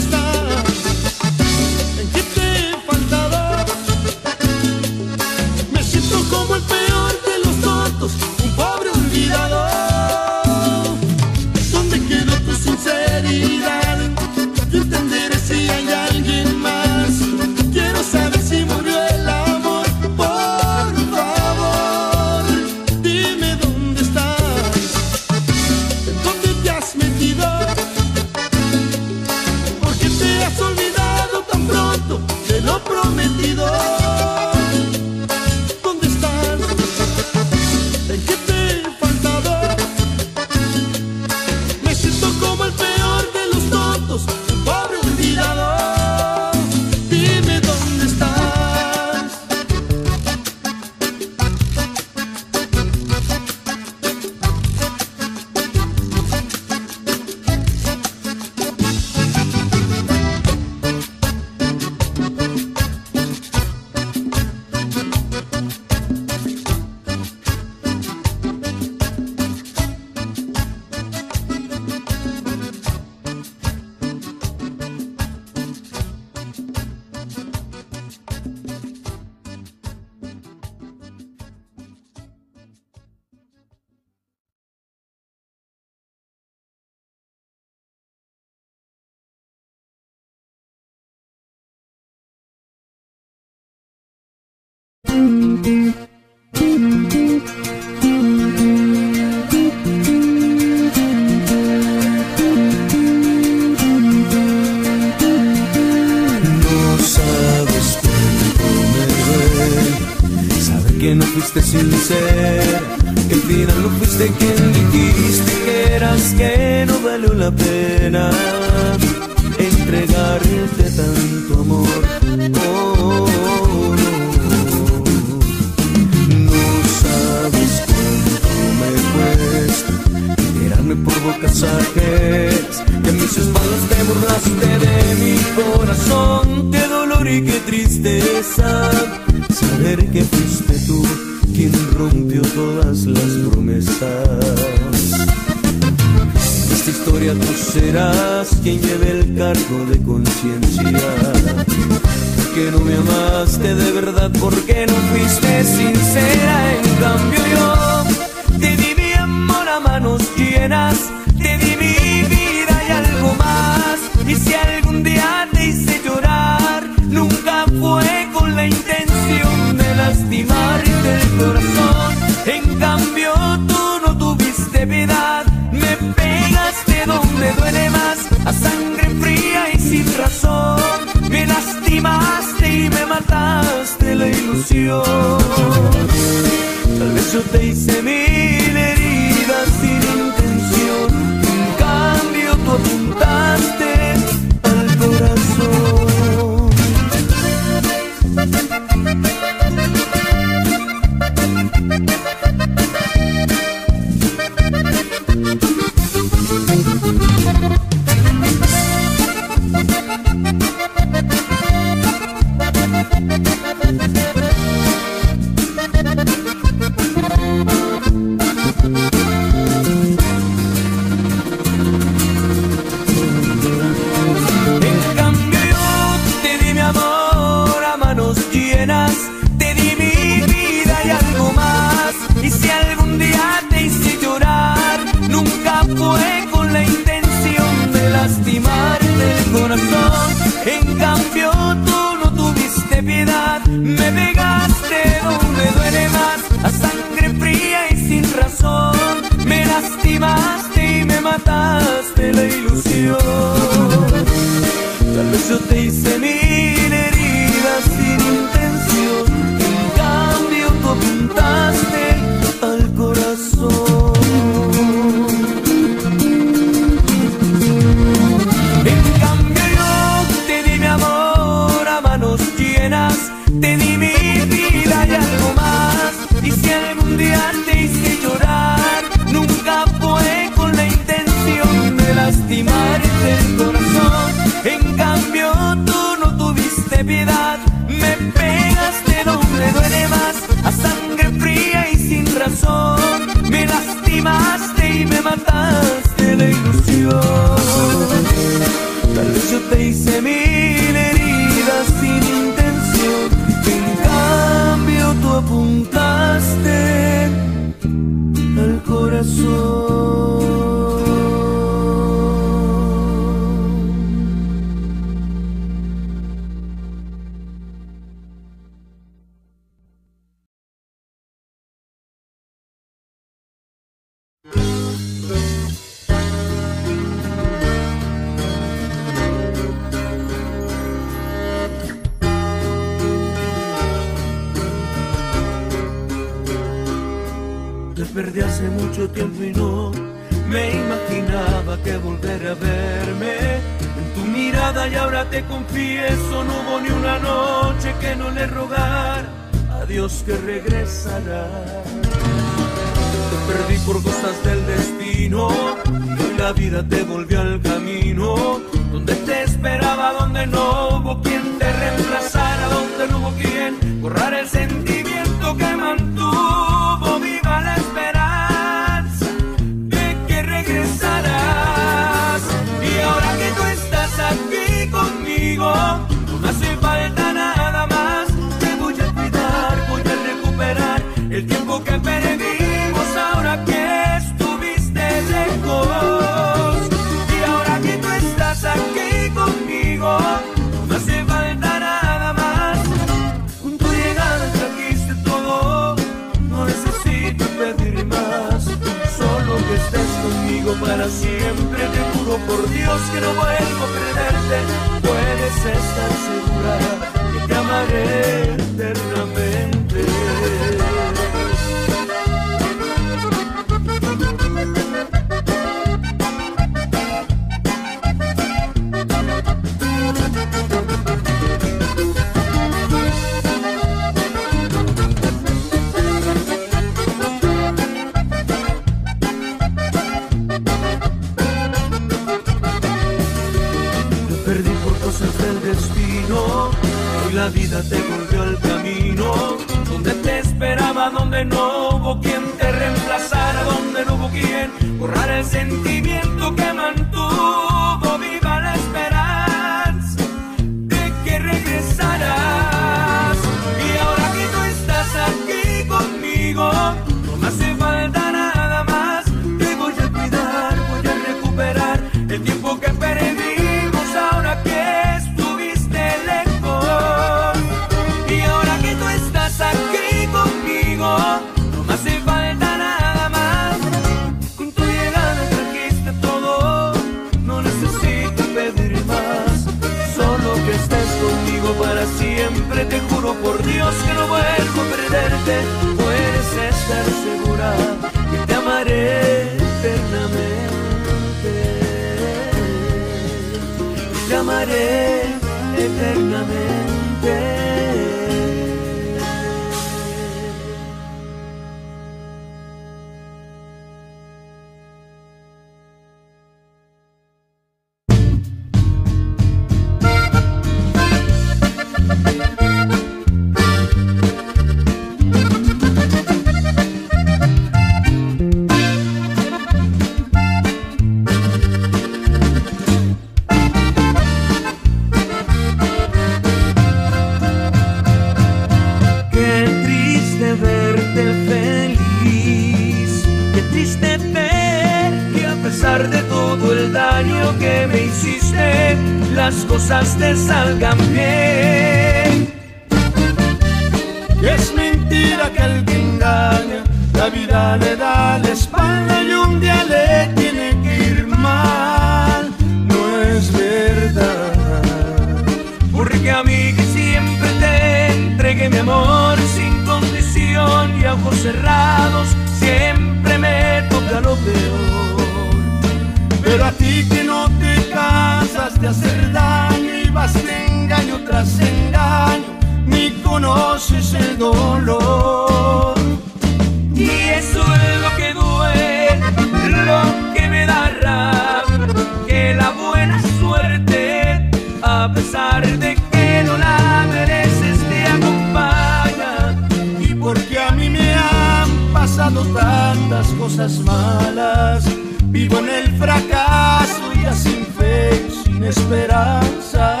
malas, 593.78 594.84
vivo 595.24 595.58
en 595.58 595.68
el 595.68 595.98
fracaso, 595.98 597.12
ya 597.22 597.34
sin 597.34 597.66
fe, 597.66 598.26
sin 598.42 598.64
esperanza. 598.64 600.00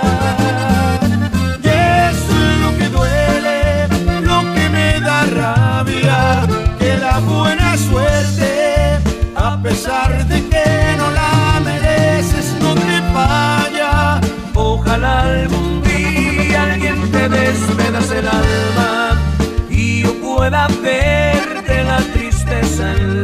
Y 1.62 1.68
eso 1.68 2.32
es 2.48 2.60
lo 2.64 2.70
que 2.78 2.88
duele, 2.88 3.88
lo 4.22 4.40
que 4.54 4.68
me 4.70 5.00
da 5.00 5.24
rabia, 5.26 6.46
que 6.78 6.96
la 6.96 7.18
buena 7.18 7.76
suerte, 7.76 8.98
a 9.36 9.60
pesar 9.62 10.26
de 10.28 10.48
que 10.48 10.96
no 10.96 11.10
la 11.10 11.60
mereces, 11.62 12.56
no 12.62 12.74
te 12.74 13.02
falla. 13.12 14.20
Ojalá 14.54 15.20
algún 15.20 15.82
día 15.82 16.62
alguien 16.64 17.10
te 17.12 17.28
despedace 17.28 18.18
el 18.20 18.28
alma 18.28 19.20
y 19.68 20.02
yo 20.02 20.14
pueda 20.20 20.68
ver 20.82 21.17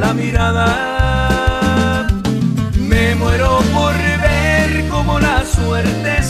la 0.01 0.13
mirada. 0.15 0.67
Me 2.79 3.15
muero 3.15 3.61
por 3.73 3.95
ver 3.95 4.89
cómo 4.89 5.21
la 5.21 5.45
suerte 5.45 6.23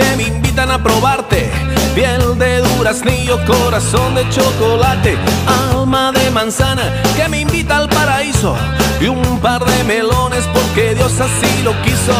que 0.00 0.16
me 0.16 0.22
invitan 0.24 0.70
a 0.70 0.82
probarte. 0.82 1.50
Piel 1.94 2.38
de 2.38 2.60
duraznillo, 2.60 3.38
corazón 3.44 4.14
de 4.14 4.28
chocolate, 4.30 5.16
alma 5.72 6.12
de 6.12 6.30
manzana 6.30 6.84
que 7.16 7.28
me 7.28 7.40
invita 7.40 7.76
al 7.76 7.88
paraíso. 7.88 8.56
Y 9.00 9.08
un 9.08 9.40
par 9.40 9.64
de 9.64 9.84
melones 9.84 10.44
porque 10.52 10.94
Dios 10.94 11.12
así 11.20 11.62
lo 11.62 11.72
quiso. 11.82 12.14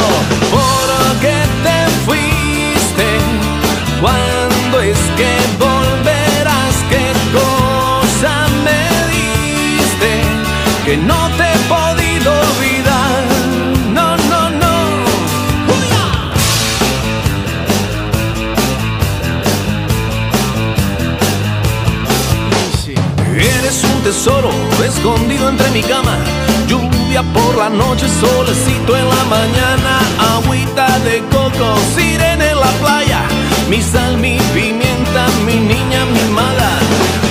¿Por 0.57 0.89
qué 1.21 1.39
te 1.65 1.79
fuiste? 2.07 3.09
¿Cuándo 4.01 4.81
es 4.81 4.99
que 5.19 5.33
volverás? 5.59 6.75
¿Qué 6.93 7.07
cosa 7.39 8.33
me 8.67 8.83
diste? 9.13 10.13
Que 10.85 10.97
no 10.97 11.21
te 11.37 11.51
Tesoro 24.23 24.51
escondido 24.85 25.49
entre 25.49 25.71
mi 25.71 25.81
cama. 25.81 26.15
Lluvia 26.69 27.23
por 27.33 27.57
la 27.57 27.71
noche, 27.71 28.07
solecito 28.07 28.95
en 28.95 29.09
la 29.09 29.25
mañana. 29.25 29.93
Agüita 30.37 30.99
de 30.99 31.21
coco, 31.31 31.75
sirena 31.97 32.51
en 32.51 32.61
la 32.61 32.71
playa. 32.83 33.23
Mi 33.71 33.81
sal, 33.81 34.19
mi 34.19 34.37
pimienta, 34.53 35.27
mi 35.47 35.55
niña 35.55 36.05
mimada. 36.05 36.71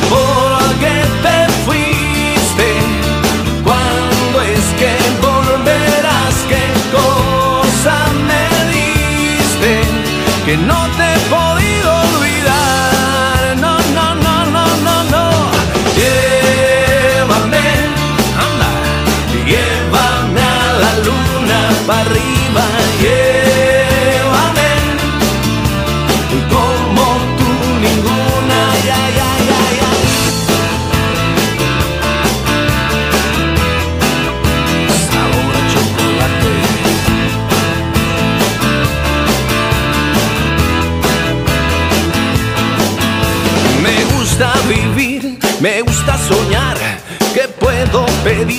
¿Por 0.09 0.73
qué 0.79 0.97
te 1.21 1.37
fuiste? 1.63 2.69
¿Cuándo 3.63 4.41
es 4.41 4.65
que 4.79 4.93
volverás? 5.21 6.35
¿Qué 6.49 6.65
cosa 6.97 7.97
me 8.27 8.43
diste? 8.73 9.81
Que 10.43 10.57
no 10.57 10.88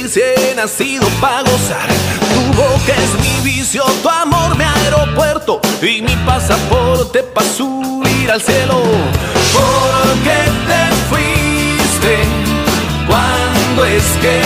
si 0.08 0.20
he 0.20 0.54
nacido 0.54 1.06
para 1.20 1.42
gozar? 1.42 1.88
Tu 2.34 2.56
boca 2.56 2.94
es 2.96 3.12
mi 3.20 3.50
vicio, 3.50 3.84
tu 4.02 4.08
amor 4.08 4.56
mi 4.56 4.64
aeropuerto 4.64 5.60
y 5.82 6.02
mi 6.02 6.16
pasaporte 6.26 7.22
para 7.22 7.46
subir 7.46 8.30
al 8.30 8.40
cielo. 8.40 8.82
¿Por 9.52 10.14
qué 10.24 10.40
te 10.68 10.82
fuiste? 11.10 12.16
¿Cuándo 13.06 13.84
es 13.84 14.04
que 14.20 14.40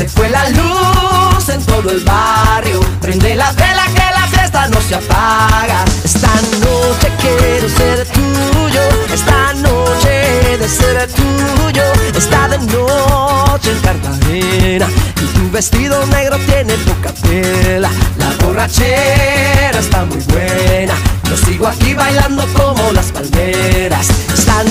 Se 0.00 0.08
fue 0.08 0.30
la 0.30 0.48
luz 0.48 1.46
en 1.50 1.62
todo 1.66 1.90
el 1.90 2.00
barrio. 2.00 2.80
Prende 3.02 3.34
la 3.34 3.52
vela 3.52 3.84
que 3.94 4.18
la 4.18 4.26
fiesta 4.28 4.66
no 4.68 4.80
se 4.80 4.94
apaga. 4.94 5.84
Esta 6.02 6.32
noche 6.64 7.12
quiero 7.20 7.68
ser 7.68 8.06
tuyo. 8.06 8.80
Esta 9.12 9.52
noche 9.52 10.56
de 10.56 10.66
ser 10.66 11.06
tuyo. 11.12 11.82
Está 12.16 12.48
de 12.48 12.58
noche 12.60 13.72
en 13.72 13.80
Cartagena. 13.80 14.88
Y 15.20 15.38
tu 15.38 15.50
vestido 15.50 16.06
negro 16.06 16.38
tiene 16.46 16.72
poca 16.78 17.12
tela. 17.12 17.90
La 18.16 18.30
borrachera 18.42 19.80
está 19.80 20.06
muy 20.06 20.22
buena. 20.32 20.94
Yo 21.28 21.36
sigo 21.36 21.66
aquí 21.66 21.92
bailando 21.92 22.46
como 22.54 22.90
las 22.92 23.12
palmeras. 23.12 24.08
Esta 24.32 24.64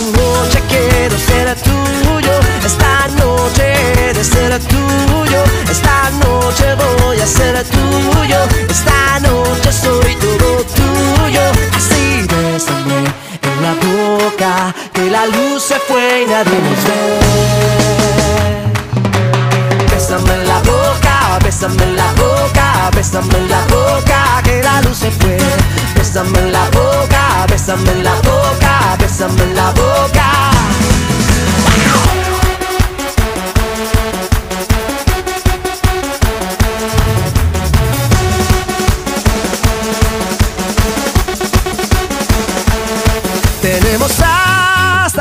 se 16.29 16.35
fue 16.35 16.35
y 16.35 16.37
nadie 16.43 16.61
nos 16.61 16.83
ve. 16.85 17.19
Bésame 19.91 20.33
en 20.33 20.47
la 20.47 20.59
boca, 20.59 21.39
bésame 21.43 21.83
en 21.83 21.95
la 21.95 22.11
boca, 22.13 22.89
bésame 22.95 23.37
en 23.37 23.49
la 23.49 23.61
boca, 23.65 24.41
que 24.43 24.61
la 24.63 24.81
luz 24.81 24.97
se 24.97 25.11
fue. 25.11 25.37
Bésame 25.95 26.39
en 26.39 26.51
la 26.51 26.65
boca, 26.69 27.45
bésame 27.49 27.91
en 27.91 28.03
la 28.03 28.15
boca, 28.15 28.97
bésame 28.99 29.41
en 29.43 29.55
la 29.55 29.71
boca. 29.71 30.48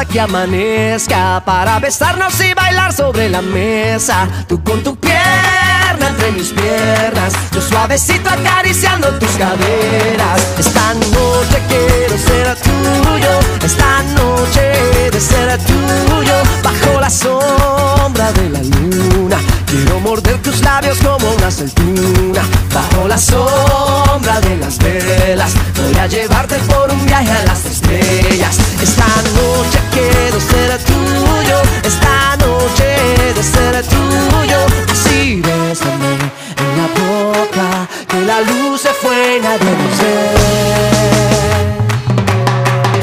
Que 0.09 0.21
amanezca 0.21 1.43
para 1.45 1.79
besarnos 1.79 2.41
y 2.41 2.55
bailar 2.55 2.93
sobre 2.93 3.29
la 3.29 3.43
mesa. 3.43 4.29
Tú 4.49 4.63
con 4.63 4.83
tu 4.83 4.97
pierna 4.97 6.09
entre 6.09 6.33
mis 6.33 6.49
piernas, 6.49 7.33
yo 7.53 7.61
suavecito 7.61 8.31
acariciando 8.31 9.19
tus 9.19 9.31
caderas. 9.33 10.41
Esta 10.59 10.95
noche 10.95 11.63
quiero 11.69 12.19
ser 12.19 12.57
tuyo, 12.57 13.31
esta 13.63 14.03
noche 14.15 15.11
de 15.11 15.21
ser 15.21 15.59
tuyo, 15.65 16.35
bajo 16.63 17.01
la 17.01 17.11
sombra 17.11 17.98
de 18.15 18.49
la 18.49 18.63
luna. 18.63 19.37
Quiero 19.67 20.01
morder 20.01 20.41
tus 20.41 20.63
labios 20.63 20.97
como 20.99 21.31
una 21.35 21.49
aceituna, 21.49 22.43
bajo 22.75 23.07
la 23.07 23.19
sombra 23.19 24.41
de 24.41 24.57
las 24.57 24.79
velas. 24.79 25.53
Voy 25.77 25.95
a 25.99 26.07
llevarte 26.07 26.57
por 26.61 26.91
un 26.91 27.05
viaje 27.05 27.31
a 27.31 27.45
las 27.45 27.67
estrellas. 27.67 28.57
Esta 28.83 29.05
noche 29.05 29.79
quiero 29.93 30.41
ser 30.41 30.79
tuyo, 30.85 31.61
esta 31.85 32.37
noche 32.39 32.97
de 33.35 33.43
ser 33.43 33.85
tuyo. 33.87 34.59
Así 34.91 35.43
bésame 35.43 36.13
en 36.57 36.77
la 36.79 36.89
boca, 36.99 37.87
que 38.09 38.21
la 38.23 38.41
luz 38.41 38.81
se 38.81 38.91
fue 38.95 39.37
y 39.37 39.41
nadie 39.41 39.71
nos 39.71 39.99
ve. 39.99 40.15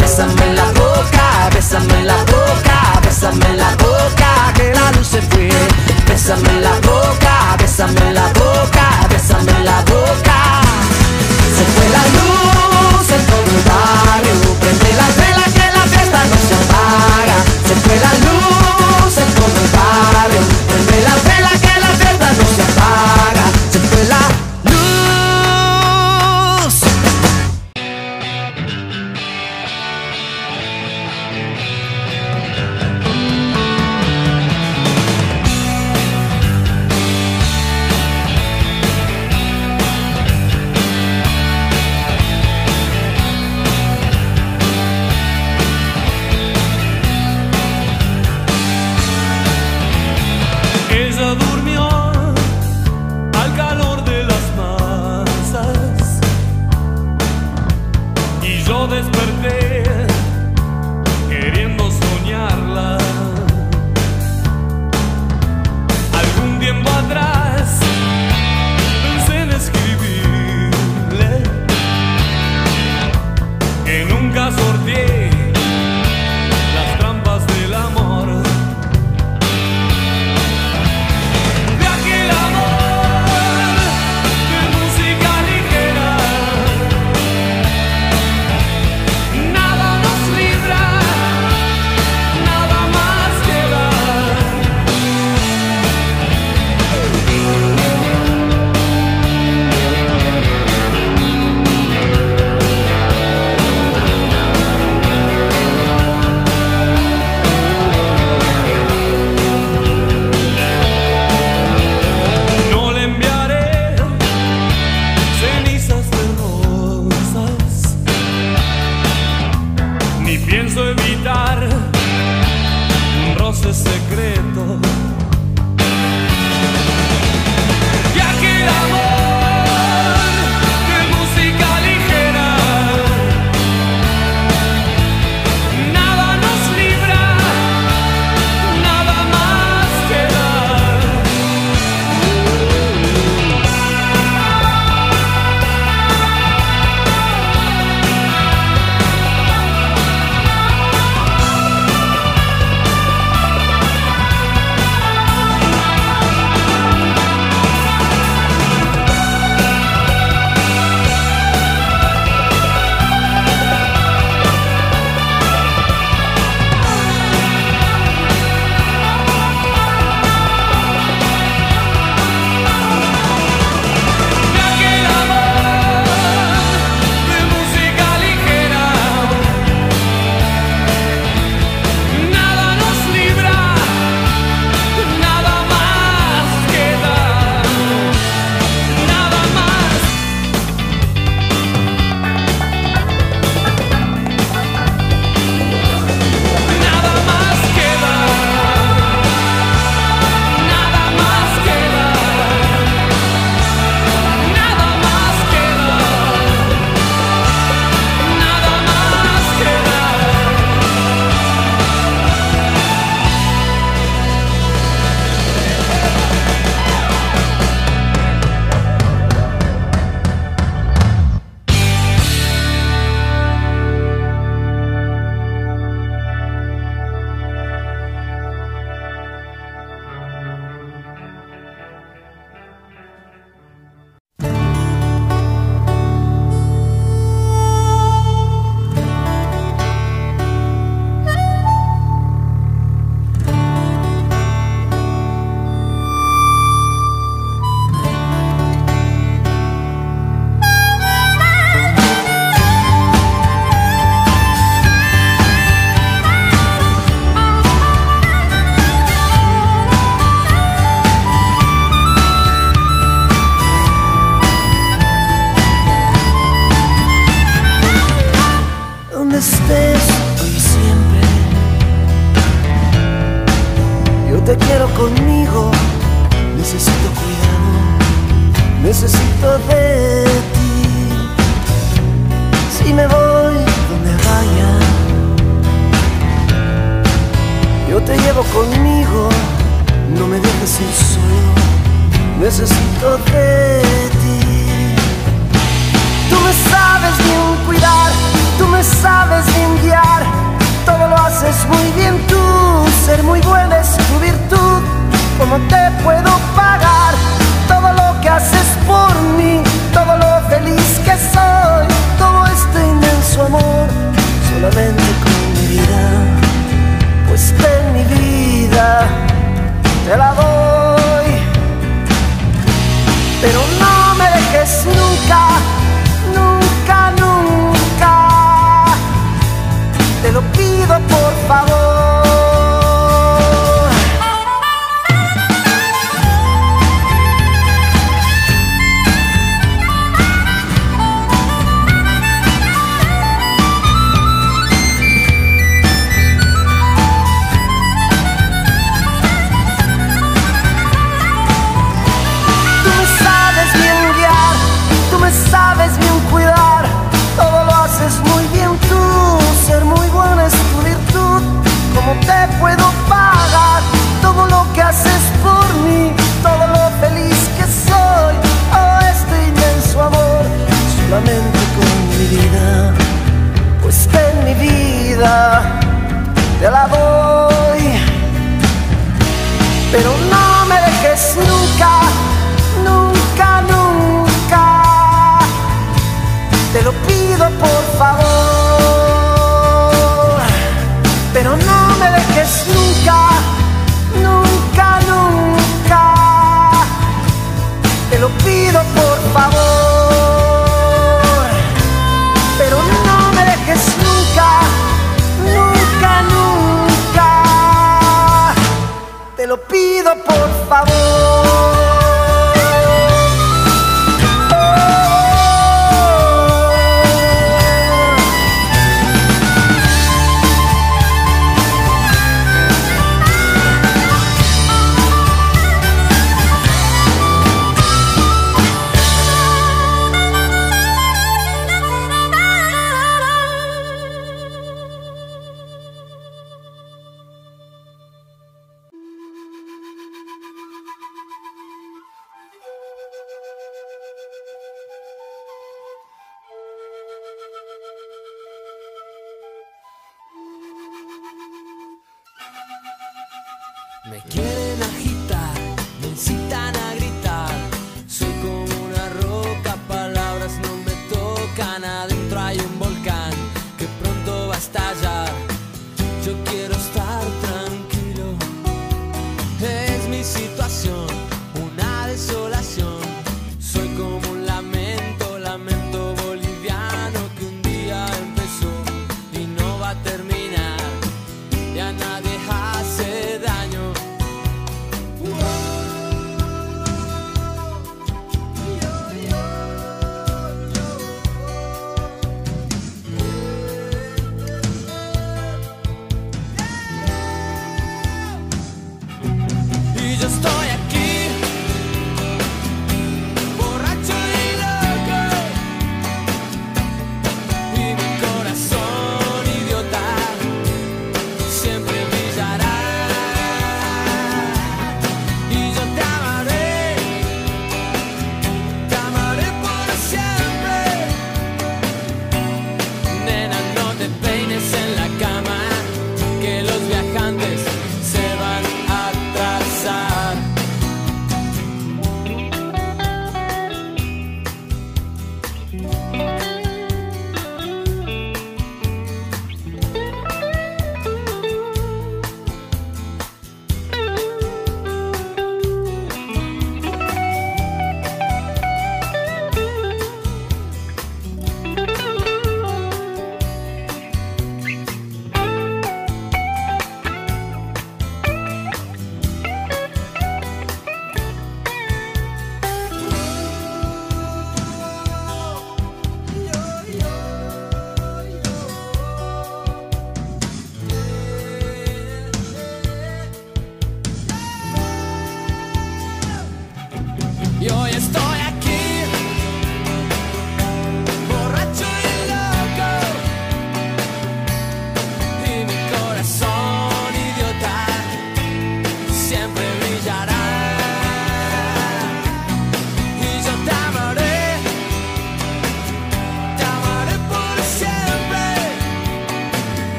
Bésame 0.00 0.44
en 0.46 0.56
la 0.56 0.72
boca, 0.72 1.50
bésame 1.52 2.00
en 2.00 2.06
la 2.06 2.16
boca, 2.24 3.00
bésame 3.02 3.53